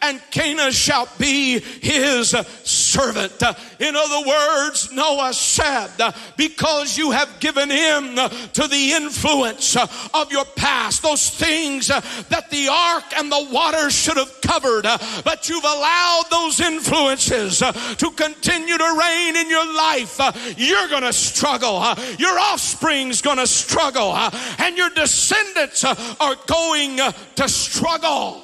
and 0.00 0.20
Canaan 0.30 0.72
shall 0.72 1.08
be 1.18 1.60
his 1.60 2.30
servant. 2.64 3.40
In 3.78 3.94
other 3.94 4.26
words, 4.26 4.90
Noah 4.92 5.34
said, 5.34 5.90
because 6.36 6.98
you 6.98 7.12
have 7.12 7.38
given 7.38 7.70
him 7.70 8.16
to 8.16 8.66
the 8.66 8.92
influence 8.92 9.76
of 9.76 10.32
your 10.32 10.46
past, 10.56 11.02
those 11.02 11.30
things 11.30 11.88
that 11.88 12.50
the 12.50 12.68
ark 12.68 13.04
and 13.16 13.30
the 13.30 13.48
water 13.52 13.88
should 13.90 14.16
have 14.16 14.21
covered, 14.40 14.86
uh, 14.86 14.98
but 15.24 15.48
you've 15.48 15.64
allowed 15.64 16.24
those 16.30 16.60
influences 16.60 17.62
uh, 17.62 17.72
to 17.72 18.10
continue 18.10 18.78
to 18.78 18.98
reign 19.00 19.36
in 19.36 19.48
your 19.48 19.74
life, 19.74 20.20
uh, 20.20 20.32
you're 20.56 20.88
going 20.88 21.02
to 21.02 21.12
struggle. 21.12 21.82
Your 22.18 22.38
offspring's 22.38 23.22
going 23.22 23.38
to 23.38 23.46
struggle, 23.46 24.14
and 24.58 24.76
your 24.76 24.90
descendants 24.90 25.84
are 25.84 26.36
going 26.46 26.98
to 27.36 27.48
struggle. 27.48 28.42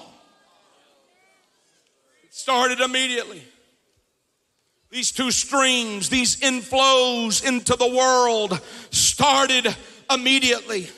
It 2.24 2.34
started 2.34 2.80
immediately. 2.80 3.42
These 4.90 5.12
two 5.12 5.30
streams, 5.30 6.08
these 6.08 6.40
inflows 6.40 7.46
into 7.46 7.76
the 7.76 7.88
world 7.88 8.58
started 8.90 9.74
immediately. 10.10 10.88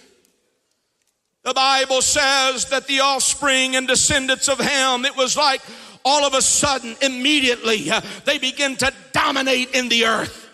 The 1.43 1.55
Bible 1.55 2.03
says 2.03 2.66
that 2.66 2.86
the 2.86 3.01
offspring 3.01 3.76
and 3.76 3.88
descendants 3.88 4.49
of 4.49 4.59
Ham, 4.59 5.05
it 5.05 5.16
was 5.16 5.36
like 5.36 5.62
all 6.05 6.24
of 6.24 6.34
a 6.34 6.43
sudden, 6.43 6.97
immediately, 7.03 7.91
uh, 7.91 8.01
they 8.24 8.38
begin 8.38 8.76
to 8.76 8.93
dominate 9.12 9.74
in 9.74 9.88
the 9.88 10.07
earth. 10.07 10.49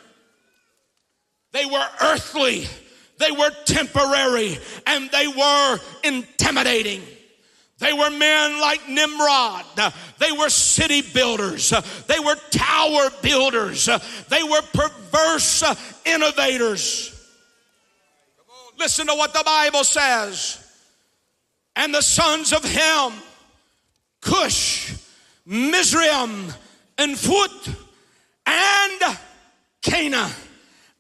They 1.53 1.67
were 1.67 1.87
earthly, 2.03 2.67
they 3.19 3.31
were 3.31 3.51
temporary, 3.65 4.59
and 4.87 5.11
they 5.11 5.27
were 5.27 5.79
intimidating. 6.05 7.03
They 7.79 7.93
were 7.93 8.11
men 8.11 8.61
like 8.61 8.89
Nimrod. 8.89 9.65
They 10.19 10.33
were 10.33 10.49
city 10.49 11.03
builders. 11.03 11.75
They 12.07 12.19
were 12.19 12.37
tower 12.51 13.11
builders. 13.23 13.87
They 14.29 14.43
were 14.43 14.63
perverse 14.73 15.63
innovators. 16.07 17.13
Listen 18.79 19.07
to 19.09 19.15
what 19.15 19.35
the 19.35 19.43
Bible 19.45 19.85
says. 19.85 20.66
And 21.77 21.95
the 21.95 22.03
sons 22.03 22.53
of 22.53 22.65
Ham, 22.65 23.13
Cush, 24.21 24.95
Mizraim, 25.45 26.53
and 26.99 27.17
Phut, 27.17 27.69
and 28.47 29.19
Canaan. 29.83 30.33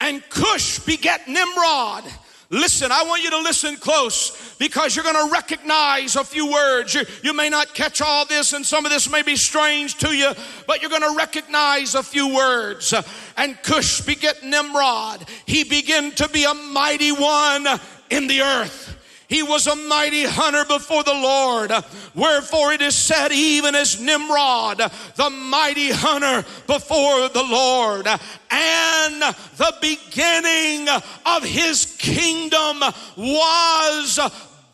And 0.01 0.23
Cush 0.29 0.81
begat 0.81 1.27
Nimrod. 1.27 2.05
Listen, 2.49 2.93
I 2.93 3.03
want 3.03 3.25
you 3.25 3.31
to 3.31 3.39
listen 3.39 3.75
close 3.77 4.55
because 4.57 4.95
you're 4.95 5.05
going 5.05 5.27
to 5.27 5.33
recognize 5.33 6.15
a 6.15 6.23
few 6.23 6.51
words. 6.51 6.95
You, 6.95 7.03
you, 7.25 7.35
may 7.35 7.49
not 7.49 7.75
catch 7.75 8.01
all 8.01 8.25
this, 8.25 8.53
and 8.53 8.65
some 8.65 8.87
of 8.87 8.93
this 8.93 9.11
may 9.11 9.23
be 9.23 9.35
strange 9.35 9.97
to 9.99 10.17
you, 10.17 10.31
but 10.67 10.81
you're 10.81 10.91
going 10.91 11.03
to 11.03 11.17
recognize 11.17 11.97
a 11.97 12.05
few 12.05 12.33
words. 12.33 12.95
And 13.37 13.61
Cush 13.63 14.03
begat 14.03 14.45
Nimrod. 14.45 15.29
He 15.47 15.65
began 15.65 16.13
to 16.13 16.29
be 16.29 16.45
a 16.45 16.55
mighty 16.55 17.11
one 17.11 17.67
in 18.11 18.29
the 18.29 18.43
earth. 18.43 18.96
He 19.29 19.43
was 19.43 19.67
a 19.67 19.75
mighty 19.75 20.25
hunter 20.25 20.65
before 20.65 21.03
the 21.03 21.15
Lord. 21.15 21.73
Wherefore 22.15 22.73
it 22.73 22.81
is 22.81 22.95
said, 22.95 23.33
even 23.33 23.75
as 23.75 24.01
Nimrod, 24.01 24.79
the 25.17 25.31
mighty 25.31 25.91
hunter 25.91 26.47
before 26.67 27.29
the 27.29 27.43
Lord. 27.43 28.07
And 28.07 29.23
the 29.57 29.75
beginning 29.81 30.89
of 31.27 31.43
his 31.43 31.97
kingdom 31.99 32.81
was 33.17 34.21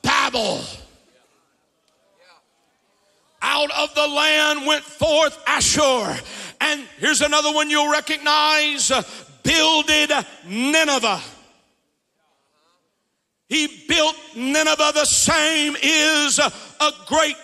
Babel. 0.03 0.61
Out 3.41 3.71
of 3.73 3.95
the 3.95 4.07
land 4.07 4.67
went 4.67 4.85
forth 4.85 5.37
Ashur. 5.47 6.17
And 6.61 6.87
here's 6.99 7.23
another 7.23 7.53
one 7.53 7.71
you'll 7.71 7.91
recognize 7.91 8.93
builded 9.43 10.13
Nineveh. 10.47 11.21
He 13.53 13.67
built 13.87 14.17
Nineveh, 14.35 14.93
the 14.95 15.05
same 15.05 15.77
is 15.83 16.39
a 16.39 16.91
great 17.07 17.37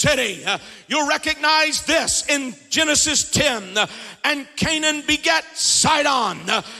city. 0.00 0.42
You'll 0.88 1.08
recognize 1.08 1.82
this 1.84 2.26
in 2.28 2.54
Genesis 2.70 3.30
10 3.30 3.76
and 4.24 4.46
Canaan 4.56 5.02
begat 5.06 5.44
Sidon. 5.54 6.38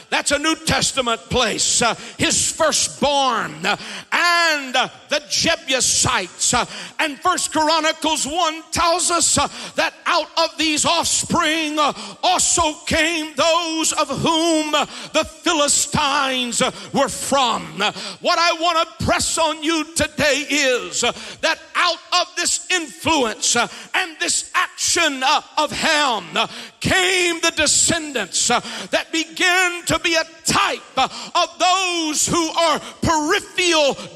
That's 0.08 0.30
a 0.30 0.38
New 0.38 0.54
Testament 0.56 1.20
place. 1.22 1.82
His 2.18 2.50
firstborn 2.50 3.52
and 4.12 4.74
the 4.74 5.22
Jebusites. 5.28 6.54
And 6.98 7.18
First 7.20 7.52
Chronicles 7.52 8.26
1 8.26 8.62
tells 8.72 9.10
us 9.10 9.34
that 9.74 9.94
out 10.06 10.28
of 10.38 10.56
these 10.58 10.84
offspring 10.84 11.78
also 12.22 12.74
came 12.86 13.34
those 13.34 13.92
of 13.92 14.08
whom 14.08 14.72
the 14.72 15.24
Philistines 15.24 16.62
were 16.92 17.08
from. 17.08 17.62
What 18.20 18.38
I 18.38 18.52
want 18.60 18.98
to 18.98 19.04
press 19.04 19.38
on 19.38 19.62
you 19.62 19.84
today 19.94 20.46
is 20.48 21.00
that 21.00 21.58
out 21.74 21.98
of 22.20 22.26
this 22.36 22.66
influence 22.70 23.09
Uh, 23.10 23.66
and 23.94 24.16
this 24.20 24.52
action 24.54 25.20
uh, 25.24 25.40
of 25.58 25.72
Ham 25.72 26.24
uh, 26.36 26.46
came 26.80 27.40
the 27.40 27.52
descendants 27.56 28.50
uh, 28.50 28.60
that 28.90 29.12
begin 29.12 29.82
to 29.86 29.98
be 30.00 30.14
a 30.14 30.24
type 30.44 30.80
uh, 30.96 31.08
of 31.34 31.58
those 31.58 32.26
who 32.26 32.48
are 32.50 32.80
peripheral 33.02 33.50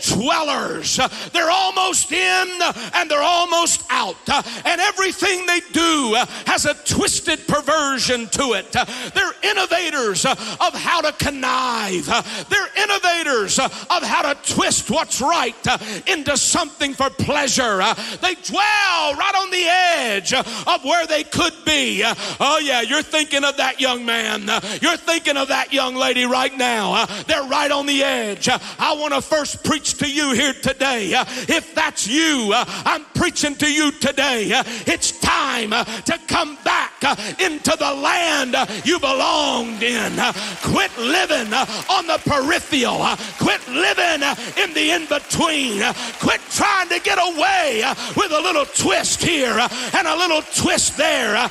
dwellers. 0.01 0.99
Uh, 0.99 1.09
they're 1.33 1.51
almost 1.51 2.11
in 2.13 2.49
uh, 2.63 2.73
and 2.95 3.11
they're 3.11 3.23
almost 3.23 3.85
out. 3.91 4.17
Uh, 4.29 4.43
and 4.65 4.81
everything 4.81 5.45
they 5.47 5.61
do 5.73 6.15
uh, 6.17 6.27
has 6.47 6.65
a 6.65 6.75
twisted 6.85 7.47
perversion 7.47 8.27
to 8.29 8.55
it. 8.55 8.73
They're 8.73 9.33
innovators 9.43 10.25
of 10.25 10.75
how 10.75 11.03
to 11.03 11.13
connive. 11.13 12.07
They're 12.49 12.85
innovators 12.85 13.59
of 13.59 14.03
how 14.03 14.33
to 14.33 14.53
twist 14.55 14.91
what's 14.91 15.21
right 15.21 15.55
into 16.07 16.37
something 16.37 16.95
for 16.95 17.11
pleasure. 17.11 17.79
They 18.21 18.35
dwell 18.35 19.15
right 19.15 19.35
on 19.37 19.51
the 19.51 19.67
edge 19.67 20.33
of 20.33 20.85
where 20.85 21.07
they 21.07 21.25
could 21.25 21.55
be. 21.65 22.03
Oh, 22.05 22.54
Oh, 22.57 22.61
yeah, 22.61 22.83
you're 22.83 23.03
thinking 23.03 23.43
of 23.43 23.57
that 23.57 23.81
young 23.81 24.07
man. 24.07 24.43
You're 24.81 24.97
thinking 24.97 25.37
of 25.37 25.49
that 25.49 25.73
young 25.73 25.97
lady 25.97 26.25
right 26.25 26.57
now. 26.57 27.05
They're 27.27 27.43
right 27.43 27.69
on 27.69 27.85
the 27.85 28.05
edge. 28.05 28.49
I 28.49 28.95
want 28.97 29.13
to 29.13 29.21
first 29.21 29.65
preach 29.65 29.99
to 29.99 30.09
you 30.09 30.31
here 30.31 30.53
today. 30.53 31.11
If 31.49 31.75
that's 31.75 32.07
you, 32.07 32.53
I'm 32.55 33.05
preaching 33.07 33.57
to 33.57 33.67
you 33.67 33.91
today. 33.91 34.51
It's 34.87 35.19
time 35.19 35.71
to 35.71 36.19
come 36.29 36.57
back 36.63 36.93
into 37.41 37.77
the 37.77 37.93
land 37.93 38.55
you 38.85 39.01
belonged 39.01 39.83
in. 39.83 40.13
Quit 40.63 40.97
living 40.97 41.53
on 41.53 42.07
the 42.07 42.21
peripheral. 42.25 43.05
Quit 43.41 43.67
living 43.67 44.23
in 44.63 44.75
the 44.75 44.91
in 44.93 45.07
between. 45.07 45.83
Quit 46.21 46.41
trying 46.51 46.89
to 46.91 47.01
get 47.01 47.19
away 47.19 47.83
with 48.17 48.31
a 48.31 48.41
little 48.41 48.67
twist 48.67 49.25
here 49.25 49.59
and 49.59 50.07
a 50.07 50.17
little 50.17 50.43
twist 50.55 50.97
there. 50.97 51.51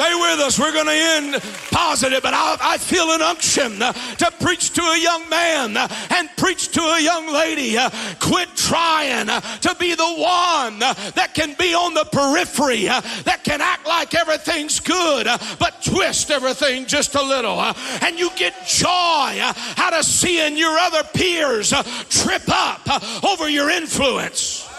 Stay 0.00 0.14
with 0.14 0.40
us. 0.40 0.58
We're 0.58 0.72
going 0.72 0.86
to 0.86 0.92
end 0.92 1.42
positive, 1.70 2.22
but 2.22 2.32
I, 2.32 2.56
I 2.58 2.78
feel 2.78 3.10
an 3.10 3.20
unction 3.20 3.82
uh, 3.82 3.92
to 3.92 4.30
preach 4.40 4.70
to 4.70 4.80
a 4.80 4.98
young 4.98 5.28
man 5.28 5.76
uh, 5.76 5.88
and 6.16 6.26
preach 6.38 6.68
to 6.68 6.80
a 6.80 7.02
young 7.02 7.30
lady. 7.30 7.76
Uh, 7.76 7.90
quit 8.18 8.48
trying 8.56 9.28
uh, 9.28 9.42
to 9.42 9.76
be 9.78 9.94
the 9.94 10.02
one 10.02 10.82
uh, 10.82 10.94
that 11.16 11.32
can 11.34 11.54
be 11.58 11.74
on 11.74 11.92
the 11.92 12.06
periphery, 12.06 12.88
uh, 12.88 13.02
that 13.24 13.44
can 13.44 13.60
act 13.60 13.86
like 13.86 14.14
everything's 14.14 14.80
good, 14.80 15.26
but 15.58 15.82
twist 15.84 16.30
everything 16.30 16.86
just 16.86 17.14
a 17.14 17.22
little. 17.22 17.60
And 17.60 18.18
you 18.18 18.30
get 18.36 18.54
joy 18.66 18.88
out 18.88 19.92
of 19.92 20.06
seeing 20.06 20.56
your 20.56 20.78
other 20.78 21.02
peers 21.12 21.74
trip 22.08 22.44
up 22.48 22.88
over 23.22 23.50
your 23.50 23.68
influence. 23.68 24.69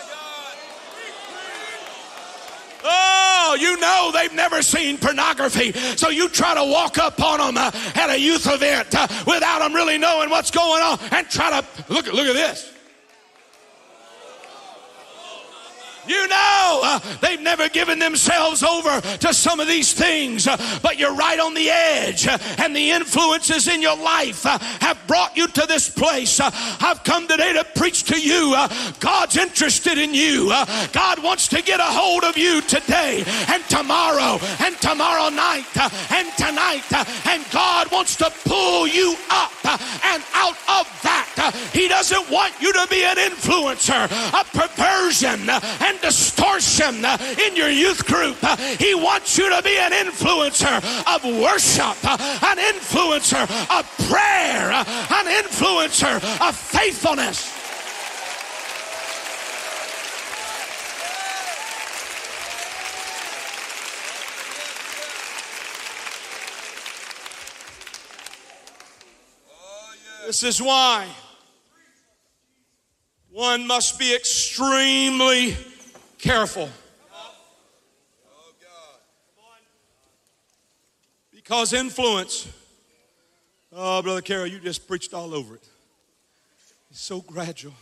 Oh, 2.83 3.57
you 3.59 3.77
know 3.79 4.11
they've 4.13 4.33
never 4.33 4.61
seen 4.61 4.97
pornography. 4.97 5.71
So 5.97 6.09
you 6.09 6.29
try 6.29 6.55
to 6.55 6.63
walk 6.63 6.97
up 6.97 7.21
on 7.21 7.39
them 7.39 7.57
uh, 7.57 7.71
at 7.95 8.09
a 8.09 8.19
youth 8.19 8.47
event 8.51 8.93
uh, 8.95 9.07
without 9.27 9.59
them 9.59 9.73
really 9.73 9.97
knowing 9.97 10.29
what's 10.29 10.51
going 10.51 10.81
on 10.81 10.99
and 11.11 11.29
try 11.29 11.61
to 11.61 11.93
look, 11.93 12.11
look 12.11 12.27
at 12.27 12.33
this. 12.33 12.70
You 16.07 16.27
know, 16.27 16.81
uh, 16.83 16.99
they've 17.21 17.41
never 17.41 17.69
given 17.69 17.99
themselves 17.99 18.63
over 18.63 19.01
to 19.01 19.33
some 19.33 19.59
of 19.59 19.67
these 19.67 19.93
things, 19.93 20.47
uh, 20.47 20.57
but 20.81 20.97
you're 20.97 21.15
right 21.15 21.39
on 21.39 21.53
the 21.53 21.69
edge, 21.69 22.27
uh, 22.27 22.37
and 22.57 22.75
the 22.75 22.91
influences 22.91 23.67
in 23.67 23.81
your 23.81 23.97
life 23.97 24.45
uh, 24.45 24.57
have 24.79 24.97
brought 25.07 25.37
you 25.37 25.47
to 25.47 25.65
this 25.67 25.89
place. 25.89 26.39
Uh, 26.39 26.49
I've 26.79 27.03
come 27.03 27.27
today 27.27 27.53
to 27.53 27.63
preach 27.75 28.03
to 28.05 28.19
you. 28.19 28.53
Uh, 28.55 28.67
God's 28.99 29.37
interested 29.37 29.97
in 29.97 30.13
you. 30.13 30.49
God 30.91 31.21
wants 31.23 31.47
to 31.49 31.61
get 31.61 31.79
a 31.79 31.83
hold 31.83 32.23
of 32.23 32.37
you 32.37 32.61
today 32.61 33.23
and 33.47 33.63
tomorrow 33.69 34.39
and 34.59 34.75
tomorrow 34.77 35.29
night 35.29 35.65
and 36.11 36.27
tonight, 36.37 36.83
and 37.27 37.45
God 37.51 37.91
wants 37.91 38.15
to 38.17 38.31
pull 38.45 38.87
you 38.87 39.15
up 39.29 39.51
and 39.65 40.23
out 40.33 40.57
of 40.67 40.87
that. 41.03 41.69
He 41.73 41.87
doesn't 41.87 42.29
want 42.29 42.53
you 42.59 42.73
to 42.73 42.87
be 42.89 43.03
an 43.03 43.17
influencer, 43.17 44.05
a 44.05 44.43
perversion, 44.57 45.49
and 45.49 46.00
distortion 46.01 47.05
uh, 47.05 47.17
in 47.45 47.55
your 47.55 47.69
youth 47.69 48.05
group. 48.05 48.37
Uh, 48.41 48.55
he 48.57 48.93
wants 48.95 49.37
you 49.37 49.49
to 49.49 49.61
be 49.61 49.77
an 49.77 49.91
influencer 49.91 50.77
of 51.13 51.23
worship, 51.23 51.97
uh, 52.03 52.17
an 52.43 52.57
influencer 52.57 53.43
of 53.69 54.09
prayer, 54.09 54.71
an 54.71 55.43
influencer 55.43 56.15
of 56.47 56.55
faithfulness. 56.55 57.61
This 70.31 70.43
is 70.43 70.61
why 70.61 71.09
one 73.31 73.67
must 73.67 73.99
be 73.99 74.15
extremely 74.15 75.57
careful. 76.21 76.69
Because 81.33 81.73
influence, 81.73 82.47
oh, 83.73 84.01
Brother 84.01 84.21
Carroll, 84.21 84.47
you 84.47 84.59
just 84.59 84.87
preached 84.87 85.13
all 85.13 85.33
over 85.33 85.55
it. 85.55 85.67
It's 86.91 87.01
so 87.01 87.19
gradual. 87.21 87.73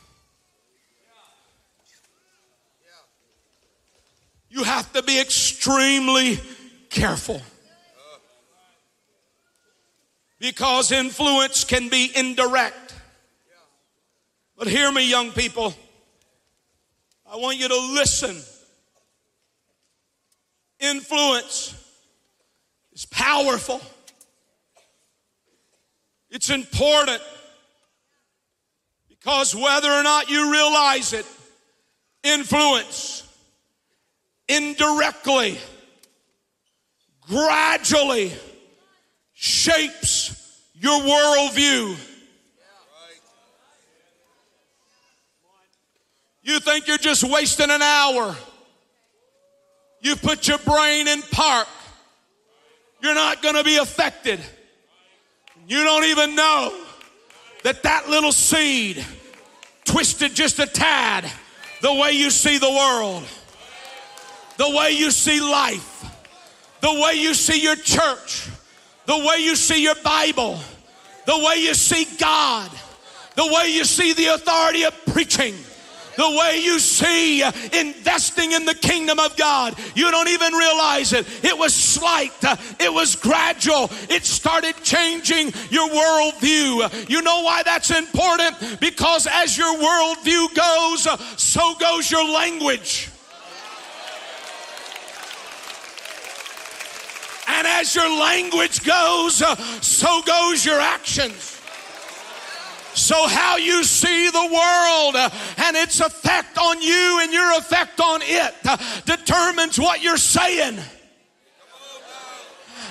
You 4.50 4.64
have 4.64 4.92
to 4.94 5.04
be 5.04 5.20
extremely 5.20 6.40
careful. 6.90 7.42
Because 10.40 10.92
influence 10.92 11.64
can 11.66 11.90
be 11.90 12.12
indirect. 12.16 12.96
But 14.58 14.68
hear 14.68 14.92
me, 14.92 15.08
young 15.08 15.32
people. 15.32 15.76
I 17.32 17.36
want 17.36 17.58
you 17.58 17.68
to 17.68 17.78
listen. 17.94 18.36
Influence 20.80 21.76
is 22.94 23.06
powerful, 23.06 23.82
it's 26.30 26.50
important 26.50 27.22
because 29.08 29.54
whether 29.54 29.92
or 29.92 30.04
not 30.04 30.30
you 30.30 30.52
realize 30.52 31.14
it, 31.14 31.26
influence 32.24 33.24
indirectly, 34.48 35.58
gradually 37.28 38.32
shapes 39.34 40.62
your 40.74 41.00
worldview. 41.02 41.98
You 46.50 46.60
think 46.60 46.88
you're 46.88 46.98
just 46.98 47.24
wasting 47.24 47.70
an 47.70 47.84
hour. 47.84 48.36
You 50.02 50.16
put 50.16 50.48
your 50.48 50.58
brain 50.58 51.08
in 51.08 51.22
park. 51.22 51.68
You're 53.04 53.14
not 53.14 53.44
going 53.44 53.54
to 53.54 53.64
be 53.64 53.78
affected. 53.78 54.40
You 55.68 55.84
don't 55.84 56.06
even 56.06 56.34
know 56.36 56.76
that 57.62 57.84
that 57.84 58.10
little 58.10 58.32
seed 58.32 59.06
twisted 59.86 60.34
just 60.34 60.58
a 60.58 60.66
tad 60.66 61.32
the 61.84 61.94
way 61.94 62.14
you 62.14 62.32
see 62.32 62.58
the 62.58 62.72
world, 62.72 63.24
the 64.58 64.76
way 64.76 64.90
you 64.90 65.12
see 65.12 65.40
life, 65.40 66.04
the 66.82 66.92
way 66.92 67.14
you 67.14 67.36
see 67.36 67.62
your 67.62 67.76
church, 67.76 68.50
the 69.06 69.18
way 69.20 69.38
you 69.38 69.56
see 69.56 69.84
your 69.84 70.02
Bible, 70.04 70.60
the 71.28 71.38
way 71.38 71.58
you 71.58 71.76
see 71.76 72.08
God, 72.18 72.72
the 73.36 73.46
way 73.46 73.72
you 73.72 73.86
see 73.86 74.14
the 74.14 74.34
authority 74.34 74.82
of 74.86 74.96
preaching 75.14 75.54
the 76.20 76.30
way 76.30 76.60
you 76.62 76.80
see 76.80 77.42
investing 77.42 78.52
in 78.52 78.66
the 78.66 78.74
kingdom 78.74 79.20
of 79.20 79.38
God. 79.38 79.74
You 79.96 80.12
don't 80.12 80.28
even 80.28 80.52
realize 80.54 81.14
it. 81.14 81.26
It 81.46 81.58
was 81.58 81.74
slight, 81.74 82.34
it 82.78 82.94
was 82.94 83.16
gradual. 83.16 83.90
It 84.10 84.26
started 84.26 84.76
changing 84.84 85.54
your 85.70 85.88
worldview. 85.88 87.10
You 87.10 87.22
know 87.22 87.44
why 87.44 87.64
that's 87.64 87.92
important? 87.92 88.82
Because 88.82 89.28
as 89.32 89.58
your 89.58 89.74
worldview 89.78 90.54
goes, 90.54 91.08
so 91.42 91.76
goes 91.76 92.12
your 92.12 92.30
language. 92.30 93.10
And 97.48 97.66
as 97.66 97.96
your 97.96 98.10
language 98.10 98.84
goes, 98.84 99.36
so 99.82 100.22
goes 100.24 100.66
your 100.66 100.82
actions. 100.82 101.60
So, 103.00 103.28
how 103.28 103.58
you 103.58 103.84
see 103.84 104.30
the 104.30 104.38
world 104.40 105.16
and 105.70 105.78
its 105.78 106.00
effect 106.00 106.58
on 106.58 106.82
you 106.82 107.20
and 107.22 107.32
your 107.32 107.58
effect 107.60 108.00
on 108.00 108.22
it 108.24 108.56
uh, 108.66 108.76
determines 109.06 109.78
what 109.78 110.02
you're 110.02 110.18
saying. 110.18 110.80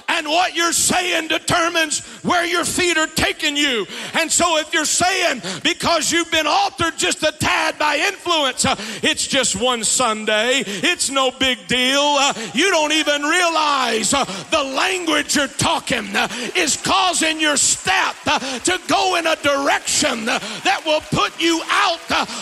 And 0.08 0.26
what 0.26 0.56
you're 0.56 0.72
saying 0.72 1.28
determines 1.28 2.00
where 2.24 2.44
your 2.44 2.64
feet 2.64 2.96
are 2.96 3.06
taking 3.06 3.56
you. 3.56 3.86
And 4.14 4.32
so, 4.32 4.56
if 4.56 4.72
you're 4.72 4.86
saying 4.86 5.42
because 5.62 6.10
you've 6.10 6.30
been 6.30 6.46
altered 6.46 6.96
just 6.96 7.22
a 7.22 7.32
tad 7.32 7.78
by 7.78 7.96
influence, 7.96 8.64
uh, 8.64 8.74
it's 9.02 9.26
just 9.26 9.54
one 9.60 9.84
Sunday, 9.84 10.62
it's 10.66 11.10
no 11.10 11.30
big 11.30 11.66
deal. 11.68 12.00
Uh, 12.00 12.32
you 12.54 12.70
don't 12.70 12.92
even 12.92 13.22
realize 13.22 14.14
uh, 14.14 14.24
the 14.50 14.64
language 14.64 15.36
you're 15.36 15.46
talking 15.46 16.16
uh, 16.16 16.26
is 16.56 16.76
causing 16.76 17.38
your 17.38 17.56
step 17.56 18.16
uh, 18.26 18.38
to 18.60 18.80
go 18.88 19.16
in 19.16 19.26
a 19.26 19.36
direction 19.36 20.28
uh, 20.28 20.38
that 20.64 20.82
will 20.86 21.02
put 21.12 21.38
you 21.40 21.60
out 21.68 21.98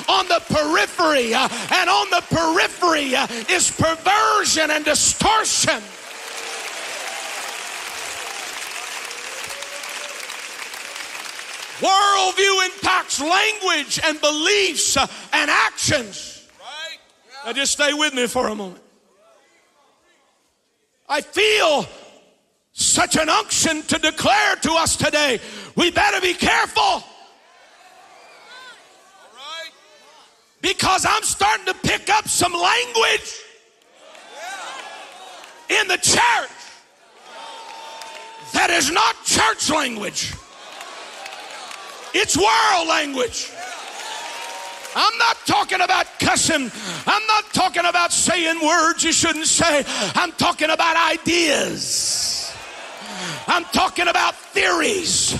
on 0.09 0.27
the 0.29 0.41
periphery. 0.49 1.35
and 1.35 1.91
on 1.91 2.11
the 2.11 2.23
periphery 2.31 3.13
is 3.53 3.71
perversion 3.73 4.71
and 4.71 4.85
distortion. 4.85 5.83
Worldview 11.79 12.67
impacts 12.67 13.21
language 13.21 14.01
and 14.03 14.21
beliefs 14.21 14.97
uh, 14.97 15.07
and 15.33 15.51
actions. 15.51 16.49
Right. 16.59 16.99
Now 17.45 17.53
just 17.53 17.73
stay 17.73 17.93
with 17.93 18.15
me 18.15 18.27
for 18.27 18.49
a 18.49 18.55
moment. 18.55 18.83
I 21.09 21.21
feel 21.21 21.87
such 22.73 23.17
an 23.17 23.29
unction 23.29 23.83
to 23.83 23.99
declare 23.99 24.57
to 24.57 24.73
us 24.73 24.97
today 24.97 25.39
we 25.77 25.91
better 25.91 26.21
be 26.21 26.35
careful. 26.35 27.05
Because 30.63 31.07
I'm 31.07 31.23
starting 31.23 31.67
to 31.67 31.75
pick 31.75 32.09
up 32.09 32.27
some 32.27 32.53
language 32.53 33.35
in 35.69 35.87
the 35.89 35.99
church 35.99 36.51
that 38.53 38.71
is 38.71 38.91
not 38.91 39.15
church 39.25 39.71
language. 39.71 40.33
It's 42.19 42.35
world 42.35 42.89
language. 42.89 43.53
I'm 44.95 45.19
not 45.19 45.37
talking 45.45 45.83
about 45.83 46.07
cussing. 46.19 46.71
I'm 47.07 47.27
not 47.27 47.45
talking 47.53 47.85
about 47.85 48.11
saying 48.11 48.59
words 48.65 49.05
you 49.05 49.13
shouldn't 49.13 49.47
say. 49.47 49.85
I'm 50.15 50.33
talking 50.33 50.71
about 50.71 50.97
ideas. 51.13 52.56
I'm 53.47 53.65
talking 53.65 54.09
about 54.09 54.35
theories. 54.35 55.35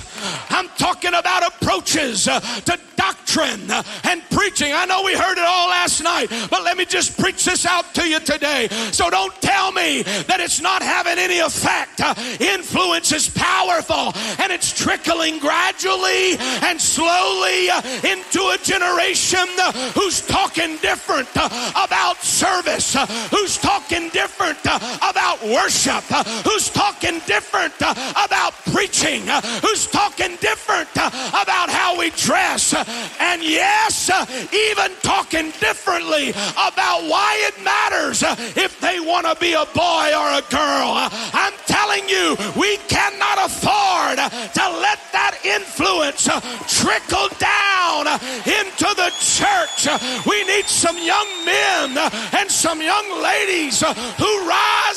I'm 0.49 0.69
talking 0.77 1.13
about 1.13 1.47
approaches 1.47 2.27
uh, 2.27 2.39
to 2.39 2.79
doctrine 2.95 3.69
uh, 3.69 3.83
and 4.03 4.21
preaching. 4.31 4.73
I 4.73 4.85
know 4.85 5.03
we 5.03 5.13
heard 5.13 5.37
it 5.37 5.45
all 5.45 5.69
last 5.69 6.03
night, 6.03 6.27
but 6.49 6.63
let 6.63 6.77
me 6.77 6.85
just 6.85 7.19
preach 7.19 7.45
this 7.45 7.65
out 7.65 7.93
to 7.95 8.07
you 8.07 8.19
today. 8.19 8.67
So 8.91 9.09
don't 9.09 9.33
tell 9.41 9.71
me 9.71 10.01
that 10.03 10.39
it's 10.39 10.61
not 10.61 10.81
having 10.81 11.17
any 11.17 11.39
effect. 11.39 12.01
Uh, 12.01 12.13
influence 12.39 13.11
is 13.11 13.29
powerful 13.29 14.13
and 14.41 14.51
it's 14.51 14.71
trickling 14.73 15.39
gradually 15.39 16.37
and 16.63 16.79
slowly 16.81 17.69
into 18.03 18.41
a 18.49 18.57
generation 18.63 19.47
who's 19.93 20.25
talking 20.25 20.77
different 20.77 21.29
about 21.35 22.17
service, 22.21 22.95
who's 23.29 23.57
talking 23.57 24.09
different 24.09 24.59
about 24.65 25.41
worship, 25.43 26.03
who's 26.43 26.69
talking 26.69 27.19
different 27.25 27.66
Uh, 27.81 27.93
about 28.25 28.53
preaching, 28.71 29.27
uh, 29.29 29.41
who's 29.61 29.87
talking 29.87 30.35
different 30.37 30.89
uh, 30.95 31.07
about 31.29 31.69
how 31.69 31.97
we 31.99 32.09
dress, 32.11 32.73
and 33.19 33.43
yes, 33.43 34.09
even 34.53 34.91
talking 35.01 35.51
differently 35.59 36.29
about 36.29 37.03
why 37.03 37.35
it 37.47 37.61
matters 37.63 38.23
if 38.55 38.79
they 38.79 38.99
want 38.99 39.27
to 39.27 39.35
be 39.39 39.53
a 39.53 39.65
boy 39.75 40.07
or 40.15 40.39
a 40.39 40.43
girl. 40.49 40.95
I'm 41.35 41.53
telling 41.67 42.07
you, 42.07 42.37
we 42.55 42.77
cannot 42.87 43.45
afford 43.45 44.17
to 44.17 44.65
let 44.79 44.99
that 45.11 45.35
influence 45.43 46.23
trickle 46.71 47.27
down 47.37 48.07
into 48.47 48.89
the 48.95 49.11
church. 49.19 49.91
We 50.25 50.43
need 50.47 50.65
some 50.65 50.97
young 50.97 51.27
men 51.45 51.97
and 52.33 52.49
some 52.49 52.81
young 52.81 53.21
ladies 53.21 53.81
who 53.83 54.31
rise 54.47 54.96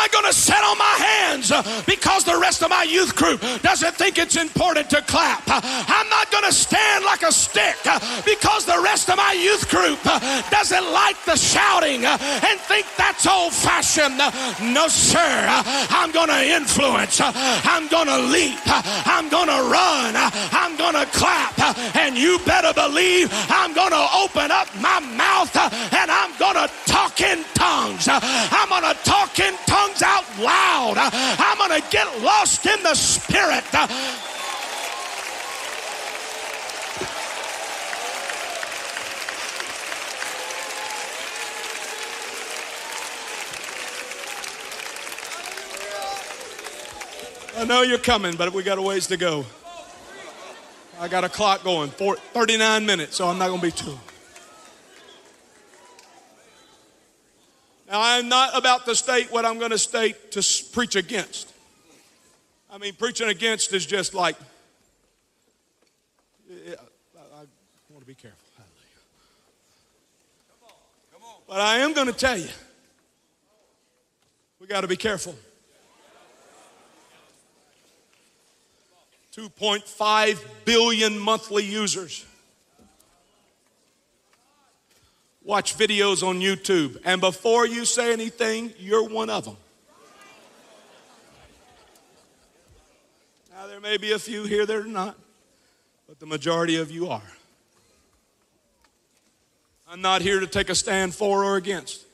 not 0.00 0.12
going 0.12 0.24
to 0.24 0.32
sit 0.32 0.62
on 0.64 0.78
my 0.78 0.96
hands 0.96 1.52
uh, 1.52 1.60
because 1.86 2.24
the 2.24 2.38
rest 2.40 2.62
of 2.62 2.70
my 2.70 2.84
youth 2.84 3.14
group 3.14 3.40
doesn't 3.60 3.94
think 3.96 4.16
it's 4.16 4.36
important 4.36 4.88
to 4.88 5.02
clap. 5.02 5.42
Uh, 5.46 5.60
I'm 5.62 6.08
not 6.08 6.30
going 6.30 6.44
to 6.44 6.52
stand 6.52 7.04
like 7.04 7.22
a 7.22 7.30
stick 7.32 7.76
uh, 7.84 8.00
because 8.24 8.64
the 8.64 8.80
rest 8.82 9.10
of 9.10 9.18
my 9.18 9.32
youth 9.32 9.68
group 9.68 9.98
uh, 10.06 10.18
doesn't 10.48 10.86
like 10.92 11.22
the 11.26 11.36
shouting 11.36 12.06
uh, 12.06 12.16
and 12.48 12.58
think 12.60 12.86
that's 12.96 13.26
old 13.26 13.52
fashioned. 13.52 14.18
Uh, 14.18 14.30
no, 14.72 14.88
sir. 14.88 15.44
I'm 15.92 16.12
going 16.12 16.28
to 16.28 16.42
influence. 16.48 17.20
I'm 17.22 17.86
going 17.88 18.08
to 18.08 18.18
leap. 18.32 18.60
I'm 18.64 19.28
going 19.28 19.48
to 19.48 19.60
run. 19.68 20.16
I'm 20.16 20.76
going 20.78 20.94
to 20.94 21.04
clap. 21.12 21.52
And 21.96 22.16
you 22.16 22.38
better 22.46 22.72
believe 22.72 23.28
I'm 23.50 23.74
going 23.74 23.92
to 23.92 24.06
open 24.16 24.50
up 24.50 24.68
my 24.80 25.00
mouth 25.00 25.54
and 25.92 26.10
I'm 26.10 26.32
going 26.38 26.56
to 26.56 26.72
talk 26.86 27.20
in 27.20 27.44
tongues. 27.52 28.08
I'm 28.08 28.68
going 28.70 28.94
to 28.94 28.98
talk 29.04 29.38
in 29.38 29.52
tongues 29.66 29.69
loud. 30.40 30.94
Uh, 30.96 31.10
I'm 31.12 31.58
going 31.58 31.80
to 31.80 31.88
get 31.90 32.22
lost 32.22 32.66
in 32.66 32.82
the 32.82 32.94
spirit. 32.94 33.64
Uh, 33.72 33.86
I 47.56 47.64
know 47.64 47.82
you're 47.82 47.98
coming, 47.98 48.36
but 48.36 48.54
we 48.54 48.62
got 48.62 48.78
a 48.78 48.82
ways 48.82 49.06
to 49.08 49.18
go. 49.18 49.44
I 50.98 51.08
got 51.08 51.24
a 51.24 51.28
clock 51.28 51.62
going, 51.62 51.90
39 51.90 52.86
minutes, 52.86 53.16
so 53.16 53.28
I'm 53.28 53.38
not 53.38 53.48
going 53.48 53.60
to 53.60 53.66
be 53.66 53.72
too. 53.72 53.98
Now, 57.90 58.00
I'm 58.02 58.28
not 58.28 58.56
about 58.56 58.84
to 58.84 58.94
state 58.94 59.32
what 59.32 59.44
I'm 59.44 59.58
going 59.58 59.72
to 59.72 59.78
state 59.78 60.30
to 60.32 60.64
preach 60.72 60.94
against. 60.94 61.52
I 62.70 62.78
mean, 62.78 62.94
preaching 62.94 63.28
against 63.28 63.72
is 63.72 63.84
just 63.84 64.14
like, 64.14 64.36
I, 66.48 66.76
want 67.88 68.00
to 68.00 68.06
be 68.06 68.14
careful. 68.14 68.38
But 71.48 71.60
I 71.60 71.78
am 71.78 71.92
going 71.92 72.06
to 72.06 72.12
tell 72.12 72.38
you, 72.38 72.46
we 74.60 74.68
got 74.68 74.82
to 74.82 74.88
be 74.88 74.96
careful. 74.96 75.34
2.5 79.36 80.38
billion 80.64 81.18
monthly 81.18 81.64
users. 81.64 82.24
Watch 85.42 85.76
videos 85.76 86.26
on 86.26 86.40
YouTube, 86.40 87.00
and 87.04 87.20
before 87.20 87.66
you 87.66 87.84
say 87.84 88.12
anything, 88.12 88.72
you're 88.78 89.08
one 89.08 89.30
of 89.30 89.44
them. 89.44 89.56
Now, 93.52 93.66
there 93.66 93.80
may 93.80 93.96
be 93.96 94.12
a 94.12 94.18
few 94.18 94.44
here 94.44 94.64
that 94.64 94.76
are 94.76 94.84
not, 94.84 95.16
but 96.08 96.18
the 96.18 96.26
majority 96.26 96.76
of 96.76 96.90
you 96.90 97.08
are. 97.08 97.22
I'm 99.88 100.00
not 100.00 100.22
here 100.22 100.40
to 100.40 100.46
take 100.46 100.70
a 100.70 100.74
stand 100.74 101.14
for 101.14 101.44
or 101.44 101.56
against. 101.56 102.04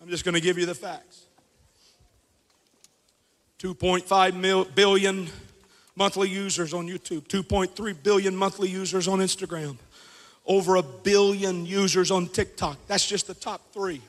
I'm 0.00 0.08
just 0.08 0.24
going 0.24 0.34
to 0.34 0.40
give 0.40 0.58
you 0.58 0.64
the 0.66 0.74
facts. 0.74 1.26
2.5 3.58 4.74
billion 4.74 5.28
monthly 5.94 6.30
users 6.30 6.72
on 6.72 6.88
YouTube, 6.88 7.28
2.3 7.28 8.02
billion 8.02 8.34
monthly 8.34 8.70
users 8.70 9.06
on 9.06 9.18
Instagram 9.18 9.76
over 10.50 10.74
a 10.74 10.82
billion 10.82 11.64
users 11.64 12.10
on 12.10 12.26
TikTok. 12.26 12.76
That's 12.88 13.06
just 13.06 13.28
the 13.28 13.34
top 13.34 13.60
three. 13.72 14.02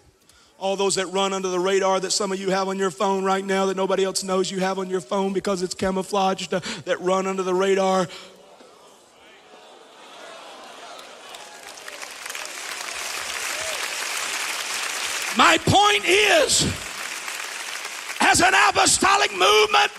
All 0.58 0.76
those 0.76 0.96
that 0.96 1.06
run 1.06 1.34
under 1.34 1.50
the 1.50 1.60
radar 1.60 2.00
that 2.00 2.10
some 2.10 2.32
of 2.32 2.40
you 2.40 2.50
have 2.50 2.68
on 2.68 2.80
your 2.80 2.90
phone 2.90 3.24
right 3.24 3.46
now 3.46 3.68
that 3.68 3.78
nobody 3.78 4.04
else 4.04 4.24
knows 4.24 4.50
you 4.50 4.60
have 4.60 4.80
on 4.80 4.90
your 4.90 5.02
phone 5.02 5.34
because 5.34 5.62
it's 5.62 5.76
camouflaged, 5.76 6.52
uh, 6.52 6.60
that 6.86 7.00
run 7.00 7.28
under 7.28 7.44
the 7.44 7.54
radar. 7.54 8.08
My 15.38 15.60
point 15.60 16.06
is, 16.06 16.64
as 18.20 18.42
an 18.42 18.54
apostolic 18.68 19.32
movement, 19.32 19.92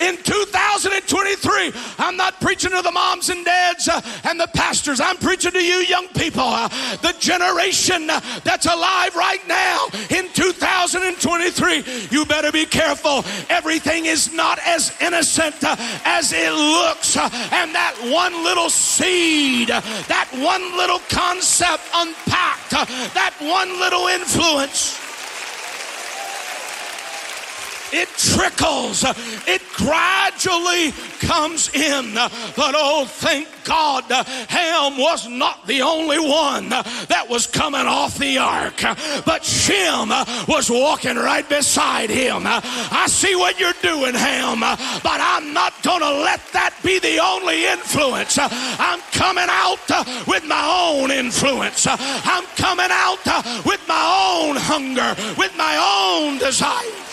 in 0.00 0.16
2023. 0.16 1.72
I'm 1.98 2.16
not 2.16 2.40
preaching 2.40 2.70
to 2.70 2.82
the 2.82 2.90
moms 2.90 3.28
and 3.28 3.44
dads 3.44 3.88
uh, 3.88 4.00
and 4.24 4.38
the 4.38 4.46
pastors. 4.48 5.00
I'm 5.00 5.16
preaching 5.16 5.52
to 5.52 5.64
you 5.64 5.76
young 5.76 6.08
people, 6.08 6.42
uh, 6.42 6.68
the 6.96 7.14
generation 7.18 8.10
uh, 8.10 8.20
that's 8.44 8.66
alive 8.66 9.14
right 9.16 9.46
now 9.48 9.86
in 10.10 10.28
2023. 10.32 12.08
You 12.10 12.24
better 12.24 12.52
be 12.52 12.66
careful. 12.66 13.24
Everything 13.48 14.06
is 14.06 14.32
not 14.32 14.58
as 14.60 14.94
innocent 15.00 15.62
uh, 15.62 15.76
as 16.04 16.32
it 16.32 16.52
looks. 16.52 17.16
Uh, 17.16 17.28
and 17.52 17.74
that 17.74 17.94
one 18.12 18.44
little 18.44 18.70
seed, 18.70 19.70
uh, 19.70 19.80
that 20.08 20.28
one 20.32 20.76
little 20.76 21.00
concept 21.08 21.82
unpacked, 21.94 22.70
that 22.70 23.34
one 23.40 23.78
little 23.80 24.08
influence 24.08 25.03
it 27.94 28.08
trickles, 28.18 29.04
it 29.46 29.62
gradually 29.74 30.92
comes 31.20 31.72
in. 31.74 32.14
But 32.14 32.74
oh, 32.76 33.06
thank 33.06 33.48
God, 33.64 34.04
Ham 34.10 34.98
was 34.98 35.28
not 35.28 35.66
the 35.66 35.82
only 35.82 36.18
one 36.18 36.68
that 36.68 37.26
was 37.28 37.46
coming 37.46 37.86
off 37.86 38.18
the 38.18 38.38
ark, 38.38 38.82
but 39.24 39.44
Shem 39.44 40.08
was 40.48 40.70
walking 40.70 41.16
right 41.16 41.48
beside 41.48 42.10
him. 42.10 42.42
I 42.44 43.06
see 43.08 43.34
what 43.36 43.58
you're 43.58 43.72
doing, 43.80 44.14
Ham, 44.14 44.60
but 44.60 45.20
I'm 45.20 45.52
not 45.54 45.72
going 45.82 46.00
to 46.00 46.10
let 46.10 46.40
that 46.52 46.74
be 46.82 46.98
the 46.98 47.18
only 47.18 47.66
influence. 47.66 48.38
I'm 48.38 49.00
coming 49.12 49.48
out 49.48 50.26
with 50.26 50.44
my 50.44 50.90
own 50.90 51.10
influence. 51.10 51.86
I'm 51.88 52.44
coming 52.56 52.90
out 52.90 53.24
with 53.64 53.80
my 53.88 54.44
own 54.44 54.56
hunger, 54.56 55.14
with 55.38 55.56
my 55.56 55.76
own 55.78 56.38
desire. 56.38 57.04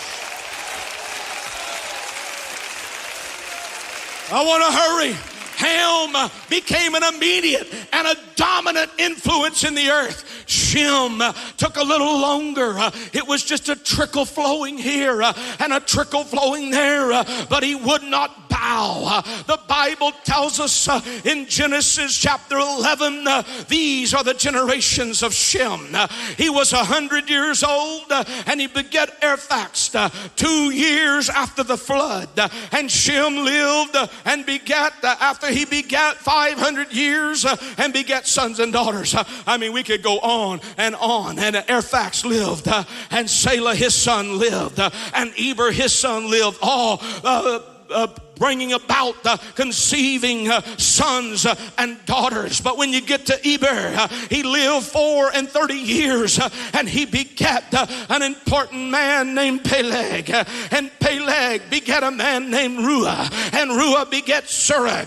I 4.34 4.42
want 4.42 4.64
to 4.64 4.72
hurry. 4.72 5.31
Ham 5.62 6.30
became 6.50 6.94
an 6.94 7.02
immediate 7.14 7.72
and 7.92 8.06
a 8.06 8.16
dominant 8.36 8.90
influence 8.98 9.64
in 9.64 9.74
the 9.74 9.88
earth. 9.88 10.44
Shem 10.46 11.22
took 11.56 11.76
a 11.76 11.82
little 11.82 12.20
longer. 12.20 12.78
Uh, 12.78 12.90
it 13.12 13.26
was 13.26 13.44
just 13.44 13.68
a 13.68 13.76
trickle 13.76 14.24
flowing 14.24 14.76
here 14.76 15.22
uh, 15.22 15.32
and 15.60 15.72
a 15.72 15.80
trickle 15.80 16.24
flowing 16.24 16.70
there, 16.70 17.12
uh, 17.12 17.46
but 17.48 17.62
he 17.62 17.74
would 17.74 18.02
not 18.02 18.48
bow. 18.48 19.22
The 19.46 19.58
Bible 19.66 20.12
tells 20.24 20.60
us 20.60 20.88
in 21.24 21.46
Genesis 21.46 22.16
chapter 22.16 22.58
11 22.58 23.26
these 23.68 24.14
are 24.14 24.22
the 24.22 24.34
generations 24.34 25.22
of 25.22 25.32
Shem. 25.32 25.88
He 26.36 26.50
was 26.50 26.72
a 26.72 26.84
hundred 26.84 27.28
years 27.30 27.64
old 27.64 28.12
and 28.46 28.60
he 28.60 28.66
begat 28.66 29.20
Arphaxad 29.20 30.12
two 30.36 30.70
years 30.70 31.28
after 31.28 31.62
the 31.62 31.76
flood. 31.76 32.28
And 32.72 32.90
Shem 32.90 33.36
lived 33.36 33.96
and 34.24 34.44
begat 34.46 34.94
after 35.02 35.48
he 35.52 35.64
begat 35.64 36.16
500 36.16 36.92
years 36.92 37.44
uh, 37.44 37.56
and 37.78 37.92
begat 37.92 38.26
sons 38.26 38.58
and 38.58 38.72
daughters. 38.72 39.14
Uh, 39.14 39.24
I 39.46 39.56
mean, 39.56 39.72
we 39.72 39.82
could 39.82 40.02
go 40.02 40.18
on 40.18 40.60
and 40.76 40.94
on. 40.96 41.38
And 41.38 41.56
uh, 41.56 41.62
Arphaxad 41.64 42.24
lived, 42.24 42.68
and 43.10 43.28
Salah 43.28 43.74
his 43.74 43.94
son 43.94 44.38
lived, 44.38 44.78
and 44.78 45.32
Eber 45.38 45.72
his 45.72 45.92
son 45.96 46.30
lived. 46.30 46.58
All 46.62 46.98
uh, 47.24 47.60
uh, 47.90 48.06
bringing 48.36 48.72
about 48.72 49.24
uh, 49.24 49.36
conceiving 49.54 50.50
uh, 50.50 50.60
sons 50.76 51.46
uh, 51.46 51.54
and 51.78 52.04
daughters. 52.06 52.60
But 52.60 52.76
when 52.78 52.92
you 52.92 53.00
get 53.00 53.26
to 53.26 53.38
Eber, 53.46 53.66
uh, 53.68 54.08
he 54.28 54.42
lived 54.42 54.86
four 54.86 55.30
and 55.34 55.48
thirty 55.48 55.74
years 55.74 56.40
and 56.72 56.88
he 56.88 57.04
begat 57.06 57.64
an 58.10 58.22
important 58.22 58.90
man 58.90 59.34
named 59.34 59.64
Peleg. 59.64 60.30
And 60.70 60.90
Peleg 61.00 61.70
begat 61.70 62.02
a 62.02 62.10
man 62.10 62.50
named 62.50 62.78
Ruah. 62.78 63.30
And 63.54 63.70
Ruah 63.70 64.10
begat. 64.10 64.42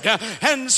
Uh, 0.05 0.17
and 0.41 0.69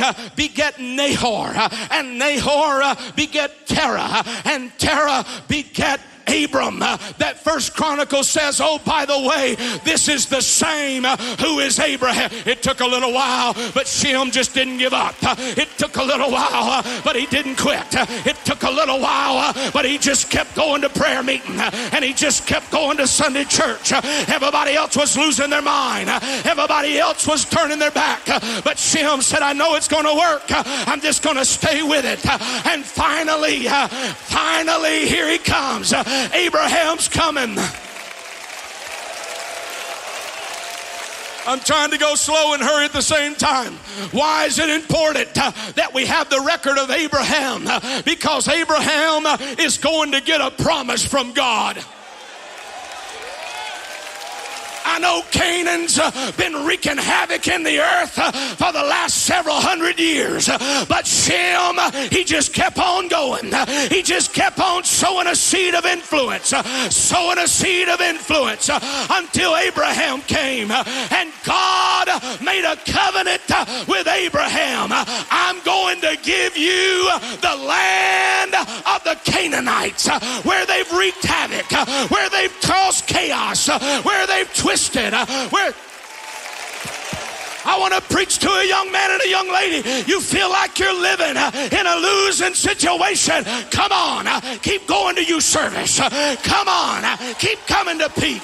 uh, 0.00 0.12
begat 0.36 0.78
Nahor. 0.80 1.52
And 1.90 2.18
Nahor 2.18 2.94
begat 3.14 3.66
Terah. 3.66 4.22
And 4.44 4.76
Terah 4.78 5.24
begat 5.48 6.00
Abram. 6.28 6.82
Uh, 6.82 6.96
that 7.18 7.38
first 7.38 7.74
chronicle 7.74 8.24
says, 8.24 8.60
Oh, 8.62 8.78
by 8.84 9.06
the 9.06 9.18
way, 9.18 9.54
this 9.84 10.08
is 10.08 10.26
the 10.26 10.40
same 10.40 11.04
uh, 11.04 11.16
who 11.40 11.60
is 11.60 11.78
Abraham. 11.78 12.30
It 12.46 12.62
took 12.62 12.80
a 12.80 12.86
little 12.86 13.12
while, 13.12 13.54
but 13.74 13.86
Shem 13.86 14.30
just 14.30 14.54
didn't 14.54 14.78
give 14.78 14.92
up. 14.92 15.14
Uh, 15.22 15.34
it 15.38 15.68
took 15.78 15.96
a 15.96 16.02
little 16.02 16.30
while, 16.30 16.70
uh, 16.70 17.00
but 17.04 17.16
he 17.16 17.26
didn't 17.26 17.56
quit. 17.56 17.96
Uh, 17.96 18.06
it 18.24 18.36
took 18.44 18.62
a 18.62 18.70
little 18.70 19.00
while, 19.00 19.38
uh, 19.38 19.70
but 19.72 19.84
he 19.84 19.98
just 19.98 20.30
kept 20.30 20.54
going 20.54 20.82
to 20.82 20.88
prayer 20.88 21.22
meeting 21.22 21.58
and 21.58 22.04
he 22.04 22.12
just 22.12 22.46
kept 22.46 22.70
going 22.70 22.96
to 22.96 23.06
Sunday 23.06 23.44
church. 23.44 23.92
Everybody 23.92 24.74
else 24.74 24.96
was 24.96 25.16
losing 25.16 25.50
their 25.50 25.62
mind. 25.62 26.08
Everybody 26.44 26.98
else 26.98 27.26
was 27.26 27.44
turning 27.44 27.78
their 27.78 27.90
back. 27.90 28.24
But 28.64 28.78
Shem 28.78 29.20
said, 29.22 29.42
I 29.42 29.52
know 29.52 29.74
it's 29.74 29.88
going 29.88 30.04
to 30.04 30.14
work. 30.14 30.44
I'm 30.48 31.00
just 31.00 31.22
going 31.22 31.36
to 31.36 31.44
stay 31.44 31.82
with 31.82 32.04
it. 32.04 32.24
And 32.66 32.84
finally, 32.84 33.64
finally, 33.66 35.06
here 35.06 35.30
he 35.30 35.38
comes. 35.38 35.92
Abraham's 36.32 37.08
coming. 37.08 37.56
I'm 41.46 41.60
trying 41.60 41.92
to 41.92 41.98
go 41.98 42.16
slow 42.16 42.54
and 42.54 42.62
hurry 42.62 42.86
at 42.86 42.92
the 42.92 43.02
same 43.02 43.34
time. 43.36 43.74
Why 44.10 44.46
is 44.46 44.58
it 44.58 44.68
important 44.68 45.30
uh, 45.36 45.52
that 45.76 45.94
we 45.94 46.04
have 46.06 46.28
the 46.28 46.40
record 46.40 46.76
of 46.76 46.90
Abraham? 46.90 47.66
Uh, 47.66 48.02
because 48.02 48.48
Abraham 48.48 49.26
uh, 49.26 49.36
is 49.58 49.78
going 49.78 50.10
to 50.12 50.20
get 50.20 50.40
a 50.40 50.50
promise 50.50 51.06
from 51.06 51.32
God. 51.34 51.78
I 54.86 54.98
know 55.00 55.22
Canaan's 55.32 55.98
been 56.36 56.64
wreaking 56.64 56.96
havoc 56.96 57.48
in 57.48 57.64
the 57.64 57.80
earth 57.80 58.18
uh, 58.18 58.30
for 58.32 58.72
the 58.72 58.82
last 58.82 59.24
several 59.24 59.56
hundred 59.56 59.98
years. 59.98 60.48
Uh, 60.48 60.86
but 60.88 61.06
Shem, 61.06 61.78
uh, 61.78 61.90
he 61.90 62.22
just 62.22 62.54
kept 62.54 62.78
on 62.78 63.08
going. 63.08 63.52
Uh, 63.52 63.66
he 63.88 64.02
just 64.02 64.32
kept 64.32 64.60
on 64.60 64.84
sowing 64.84 65.26
a 65.26 65.34
seed 65.34 65.74
of 65.74 65.84
influence, 65.84 66.52
uh, 66.52 66.62
sowing 66.88 67.38
a 67.38 67.48
seed 67.48 67.88
of 67.88 68.00
influence 68.00 68.70
uh, 68.70 68.78
until 69.10 69.56
Abraham 69.56 70.20
came. 70.22 70.70
Uh, 70.70 70.84
and 71.10 71.32
God 71.44 72.08
uh, 72.08 72.36
made 72.42 72.64
a 72.64 72.76
covenant 72.76 73.42
uh, 73.50 73.84
with 73.88 74.06
Abraham. 74.06 74.92
Uh, 74.92 75.04
I'm 75.30 75.60
going 75.64 76.00
to 76.02 76.16
give 76.22 76.56
you 76.56 77.10
the 77.42 77.56
land 77.66 78.54
of 78.54 79.02
the 79.02 79.18
Canaanites 79.24 80.08
uh, 80.08 80.20
where 80.42 80.64
they've 80.66 80.90
wreaked 80.92 81.24
havoc, 81.24 81.72
uh, 81.72 82.06
where 82.08 82.30
they've 82.30 82.54
caused 82.60 83.06
chaos, 83.06 83.68
uh, 83.68 84.02
where 84.02 84.26
they've 84.28 84.52
twisted, 84.54 84.75
uh, 85.14 85.48
where 85.48 85.72
I 87.64 87.78
want 87.80 87.94
to 87.94 88.00
preach 88.14 88.38
to 88.38 88.48
a 88.48 88.64
young 88.64 88.92
man 88.92 89.10
and 89.10 89.22
a 89.22 89.28
young 89.28 89.50
lady. 89.50 89.88
You 90.06 90.20
feel 90.20 90.48
like 90.50 90.78
you're 90.78 90.94
living 90.94 91.36
uh, 91.36 91.50
in 91.72 91.86
a 91.86 91.96
losing 91.96 92.54
situation. 92.54 93.42
Come 93.70 93.90
on, 93.90 94.26
uh, 94.26 94.40
keep 94.62 94.86
going 94.86 95.16
to 95.16 95.24
youth 95.24 95.42
service. 95.42 95.98
Come 95.98 96.68
on, 96.68 97.18
keep 97.38 97.58
coming 97.66 97.98
to 97.98 98.08
peak. 98.10 98.42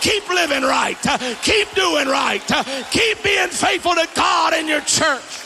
Keep 0.00 0.28
living 0.28 0.62
right. 0.62 0.98
Keep 1.42 1.74
doing 1.74 2.08
right. 2.08 2.42
Keep 2.90 3.22
being 3.22 3.48
faithful 3.48 3.94
to 3.94 4.08
God 4.14 4.54
in 4.54 4.66
your 4.66 4.80
church. 4.80 5.43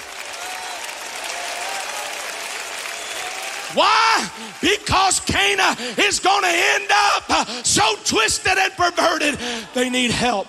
Why? 3.79 4.29
Because 4.61 5.21
Canaan 5.21 5.77
is 5.99 6.19
going 6.19 6.43
to 6.43 6.51
end 6.51 6.91
up 6.91 7.49
so 7.65 7.95
twisted 8.05 8.59
and 8.59 8.73
perverted, 8.73 9.39
they 9.73 9.89
need 9.89 10.11
help. 10.11 10.49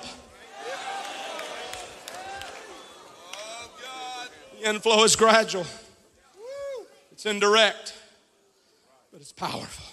The 4.59 4.67
inflow 4.69 5.03
is 5.03 5.15
gradual, 5.15 5.67
it's 7.11 7.27
indirect, 7.27 7.93
but 9.11 9.21
it's 9.21 9.31
powerful. 9.31 9.85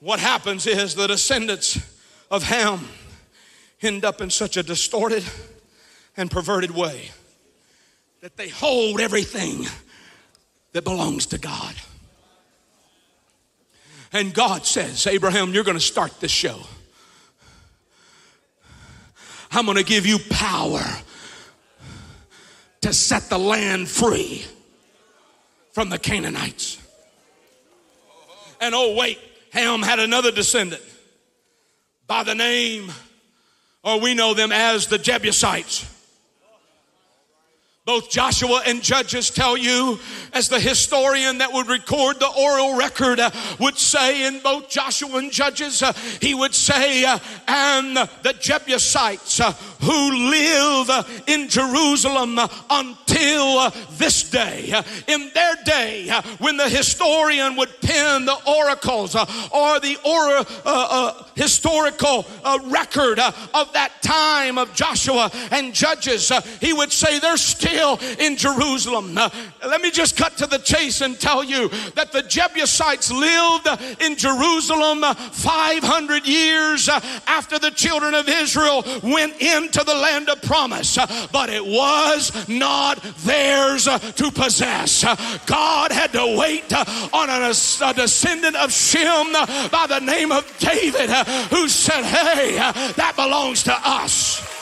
What 0.00 0.18
happens 0.18 0.66
is 0.66 0.94
the 0.94 1.08
descendants 1.08 1.78
of 2.30 2.42
Ham 2.44 2.88
end 3.82 4.06
up 4.06 4.22
in 4.22 4.30
such 4.30 4.56
a 4.56 4.62
distorted 4.62 5.24
and 6.16 6.30
perverted 6.30 6.70
way 6.70 7.10
that 8.22 8.38
they 8.38 8.48
hold 8.48 8.98
everything 8.98 9.66
that 10.72 10.84
belongs 10.84 11.26
to 11.26 11.38
God. 11.38 11.74
And 14.12 14.34
God 14.34 14.66
says, 14.66 15.06
Abraham, 15.06 15.54
you're 15.54 15.64
going 15.64 15.76
to 15.76 15.80
start 15.80 16.20
this 16.20 16.30
show. 16.30 16.58
I'm 19.50 19.64
going 19.64 19.76
to 19.76 19.84
give 19.84 20.06
you 20.06 20.18
power 20.30 20.82
to 22.82 22.92
set 22.92 23.24
the 23.24 23.38
land 23.38 23.88
free 23.88 24.44
from 25.72 25.88
the 25.88 25.98
Canaanites. 25.98 26.78
And 28.60 28.74
oh, 28.74 28.94
wait, 28.94 29.18
Ham 29.52 29.82
had 29.82 29.98
another 29.98 30.30
descendant 30.30 30.82
by 32.06 32.22
the 32.22 32.34
name, 32.34 32.92
or 33.82 34.00
we 34.00 34.14
know 34.14 34.34
them 34.34 34.52
as 34.52 34.86
the 34.86 34.98
Jebusites. 34.98 35.86
Both 37.84 38.10
Joshua 38.10 38.62
and 38.64 38.80
Judges 38.80 39.28
tell 39.28 39.56
you, 39.56 39.98
as 40.32 40.48
the 40.48 40.60
historian 40.60 41.38
that 41.38 41.52
would 41.52 41.66
record 41.66 42.20
the 42.20 42.28
oral 42.28 42.76
record 42.76 43.18
uh, 43.18 43.32
would 43.58 43.76
say 43.76 44.24
in 44.24 44.38
both 44.38 44.70
Joshua 44.70 45.16
and 45.16 45.32
Judges, 45.32 45.82
uh, 45.82 45.92
he 46.20 46.32
would 46.32 46.54
say, 46.54 47.04
uh, 47.04 47.18
and 47.48 47.96
the 47.96 48.36
Jebusites 48.38 49.40
uh, 49.40 49.50
who 49.80 50.30
live 50.30 50.90
uh, 50.90 51.02
in 51.26 51.48
Jerusalem 51.48 52.38
uh, 52.38 52.46
until 52.70 53.70
this 53.98 54.30
day. 54.30 54.72
In 55.08 55.32
their 55.34 55.56
day, 55.64 56.08
when 56.38 56.56
the 56.56 56.68
historian 56.68 57.56
would 57.56 57.80
pen 57.80 58.26
the 58.26 58.38
oracles 58.46 59.16
or 59.16 59.80
the 59.80 59.98
uh, 60.04 61.24
historical 61.34 62.26
record 62.68 63.18
of 63.18 63.72
that 63.72 63.90
time 64.02 64.56
of 64.56 64.72
Joshua 64.72 65.32
and 65.50 65.74
Judges, 65.74 66.30
he 66.60 66.72
would 66.72 66.92
say 66.92 67.18
they're 67.18 67.36
still 67.36 67.71
in 68.18 68.36
Jerusalem. 68.36 69.14
Let 69.14 69.80
me 69.80 69.90
just 69.90 70.16
cut 70.16 70.36
to 70.38 70.46
the 70.46 70.58
chase 70.58 71.00
and 71.00 71.18
tell 71.18 71.42
you 71.44 71.68
that 71.94 72.12
the 72.12 72.22
Jebusites 72.22 73.10
lived 73.10 73.68
in 74.00 74.16
Jerusalem 74.16 75.04
uh, 75.04 75.14
500 75.14 76.26
years 76.26 76.88
after 76.88 77.58
the 77.58 77.70
children 77.70 78.14
of 78.14 78.28
Israel 78.28 78.84
went 79.02 79.40
into 79.40 79.84
the 79.84 79.94
land 79.94 80.28
of 80.28 80.42
promise, 80.42 80.98
but 81.32 81.50
it 81.50 81.64
was 81.64 82.48
not 82.48 83.02
theirs 83.18 83.84
to 83.84 84.30
possess. 84.30 85.04
God 85.46 85.92
had 85.92 86.12
to 86.12 86.36
wait 86.38 86.72
on 87.12 87.28
a, 87.28 87.52
descendant 87.94 88.56
of 88.56 88.72
Shem 88.72 89.32
by 89.70 89.86
the 89.88 90.00
name 90.00 90.32
of 90.32 90.46
David 90.58 91.10
who 91.50 91.68
said, 91.68 92.04
Hey, 92.04 92.56
that 92.56 93.14
belongs 93.16 93.62
to 93.64 93.74
us. 93.74 94.61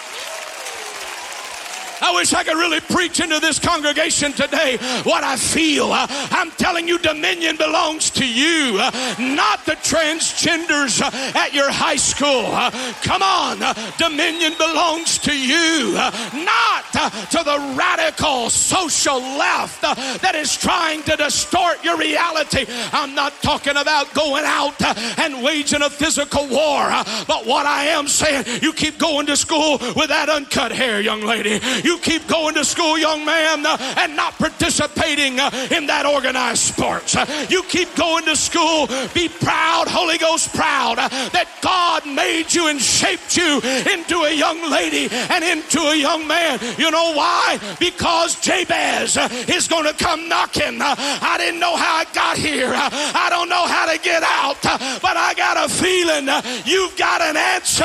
I 2.02 2.12
wish 2.14 2.32
I 2.32 2.44
could 2.44 2.56
really 2.56 2.80
preach 2.80 3.20
into 3.20 3.40
this 3.40 3.58
congregation 3.58 4.32
today 4.32 4.78
what 5.04 5.22
I 5.24 5.36
feel. 5.36 5.92
Uh, 5.92 6.06
I'm 6.30 6.50
telling 6.52 6.88
you, 6.88 6.98
dominion 6.98 7.56
belongs 7.56 8.10
to 8.10 8.26
you, 8.26 8.78
uh, 8.80 8.90
not 9.18 9.64
the 9.66 9.72
transgenders 9.72 11.00
uh, 11.02 11.38
at 11.38 11.52
your 11.52 11.70
high 11.70 11.96
school. 11.96 12.46
Uh, 12.46 12.70
come 13.02 13.22
on, 13.22 13.62
uh, 13.62 13.74
dominion 13.98 14.54
belongs 14.58 15.18
to 15.18 15.36
you, 15.36 15.94
uh, 15.96 16.10
not 16.34 16.84
to 17.30 17.38
the 17.44 17.74
radical 17.76 18.50
social 18.50 19.18
left 19.20 19.82
that 19.82 20.34
is 20.34 20.56
trying 20.56 21.02
to 21.02 21.16
distort 21.16 21.82
your 21.84 21.96
reality. 21.96 22.66
I'm 22.92 23.14
not 23.14 23.32
talking 23.42 23.76
about 23.76 24.12
going 24.14 24.44
out 24.44 24.80
and 25.18 25.42
waging 25.42 25.82
a 25.82 25.90
physical 25.90 26.46
war, 26.48 26.88
but 27.26 27.46
what 27.46 27.66
I 27.66 27.84
am 27.86 28.08
saying, 28.08 28.62
you 28.62 28.72
keep 28.72 28.98
going 28.98 29.26
to 29.26 29.36
school 29.36 29.78
with 29.96 30.08
that 30.08 30.28
uncut 30.28 30.72
hair, 30.72 31.00
young 31.00 31.22
lady. 31.22 31.60
You 31.84 31.89
keep 31.98 32.26
going 32.26 32.54
to 32.54 32.64
school, 32.64 32.98
young 32.98 33.24
man, 33.24 33.64
uh, 33.66 33.76
and 33.98 34.16
not 34.16 34.34
participating 34.34 35.40
uh, 35.40 35.50
in 35.70 35.86
that 35.86 36.06
organized 36.06 36.62
sports. 36.62 37.16
Uh, 37.16 37.26
You 37.48 37.62
keep 37.64 37.94
going 37.96 38.24
to 38.24 38.36
school, 38.36 38.86
be 39.14 39.28
proud, 39.28 39.88
Holy 39.88 40.18
Ghost 40.18 40.54
proud, 40.54 40.98
that 40.98 41.48
God 41.62 42.06
made 42.06 42.52
you 42.52 42.68
and 42.68 42.80
shaped 42.80 43.36
you 43.36 43.60
into 43.92 44.22
a 44.22 44.32
young 44.32 44.70
lady 44.70 45.08
and 45.10 45.44
into 45.44 45.80
a 45.80 45.96
young 45.96 46.26
man. 46.26 46.58
You 46.78 46.90
know 46.90 47.12
why? 47.14 47.58
Because 47.78 48.40
Jabez 48.40 49.16
is 49.48 49.68
going 49.68 49.86
to 49.86 49.94
come 49.94 50.28
knocking. 50.28 50.80
I 50.80 51.36
didn't 51.38 51.60
know 51.60 51.76
how 51.76 51.96
I 51.96 52.04
got 52.12 52.36
here. 52.36 52.72
I 52.74 53.28
don't 53.30 53.48
know 53.48 53.66
how 53.66 53.90
to 53.92 53.98
get 53.98 54.22
out, 54.22 54.60
but 54.62 55.16
I 55.16 55.34
got 55.34 55.56
a 55.56 55.68
feeling 55.68 56.28
you've 56.64 56.96
got 56.96 57.20
an 57.20 57.36
answer. 57.36 57.84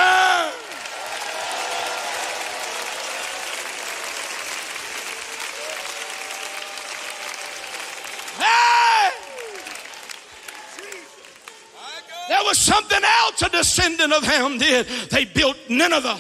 Hey! 8.38 9.12
There 12.28 12.44
was 12.44 12.55
something 12.66 13.02
else 13.04 13.42
a 13.42 13.50
descendant 13.50 14.14
of 14.14 14.24
Ham 14.24 14.58
did. 14.58 14.88
They 15.10 15.26
built 15.26 15.58
Nineveh. 15.70 16.20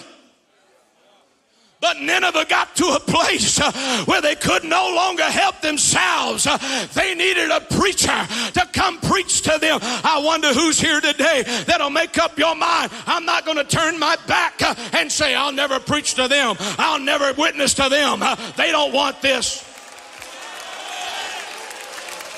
But 1.81 1.99
Nineveh 2.01 2.45
got 2.49 2.75
to 2.77 2.85
a 2.85 2.99
place 2.99 3.59
uh, 3.59 3.71
where 4.05 4.21
they 4.21 4.35
could 4.35 4.63
no 4.63 4.91
longer 4.95 5.23
help 5.23 5.61
themselves. 5.61 6.47
Uh, 6.47 6.57
they 6.93 7.13
needed 7.13 7.51
a 7.51 7.59
preacher 7.59 8.27
to 8.53 8.67
come 8.73 8.97
preach 8.99 9.41
to 9.43 9.59
them. 9.59 9.79
I 9.81 10.19
wonder 10.23 10.53
who's 10.53 10.79
here 10.79 10.99
today 11.01 11.43
that'll 11.67 11.89
make 11.91 12.17
up 12.17 12.39
your 12.39 12.55
mind. 12.55 12.91
I'm 13.05 13.25
not 13.25 13.45
going 13.45 13.57
to 13.57 13.63
turn 13.63 13.99
my 13.99 14.17
back 14.25 14.61
uh, 14.61 14.73
and 14.93 15.11
say, 15.11 15.35
I'll 15.35 15.51
never 15.51 15.79
preach 15.79 16.15
to 16.15 16.27
them. 16.27 16.55
I'll 16.59 16.99
never 16.99 17.33
witness 17.33 17.73
to 17.75 17.89
them. 17.89 18.21
They 18.55 18.71
don't 18.71 18.93
want 18.93 19.21
this. 19.21 19.64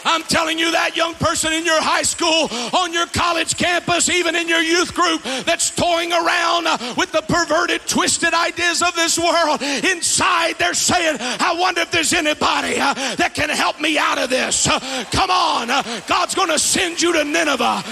I'm 0.08 0.24
telling 0.24 0.58
you 0.58 0.72
that 0.72 0.96
young 0.96 1.14
person 1.16 1.52
in 1.52 1.66
your 1.66 1.82
high 1.82 2.04
school, 2.04 2.48
on 2.74 2.94
your 2.94 3.08
college 3.08 3.58
campus, 3.58 4.08
even 4.10 4.36
in 4.36 4.48
your 4.48 4.62
youth 4.62 4.96
group 4.96 5.22
that's 5.44 5.70
toying 5.76 6.14
around 6.14 6.64
with 6.96 7.12
the 7.12 7.22
perverted, 7.28 7.82
twisted 7.88 8.34
ideas 8.34 8.82
of 8.82 8.96
this 8.96 9.20
world. 9.20 9.62
Inside, 9.62 10.56
they're 10.58 10.74
saying, 10.74 11.18
I 11.20 11.56
wonder 11.60 11.82
if 11.82 11.92
there's 11.92 12.14
anybody 12.14 12.80
uh, 12.80 12.94
that 13.16 13.34
can 13.34 13.50
help 13.50 13.82
me 13.82 13.98
out 13.98 14.18
of 14.18 14.30
this. 14.30 14.68
Uh, 14.68 14.80
come 15.12 15.30
on, 15.30 15.70
uh, 15.70 15.84
God's 16.08 16.36
going 16.36 16.50
to 16.50 16.60
send 16.60 17.02
you 17.02 17.12
to 17.12 17.26
Nineveh. 17.26 17.84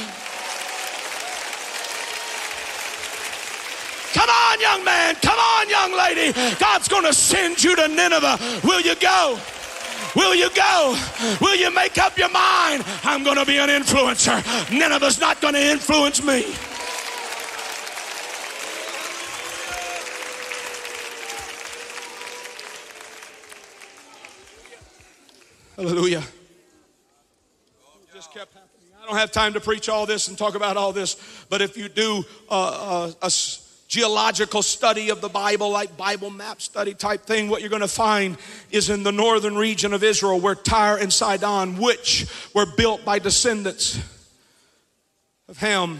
Come 4.13 4.29
on, 4.29 4.61
young 4.61 4.83
man. 4.85 5.15
Come 5.15 5.37
on, 5.37 5.69
young 5.69 5.97
lady. 5.97 6.31
God's 6.57 6.87
going 6.87 7.03
to 7.03 7.13
send 7.13 7.61
you 7.61 7.75
to 7.75 7.89
Nineveh. 7.89 8.39
Will 8.63 8.79
you 8.79 8.95
go? 8.95 9.37
Will 10.15 10.33
you 10.33 10.49
go? 10.51 10.97
Will 11.41 11.55
you 11.55 11.73
make 11.73 11.97
up 11.97 12.17
your 12.17 12.29
mind? 12.29 12.83
I'm 13.03 13.23
going 13.23 13.37
to 13.37 13.45
be 13.45 13.57
an 13.57 13.69
influencer. 13.69 14.41
Nineveh's 14.71 15.19
not 15.19 15.41
going 15.41 15.55
to 15.55 15.71
influence 15.71 16.23
me. 16.23 16.55
Hallelujah. 25.75 26.23
Just 28.13 28.33
kept 28.33 28.53
happening. 28.53 28.69
I 29.03 29.05
don't 29.07 29.17
have 29.17 29.31
time 29.31 29.53
to 29.53 29.59
preach 29.59 29.89
all 29.89 30.05
this 30.05 30.29
and 30.29 30.37
talk 30.37 30.55
about 30.55 30.77
all 30.77 30.93
this, 30.93 31.45
but 31.49 31.61
if 31.61 31.75
you 31.75 31.89
do 31.89 32.23
uh, 32.49 33.09
uh, 33.11 33.11
a 33.21 33.29
geological 33.87 34.61
study 34.61 35.09
of 35.09 35.21
the 35.21 35.29
Bible, 35.29 35.69
like 35.69 35.95
Bible 35.95 36.29
map 36.29 36.61
study 36.61 36.93
type 36.93 37.21
thing, 37.21 37.49
what 37.49 37.61
you're 37.61 37.69
going 37.69 37.81
to 37.81 37.87
find 37.87 38.37
is 38.71 38.89
in 38.89 39.03
the 39.03 39.11
northern 39.11 39.55
region 39.55 39.93
of 39.93 40.03
Israel 40.03 40.39
where 40.39 40.55
Tyre 40.55 40.97
and 40.97 41.11
Sidon, 41.11 41.77
which 41.77 42.27
were 42.53 42.65
built 42.65 43.05
by 43.05 43.19
descendants 43.19 43.99
of 45.47 45.57
Ham. 45.59 45.99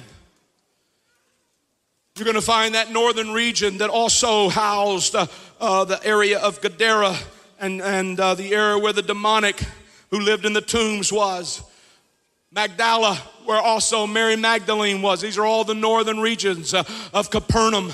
You're 2.16 2.26
going 2.26 2.36
to 2.36 2.42
find 2.42 2.76
that 2.76 2.92
northern 2.92 3.32
region 3.32 3.80
that 3.80 3.90
also 3.90 4.50
housed 4.50 5.16
uh, 5.16 5.28
uh, 5.60 5.84
the 5.84 6.04
area 6.06 6.40
of 6.40 6.62
Gadara 6.62 7.16
and, 7.60 7.82
and 7.82 8.20
uh, 8.20 8.36
the 8.36 8.54
area 8.54 8.78
where 8.80 8.94
the 8.94 9.02
demonic 9.02 9.62
who 10.12 10.20
lived 10.20 10.46
in 10.46 10.54
the 10.54 10.62
tombs 10.62 11.12
was. 11.12 11.62
Magdala, 12.52 13.22
where 13.46 13.60
also 13.60 14.08
Mary 14.08 14.36
Magdalene 14.36 15.02
was. 15.02 15.22
These 15.22 15.38
are 15.38 15.46
all 15.46 15.64
the 15.64 15.74
northern 15.74 16.20
regions 16.20 16.74
uh, 16.74 16.84
of 17.14 17.30
Capernaum. 17.30 17.94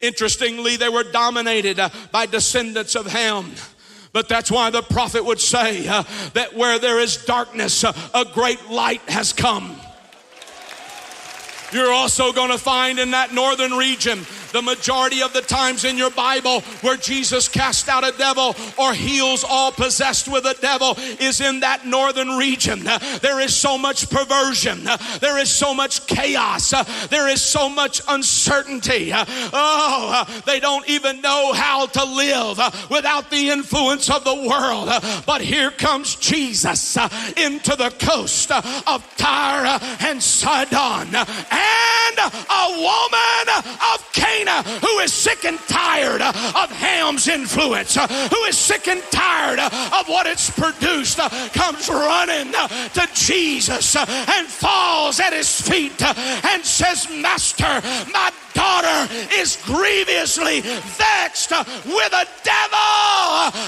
Interestingly, 0.00 0.76
they 0.76 0.88
were 0.88 1.04
dominated 1.04 1.80
uh, 1.80 1.90
by 2.12 2.26
descendants 2.26 2.94
of 2.94 3.06
Ham. 3.06 3.52
But 4.12 4.28
that's 4.28 4.50
why 4.50 4.70
the 4.70 4.82
prophet 4.82 5.24
would 5.24 5.40
say 5.40 5.86
uh, 5.86 6.02
that 6.34 6.54
where 6.54 6.78
there 6.78 6.98
is 6.98 7.24
darkness, 7.24 7.84
a 7.84 8.24
great 8.32 8.70
light 8.70 9.02
has 9.08 9.32
come. 9.32 9.76
You're 11.72 11.92
also 11.92 12.32
going 12.32 12.50
to 12.50 12.58
find 12.58 12.98
in 12.98 13.10
that 13.10 13.34
northern 13.34 13.72
region 13.72 14.24
the 14.52 14.62
majority 14.62 15.22
of 15.22 15.32
the 15.32 15.42
times 15.42 15.84
in 15.84 15.98
your 15.98 16.10
Bible 16.10 16.60
where 16.80 16.96
Jesus 16.96 17.48
cast 17.48 17.88
out 17.88 18.06
a 18.06 18.16
devil 18.16 18.54
or 18.78 18.94
heals 18.94 19.44
all 19.44 19.72
possessed 19.72 20.28
with 20.28 20.44
a 20.44 20.54
devil 20.60 20.94
is 21.20 21.40
in 21.40 21.60
that 21.60 21.86
northern 21.86 22.36
region. 22.36 22.84
There 23.20 23.40
is 23.40 23.54
so 23.54 23.76
much 23.78 24.10
perversion. 24.10 24.84
There 25.20 25.38
is 25.38 25.50
so 25.50 25.74
much 25.74 26.06
chaos. 26.06 26.70
There 27.08 27.28
is 27.28 27.42
so 27.42 27.68
much 27.68 28.00
uncertainty. 28.08 29.10
Oh, 29.14 30.42
they 30.46 30.60
don't 30.60 30.88
even 30.88 31.20
know 31.20 31.52
how 31.52 31.86
to 31.86 32.04
live 32.04 32.58
without 32.90 33.30
the 33.30 33.50
influence 33.50 34.10
of 34.10 34.24
the 34.24 34.34
world. 34.34 34.88
But 35.26 35.40
here 35.40 35.70
comes 35.70 36.16
Jesus 36.16 36.96
into 37.36 37.76
the 37.76 37.94
coast 37.98 38.50
of 38.50 39.16
Tyre 39.16 39.78
and 40.00 40.22
Sidon 40.22 41.14
and 41.14 42.18
a 42.18 42.66
woman 42.76 43.64
of 43.94 44.12
Canaan 44.12 44.37
Who 44.46 44.98
is 45.00 45.12
sick 45.12 45.44
and 45.44 45.58
tired 45.66 46.20
uh, 46.20 46.28
of 46.54 46.70
Ham's 46.70 47.26
influence, 47.28 47.96
uh, 47.96 48.06
who 48.06 48.44
is 48.44 48.56
sick 48.56 48.86
and 48.86 49.02
tired 49.10 49.58
uh, 49.58 49.98
of 49.98 50.08
what 50.08 50.26
it's 50.26 50.50
produced, 50.50 51.18
comes 51.52 51.88
running 51.88 52.52
to 52.52 53.08
Jesus 53.14 53.96
and 53.96 54.46
falls 54.46 55.18
at 55.18 55.32
his 55.32 55.60
feet 55.60 56.00
and 56.02 56.64
says, 56.64 57.08
Master, 57.10 57.80
my 58.12 58.30
daughter 58.54 59.12
is 59.34 59.56
grievously 59.64 60.60
vexed 60.60 61.50
with 61.50 62.12
a 62.12 62.26
devil. 62.42 62.78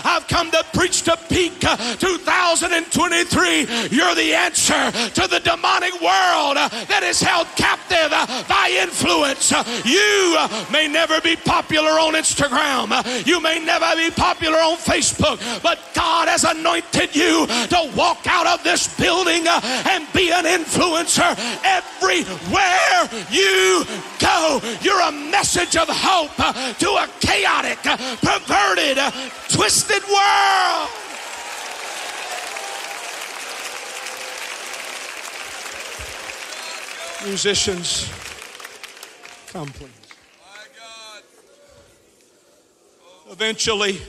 I've 0.04 0.26
come 0.28 0.50
to 0.50 0.64
preach 0.72 1.02
to 1.02 1.16
Peak 1.28 1.60
2023. 1.60 3.60
You're 3.90 4.14
the 4.14 4.34
answer 4.34 4.90
to 4.90 5.28
the 5.28 5.40
demonic 5.40 5.92
world 6.00 6.56
that 6.56 7.02
is 7.04 7.20
held 7.20 7.46
captive 7.56 8.10
by 8.48 8.78
influence. 8.82 9.52
You 9.84 10.36
may 10.70 10.88
never 10.88 11.20
be 11.20 11.36
popular 11.36 11.90
on 11.90 12.14
Instagram. 12.14 13.26
You 13.26 13.40
may 13.40 13.58
never 13.64 13.94
be 13.96 14.10
popular 14.10 14.58
on 14.58 14.76
Facebook, 14.76 15.38
but 15.62 15.78
God 15.94 16.28
has 16.28 16.44
anointed 16.44 17.14
you 17.14 17.46
to 17.46 17.90
walk 17.96 18.26
out 18.26 18.46
of 18.46 18.62
this 18.64 18.88
building 18.98 19.46
and 19.46 20.06
be 20.12 20.30
an 20.32 20.44
influencer 20.44 21.34
everywhere 21.64 23.08
you 23.30 23.84
go. 24.18 24.60
You're 24.82 25.00
a 25.00 25.12
message 25.12 25.76
of 25.76 25.88
hope 25.88 26.36
to 26.78 26.88
a 26.90 27.08
chaotic, 27.20 27.78
perverted, 28.20 28.98
twisted 29.48 30.02
world. 30.08 30.88
Musicians, 37.26 38.08
come 39.52 39.68
please. 39.68 39.99
Eventually, 43.30 44.00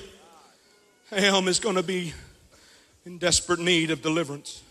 Ham 1.12 1.48
is 1.48 1.60
going 1.60 1.76
to 1.76 1.84
be 1.84 2.12
in 3.06 3.20
desperate 3.20 3.60
need 3.60 3.92
of 3.92 4.02
deliverance. 4.02 4.64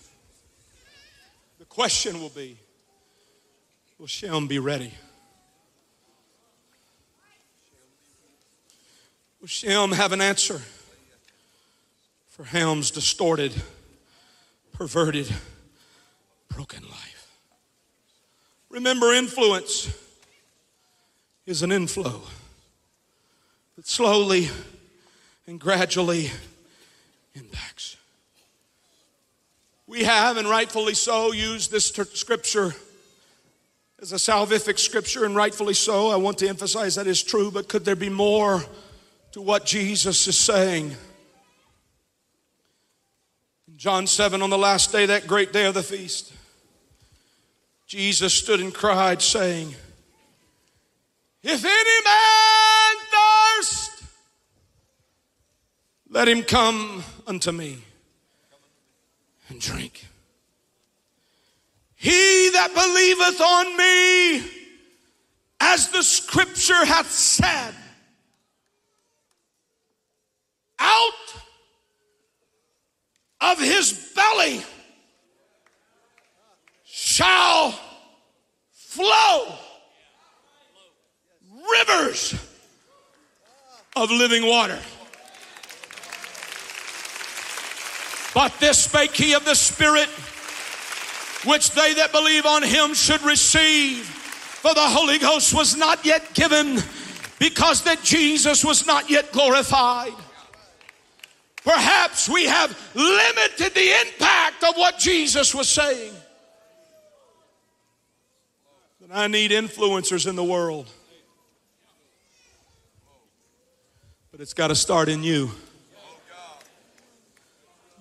The 1.61 1.65
question 1.67 2.21
will 2.21 2.31
be 2.31 2.57
Will 4.01 4.09
Shem 4.09 4.49
be 4.49 4.59
ready? 4.59 4.93
Will 9.41 9.47
Shem 9.47 9.93
have 9.93 10.11
an 10.11 10.21
answer 10.21 10.61
for 12.31 12.43
Ham's 12.43 12.91
distorted, 12.91 13.55
perverted, 14.73 15.33
broken 16.49 16.83
life? 16.83 17.39
Remember, 18.69 19.13
influence 19.13 19.97
is 21.47 21.63
an 21.63 21.71
inflow 21.71 22.23
that 23.81 23.89
slowly 23.89 24.47
and 25.47 25.59
gradually 25.59 26.31
impacts. 27.35 27.97
We 29.87 30.05
have, 30.05 30.37
and 30.37 30.47
rightfully 30.47 30.93
so, 30.93 31.33
used 31.33 31.71
this 31.73 31.87
scripture 31.87 32.75
as 34.03 34.13
a 34.13 34.17
salvific 34.17 34.79
scripture, 34.79 35.25
and 35.25 35.35
rightfully 35.35 35.73
so. 35.73 36.11
I 36.11 36.17
want 36.17 36.37
to 36.39 36.49
emphasize 36.49 36.97
that 36.97 37.07
is 37.07 37.23
true, 37.23 37.51
but 37.51 37.71
could 37.71 37.87
there 37.87 37.97
be 37.97 38.11
more 38.11 38.63
to 39.33 39.41
what 39.41 39.65
Jesus 39.65 40.27
is 40.27 40.37
saying? 40.37 40.95
In 43.67 43.79
John 43.79 44.07
7, 44.07 44.43
on 44.43 44.51
the 44.51 44.59
last 44.59 44.93
day, 44.93 45.07
that 45.07 45.27
great 45.27 45.55
day 45.55 45.65
of 45.65 45.73
the 45.73 45.83
feast, 45.83 46.35
Jesus 47.87 48.35
stood 48.35 48.61
and 48.61 48.75
cried, 48.75 49.23
saying, 49.23 49.75
If 51.43 51.65
any 51.65 52.05
man 52.05 52.50
let 56.11 56.27
him 56.29 56.43
come 56.43 57.05
unto 57.27 57.53
me 57.53 57.79
and 59.49 59.61
drink. 59.61 60.07
He 61.95 62.51
that 62.53 62.75
believeth 62.75 63.41
on 63.41 63.77
me, 63.77 64.51
as 65.61 65.89
the 65.89 66.03
scripture 66.03 66.85
hath 66.85 67.11
said, 67.11 67.75
out 70.79 71.13
of 73.41 73.61
his 73.61 74.13
belly 74.17 74.63
shall 76.85 77.79
flow 78.73 79.55
rivers 81.71 82.35
of 83.95 84.11
living 84.11 84.47
water. 84.47 84.79
But 88.35 88.59
this 88.61 88.85
spake 88.85 89.13
he 89.13 89.35
of 89.35 89.45
the 89.45 89.55
Spirit, 89.55 90.09
which 91.45 91.71
they 91.73 91.95
that 91.95 92.13
believe 92.13 92.47
on 92.47 92.63
him 92.63 92.95
should 92.95 93.23
receive. 93.23 94.05
For 94.05 94.75
the 94.75 94.81
Holy 94.81 95.19
Ghost 95.19 95.55
was 95.55 95.77
not 95.77 96.05
yet 96.05 96.33
given, 96.35 96.79
because 97.39 97.83
that 97.85 98.03
Jesus 98.03 98.65
was 98.65 98.87
not 98.87 99.11
yet 99.11 99.33
glorified. 99.33 100.13
Perhaps 101.65 102.29
we 102.29 102.45
have 102.45 102.71
limited 102.95 103.75
the 103.75 104.01
impact 104.03 104.65
of 104.65 104.77
what 104.77 104.99
Jesus 104.99 105.55
was 105.55 105.69
saying. 105.69 106.13
But 109.01 109.11
I 109.13 109.27
need 109.27 109.51
influencers 109.51 110.29
in 110.29 110.37
the 110.37 110.45
world. 110.45 110.89
But 114.31 114.41
it's 114.41 114.55
got 114.55 114.69
to 114.69 114.75
start 114.75 115.09
in 115.09 115.25
you. 115.25 115.51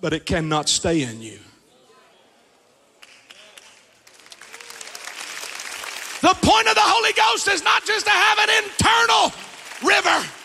But 0.00 0.12
it 0.12 0.24
cannot 0.26 0.68
stay 0.68 1.02
in 1.02 1.20
you. 1.20 1.38
The 6.22 6.34
point 6.42 6.68
of 6.68 6.74
the 6.74 6.82
Holy 6.82 7.12
Ghost 7.14 7.48
is 7.48 7.62
not 7.62 7.84
just 7.86 8.04
to 8.06 8.12
have 8.12 8.38
an 8.38 8.64
internal 8.64 9.32
river. 9.82 10.39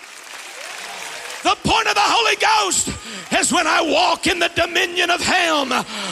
The 1.46 1.56
point 1.64 1.88
of 1.88 1.94
the 1.94 2.02
Holy 2.02 2.36
Ghost 2.38 2.88
is 3.40 3.54
when 3.54 3.68
I 3.68 3.80
walk 3.80 4.26
in 4.26 4.40
the 4.40 4.50
dominion 4.56 5.12
of 5.12 5.22
Ham, 5.22 5.70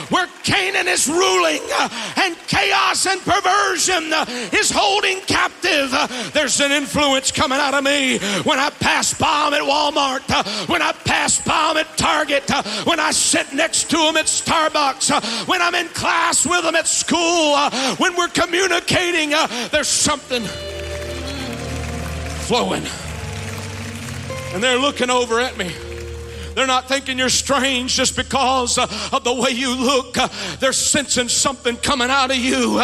where 0.09 0.27
Canaan 0.43 0.87
is 0.87 1.07
ruling 1.07 1.59
uh, 1.73 1.89
and 2.17 2.37
chaos 2.45 3.07
and 3.07 3.19
perversion 3.19 4.13
uh, 4.13 4.25
is 4.53 4.69
holding 4.69 5.21
captive. 5.21 5.89
Uh, 5.91 6.05
there's 6.33 6.59
an 6.59 6.71
influence 6.71 7.31
coming 7.31 7.57
out 7.57 7.73
of 7.73 7.83
me 7.83 8.19
when 8.43 8.59
I 8.59 8.69
pass 8.69 9.15
by 9.15 9.49
them 9.49 9.59
at 9.59 9.67
Walmart, 9.67 10.69
when 10.69 10.83
I 10.83 10.91
pass 10.91 11.43
by 11.43 11.73
them 11.73 11.77
at 11.77 11.97
Target, 11.97 12.47
when 12.85 12.99
I 12.99 13.09
sit 13.09 13.53
next 13.53 13.89
to 13.89 13.97
them 13.97 14.17
at 14.17 14.27
Starbucks, 14.27 15.47
when 15.47 15.63
I'm 15.63 15.73
in 15.73 15.87
class 15.87 16.45
with 16.45 16.61
them 16.61 16.75
at 16.75 16.85
school, 16.85 17.57
when 17.97 18.15
we're 18.15 18.27
communicating. 18.27 19.31
There's 19.71 19.87
something 19.87 20.43
flowing 22.45 22.83
and 24.53 24.63
they're 24.63 24.77
looking 24.77 25.09
over 25.09 25.39
at 25.39 25.57
me. 25.57 25.71
They're 26.55 26.67
not 26.67 26.87
thinking 26.87 27.17
you're 27.17 27.29
strange 27.29 27.95
just 27.95 28.15
because 28.15 28.77
uh, 28.77 28.87
of 29.11 29.23
the 29.23 29.33
way 29.33 29.49
you 29.49 29.75
look. 29.75 30.17
Uh, 30.17 30.27
they're 30.59 30.73
sensing 30.73 31.27
something 31.27 31.75
coming 31.77 32.09
out 32.09 32.29
of 32.29 32.37
you. 32.37 32.79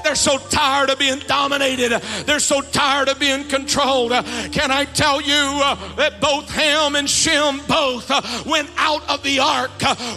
Uh, 0.00 0.02
they're 0.02 0.14
so 0.14 0.38
tired 0.38 0.90
of 0.90 0.98
being 0.98 1.18
dominated. 1.20 1.92
They're 2.26 2.40
so 2.40 2.60
tired 2.60 3.08
of 3.08 3.18
being 3.18 3.44
controlled. 3.44 4.12
Can 4.52 4.70
I 4.70 4.84
tell 4.84 5.20
you 5.20 5.34
uh, 5.34 5.94
that 5.96 6.20
both 6.20 6.50
Ham 6.50 6.96
and 6.96 7.08
Shem 7.08 7.60
both 7.66 8.10
uh, 8.10 8.20
went 8.46 8.70
out 8.76 9.08
of 9.08 9.22
the 9.22 9.38
ark? 9.40 9.70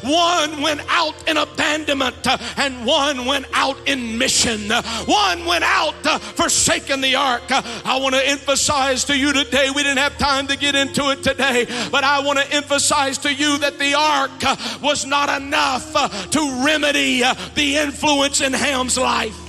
One 0.03 0.61
went 0.61 0.81
out 0.89 1.27
in 1.27 1.38
abandonment 1.38 2.26
uh, 2.27 2.38
and 2.57 2.85
one 2.85 3.26
went 3.26 3.45
out 3.53 3.77
in 3.88 4.18
mission. 4.18 4.69
One 5.05 5.45
went 5.45 5.64
out 5.64 5.93
forsaking 6.35 7.01
the 7.01 7.15
ark. 7.15 7.43
I 7.49 7.99
want 8.01 8.15
to 8.15 8.27
emphasize 8.27 9.03
to 9.05 9.18
you 9.18 9.34
today, 9.34 9.69
we 9.69 9.84
didn't 9.84 9.99
have 9.99 10.18
time 10.18 10.47
to 10.47 10.57
get 10.57 10.76
into 10.76 11.10
it 11.11 11.23
today, 11.23 11.65
but 11.91 12.03
I 12.03 12.22
want 12.22 12.39
to 12.39 12.53
emphasize 12.53 13.18
to 13.19 13.34
you 13.34 13.57
that 13.60 13.80
the 13.80 13.93
ark 13.93 14.81
was 14.81 15.05
not 15.05 15.30
enough 15.41 15.93
to 16.31 16.64
remedy 16.65 17.23
the 17.55 17.77
influence 17.77 18.41
in 18.41 18.53
Ham's 18.53 18.97
life. 18.97 19.42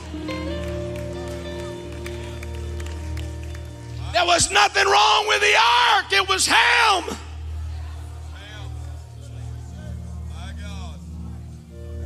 There 4.14 4.24
was 4.24 4.48
nothing 4.52 4.86
wrong 4.86 5.26
with 5.26 5.40
the 5.40 5.56
ark, 5.56 6.12
it 6.12 6.28
was 6.28 6.46
Ham. 6.46 7.16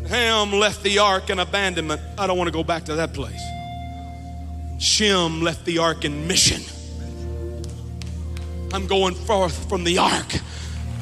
Ham 0.08 0.52
left 0.52 0.82
the 0.82 1.00
ark 1.00 1.28
in 1.28 1.38
abandonment. 1.38 2.00
I 2.16 2.26
don't 2.26 2.38
want 2.38 2.48
to 2.48 2.52
go 2.52 2.64
back 2.64 2.86
to 2.86 2.94
that 2.94 3.12
place. 3.12 3.42
Shem 4.78 5.42
left 5.42 5.66
the 5.66 5.76
ark 5.76 6.06
in 6.06 6.26
mission. 6.26 6.62
I'm 8.72 8.86
going 8.86 9.14
forth 9.14 9.68
from 9.68 9.84
the 9.84 9.98
ark 9.98 10.32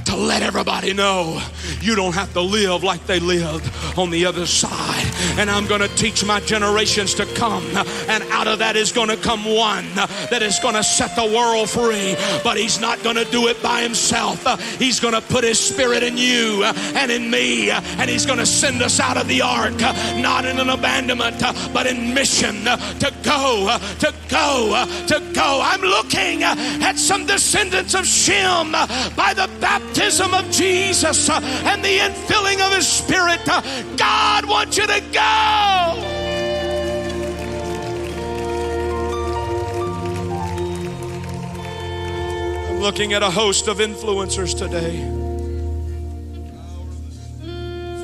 to 0.07 0.16
let 0.16 0.43
everybody 0.43 0.95
know 0.95 1.43
you 1.81 1.97
don't 1.97 2.15
have 2.15 2.33
to 2.33 2.41
live 2.41 2.85
like 2.85 3.05
they 3.07 3.19
lived 3.19 3.69
on 3.99 4.11
the 4.11 4.24
other 4.24 4.47
side. 4.47 5.05
And 5.39 5.51
I'm 5.51 5.66
going 5.66 5.81
to 5.81 5.89
teach 5.97 6.24
my 6.24 6.41
generations 6.41 7.15
to 7.15 7.27
come. 7.35 7.65
And 8.09 8.23
out 8.31 8.47
of 8.47 8.61
that 8.61 8.77
is 8.77 8.93
going 8.93 9.09
to 9.09 9.16
come 9.16 9.45
one 9.45 9.85
that 9.95 10.43
is 10.43 10.59
going 10.61 10.74
to 10.74 10.85
set 10.85 11.16
the 11.16 11.24
world 11.24 11.69
free. 11.69 12.15
But 12.45 12.57
he's 12.57 12.81
not 12.81 13.03
going 13.03 13.16
to 13.16 13.24
do 13.24 13.49
it 13.49 13.61
by 13.62 13.83
himself. 13.83 14.45
He's 14.78 15.01
going 15.01 15.15
to 15.15 15.20
put 15.20 15.43
his 15.43 15.59
spirit 15.59 16.05
in 16.05 16.16
you 16.16 16.62
and 16.65 17.11
in 17.11 17.28
me. 17.28 17.70
And 17.70 18.09
he's 18.09 18.27
going 18.27 18.39
to 18.39 18.47
send 18.47 18.83
us 18.83 19.01
out 19.01 19.16
of 19.16 19.27
the 19.27 19.43
ark, 19.43 19.78
not 20.16 20.45
in 20.45 20.61
an 20.61 20.69
abandonment, 20.69 21.41
but 21.73 21.87
in 21.87 22.15
mission 22.15 22.65
to 22.65 23.12
go, 23.24 23.77
to 23.99 24.15
go, 24.28 24.87
to 25.09 25.33
go. 25.35 25.61
I'm 25.62 25.81
looking 25.81 26.45
at 26.45 26.97
some 26.97 27.27
descendants 27.27 27.95
of 27.95 28.07
Shem 28.07 28.70
by 28.70 29.35
the 29.35 29.51
baptism 29.61 29.95
baptism 29.97 30.35
of 30.35 30.51
Jesus 30.51 31.31
uh, 31.31 31.40
and 31.43 31.82
the 31.82 31.98
infilling 31.98 32.60
of 32.66 32.74
His 32.74 32.86
Spirit, 32.86 33.40
uh, 33.48 33.62
God 33.97 34.44
wants 34.47 34.77
you 34.77 34.86
to 34.86 35.01
go. 35.01 35.20
I'm 42.68 42.81
looking 42.81 43.14
at 43.14 43.23
a 43.23 43.31
host 43.31 43.68
of 43.68 43.78
influencers 43.78 44.56
today. 44.56 45.12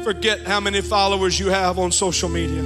Forget 0.03 0.47
how 0.47 0.61
many 0.61 0.81
followers 0.81 1.39
you 1.39 1.51
have 1.51 1.79
on 1.79 1.93
social 1.93 2.31
media. 2.31 2.63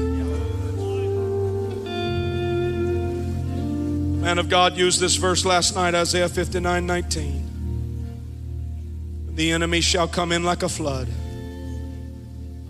Man 4.23 4.39
of 4.39 4.49
God 4.49 4.77
used 4.77 5.01
this 5.01 5.17
verse 5.17 5.45
last 5.45 5.75
night, 5.75 5.95
Isaiah 5.95 6.29
59 6.29 6.87
19 6.87 7.46
the 9.37 9.53
enemy 9.53 9.83
shall 9.83 10.09
come 10.09 10.33
in 10.33 10.45
like 10.45 10.63
a 10.63 10.69
flood. 10.69 11.09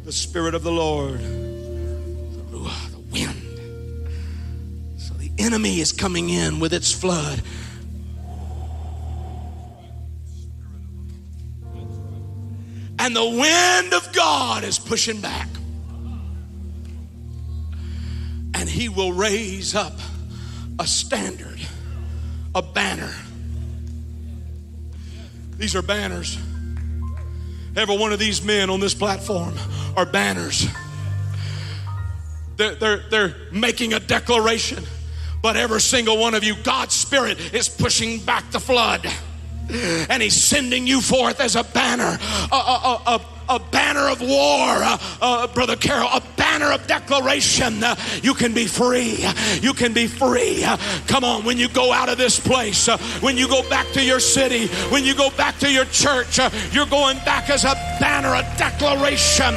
The 0.05 0.13
Spirit 0.13 0.55
of 0.55 0.65
the 0.65 0.73
Lord, 0.73 1.21
the 1.21 2.59
wind. 3.13 4.11
So 4.99 5.15
the 5.15 5.31
enemy 5.39 5.79
is 5.79 5.93
coming 5.93 6.29
in 6.29 6.59
with 6.59 6.75
its 6.75 6.93
flood. 6.93 7.41
And 12.99 13.15
the 13.15 13.25
wind 13.25 13.95
of 13.95 14.13
God 14.13 14.65
is 14.65 14.81
pushing 14.81 15.21
back. 15.21 15.49
And 18.55 18.69
he 18.69 18.89
will 18.89 19.13
raise 19.13 19.77
up 19.77 19.97
a 20.81 20.87
standard, 20.87 21.61
a 22.57 22.63
banner. 22.63 23.15
These 25.59 25.77
are 25.77 25.83
banners. 25.83 26.37
Every 27.77 27.97
one 27.97 28.13
of 28.13 28.19
these 28.19 28.43
men 28.43 28.71
on 28.71 28.81
this 28.81 28.95
platform 28.95 29.55
are 29.97 30.07
banners. 30.07 30.67
They're, 32.57 32.75
they're, 32.75 33.03
they're 33.11 33.35
making 33.53 33.93
a 33.93 34.01
declaration, 34.01 34.83
but 35.43 35.57
every 35.57 35.83
single 35.83 36.17
one 36.19 36.35
of 36.35 36.43
you, 36.43 36.55
God's 36.63 36.95
Spirit 36.95 37.55
is 37.55 37.69
pushing 37.69 38.21
back 38.21 38.51
the 38.51 38.61
flood. 38.61 39.07
And 40.09 40.23
He's 40.23 40.35
sending 40.35 40.87
you 40.87 41.03
forth 41.03 41.39
as 41.39 41.55
a 41.55 41.65
banner, 41.65 42.19
a, 42.51 42.55
a, 42.55 43.03
a, 43.07 43.57
a 43.57 43.59
banner 43.59 44.09
of 44.09 44.23
war, 44.23 44.31
uh, 44.31 44.99
uh, 45.21 45.47
Brother 45.49 45.77
Carroll, 45.77 46.09
a 46.15 46.23
banner 46.59 46.73
of 46.73 46.87
declaration. 46.87 47.85
You 48.23 48.33
can 48.33 48.55
be 48.55 48.67
free. 48.67 49.27
You 49.61 49.75
can 49.75 49.93
be 49.93 50.07
free. 50.07 50.65
Come 51.07 51.23
on, 51.23 51.45
when 51.45 51.59
you 51.59 51.69
go 51.69 51.93
out 51.93 52.09
of 52.09 52.17
this 52.17 52.41
place, 52.41 52.89
when 53.21 53.37
you 53.37 53.47
go 53.47 53.69
back 53.69 53.87
to 53.93 54.03
your 54.03 54.21
city, 54.21 54.69
when 54.91 55.05
you 55.05 55.15
go 55.15 55.29
back 55.31 55.59
to 55.59 55.71
your 55.71 55.85
church, 55.87 56.39
you're 56.73 56.87
going 56.87 57.19
back 57.27 57.51
as 57.51 57.65
a 57.65 57.75
banner, 58.01 58.33
a 58.33 58.43
declaration 58.57 59.55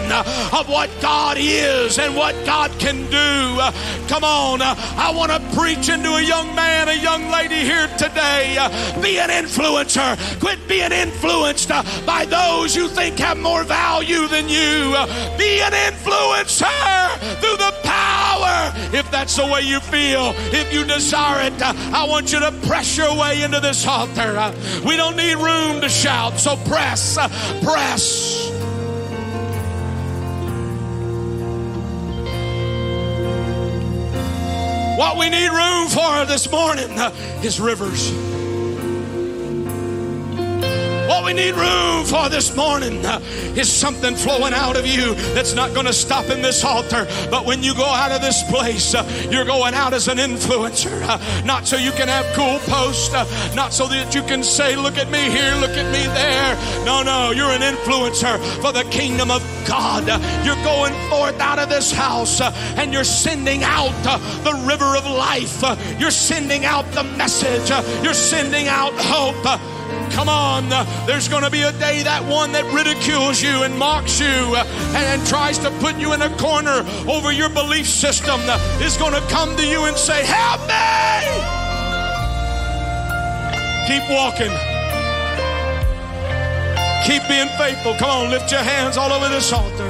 of 0.52 0.68
what 0.68 0.90
God 1.02 1.38
is 1.40 1.98
and 2.00 2.16
what 2.18 2.36
God 2.46 2.70
can 2.80 2.98
do. 3.10 4.10
come 4.10 4.26
on, 4.26 4.62
I 4.62 5.14
want 5.16 5.32
to 5.32 5.40
preach 5.58 5.88
into 5.88 6.10
a 6.10 6.22
young 6.22 6.54
man, 6.54 6.90
a 6.90 7.02
young 7.02 7.32
lady 7.32 7.64
here 7.64 7.88
today. 7.98 8.56
be 9.02 9.20
an 9.20 9.30
influencer. 9.30 10.18
Quit 10.42 10.60
being 10.68 10.92
influenced 10.92 11.70
by 12.06 12.26
those 12.26 12.76
you 12.76 12.90
think 12.90 13.18
have 13.20 13.38
more 13.38 13.64
value 13.64 14.28
than 14.28 14.50
you. 14.50 14.96
Be 15.38 15.62
an 15.62 15.72
influencer 15.72 16.89
power, 16.90 17.18
through 17.42 17.58
the 17.58 17.74
power. 17.84 18.74
If 18.92 19.10
that's 19.12 19.36
the 19.36 19.46
way 19.46 19.62
you 19.62 19.80
feel, 19.80 20.34
if 20.52 20.74
you 20.74 20.84
desire 20.84 21.48
it, 21.48 21.62
I 21.62 22.06
want 22.08 22.32
you 22.32 22.40
to 22.40 22.52
press 22.68 22.98
your 22.98 23.16
way 23.18 23.42
into 23.44 23.60
this 23.60 23.86
altar. 23.86 24.54
We 24.86 24.96
don't 24.98 25.16
need 25.16 25.36
room 25.36 25.82
to 25.82 25.90
shout, 25.90 26.40
so 26.40 26.56
press, 26.68 27.16
press. 27.64 28.48
What 34.98 35.18
we 35.18 35.30
need 35.30 35.50
room 35.50 35.88
for 35.88 36.26
this 36.26 36.52
morning 36.52 36.90
is 37.44 37.60
rivers. 37.60 38.12
What 41.10 41.26
we 41.26 41.34
need 41.34 41.56
room 41.56 42.06
for 42.06 42.30
this 42.30 42.56
morning 42.56 43.04
uh, 43.04 43.20
is 43.58 43.68
something 43.68 44.16
flowing 44.16 44.54
out 44.54 44.78
of 44.78 44.86
you 44.86 45.16
that's 45.34 45.56
not 45.56 45.74
going 45.74 45.88
to 45.88 45.92
stop 45.92 46.30
in 46.30 46.44
this 46.44 46.64
altar. 46.64 47.08
But 47.32 47.48
when 47.48 47.64
you 47.64 47.74
go 47.74 47.88
out 47.88 48.12
of 48.12 48.22
this 48.22 48.44
place, 48.44 48.94
uh, 48.94 49.28
you're 49.32 49.44
going 49.44 49.74
out 49.74 49.92
as 49.94 50.08
an 50.08 50.20
influencer. 50.20 51.02
Uh, 51.02 51.18
not 51.46 51.66
so 51.66 51.78
you 51.78 51.90
can 51.94 52.08
have 52.08 52.28
cool 52.36 52.60
posts, 52.72 53.12
not 53.56 53.74
so 53.74 53.88
that 53.88 54.14
you 54.14 54.22
can 54.22 54.44
say, 54.44 54.76
Look 54.76 55.00
at 55.00 55.10
me 55.10 55.32
here, 55.32 55.56
look 55.56 55.72
at 55.72 55.92
me 55.92 56.06
there. 56.14 56.86
No, 56.86 57.02
no, 57.02 57.32
you're 57.32 57.50
an 57.50 57.62
influencer 57.62 58.38
for 58.62 58.72
the 58.72 58.84
kingdom 58.92 59.32
of 59.32 59.42
God. 59.68 60.06
You're 60.46 60.64
going 60.64 60.94
forth 61.10 61.40
out 61.40 61.58
of 61.58 61.70
this 61.70 61.92
house 61.92 62.40
and 62.40 62.94
you're 62.94 63.04
sending 63.04 63.64
out 63.64 63.96
the 64.44 64.54
river 64.68 64.96
of 64.96 65.08
life. 65.08 65.64
You're 66.00 66.12
sending 66.12 66.66
out 66.66 66.86
the 66.92 67.04
message. 67.04 67.72
You're 68.04 68.14
sending 68.14 68.68
out 68.68 68.94
hope. 68.96 69.79
Come 70.12 70.30
on, 70.30 70.70
there's 71.06 71.28
going 71.28 71.44
to 71.44 71.50
be 71.50 71.62
a 71.62 71.72
day 71.74 72.04
that 72.04 72.24
one 72.24 72.52
that 72.54 72.66
ridicules 72.74 73.42
you 73.42 73.64
and 73.64 73.78
mocks 73.78 74.20
you 74.20 74.28
and, 74.28 74.68
and 74.96 75.28
tries 75.28 75.58
to 75.60 75.72
put 75.80 75.98
you 75.98 76.14
in 76.14 76.22
a 76.22 76.30
corner 76.38 76.86
over 77.08 77.32
your 77.32 77.50
belief 77.50 77.88
system 77.88 78.40
is 78.82 78.98
going 78.98 79.14
to 79.14 79.22
come 79.30 79.56
to 79.58 79.66
you 79.66 79.86
and 79.86 79.98
say, 79.98 80.26
Help 80.26 80.62
me! 80.68 81.60
Keep 83.88 84.10
walking. 84.10 84.52
Keep 87.06 87.28
being 87.28 87.50
faithful. 87.58 87.96
Come 87.96 88.10
on, 88.10 88.30
lift 88.30 88.52
your 88.52 88.62
hands 88.62 88.98
all 88.98 89.12
over 89.12 89.30
this 89.30 89.52
altar. 89.52 89.90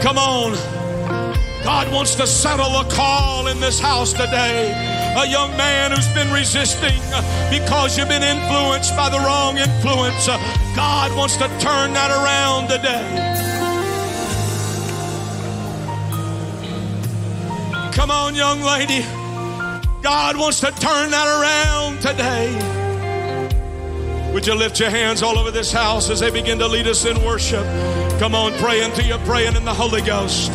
Come 0.00 0.18
on. 0.18 0.52
God 1.64 1.92
wants 1.92 2.14
to 2.14 2.26
settle 2.26 2.80
a 2.80 2.84
call 2.88 3.48
in 3.48 3.58
this 3.58 3.80
house 3.80 4.12
today. 4.12 4.95
A 5.16 5.26
young 5.26 5.56
man 5.56 5.92
who's 5.92 6.06
been 6.08 6.30
resisting 6.30 7.00
because 7.50 7.96
you've 7.96 8.08
been 8.08 8.22
influenced 8.22 8.94
by 8.94 9.08
the 9.08 9.18
wrong 9.18 9.56
influence. 9.56 10.26
God 10.76 11.16
wants 11.16 11.38
to 11.38 11.48
turn 11.58 11.94
that 11.94 12.10
around 12.10 12.68
today. 12.68 13.32
Come 17.94 18.10
on, 18.10 18.34
young 18.34 18.60
lady. 18.60 19.00
God 20.02 20.36
wants 20.36 20.60
to 20.60 20.66
turn 20.66 21.10
that 21.10 21.26
around 21.26 22.02
today. 22.02 22.52
Would 24.34 24.46
you 24.46 24.54
lift 24.54 24.78
your 24.78 24.90
hands 24.90 25.22
all 25.22 25.38
over 25.38 25.50
this 25.50 25.72
house 25.72 26.10
as 26.10 26.20
they 26.20 26.30
begin 26.30 26.58
to 26.58 26.68
lead 26.68 26.86
us 26.86 27.06
in 27.06 27.16
worship? 27.24 27.64
Come 28.20 28.34
on, 28.34 28.52
pray 28.58 28.82
until 28.82 29.06
you're 29.06 29.18
praying 29.20 29.56
in 29.56 29.64
the 29.64 29.72
Holy 29.72 30.02
Ghost. 30.02 30.52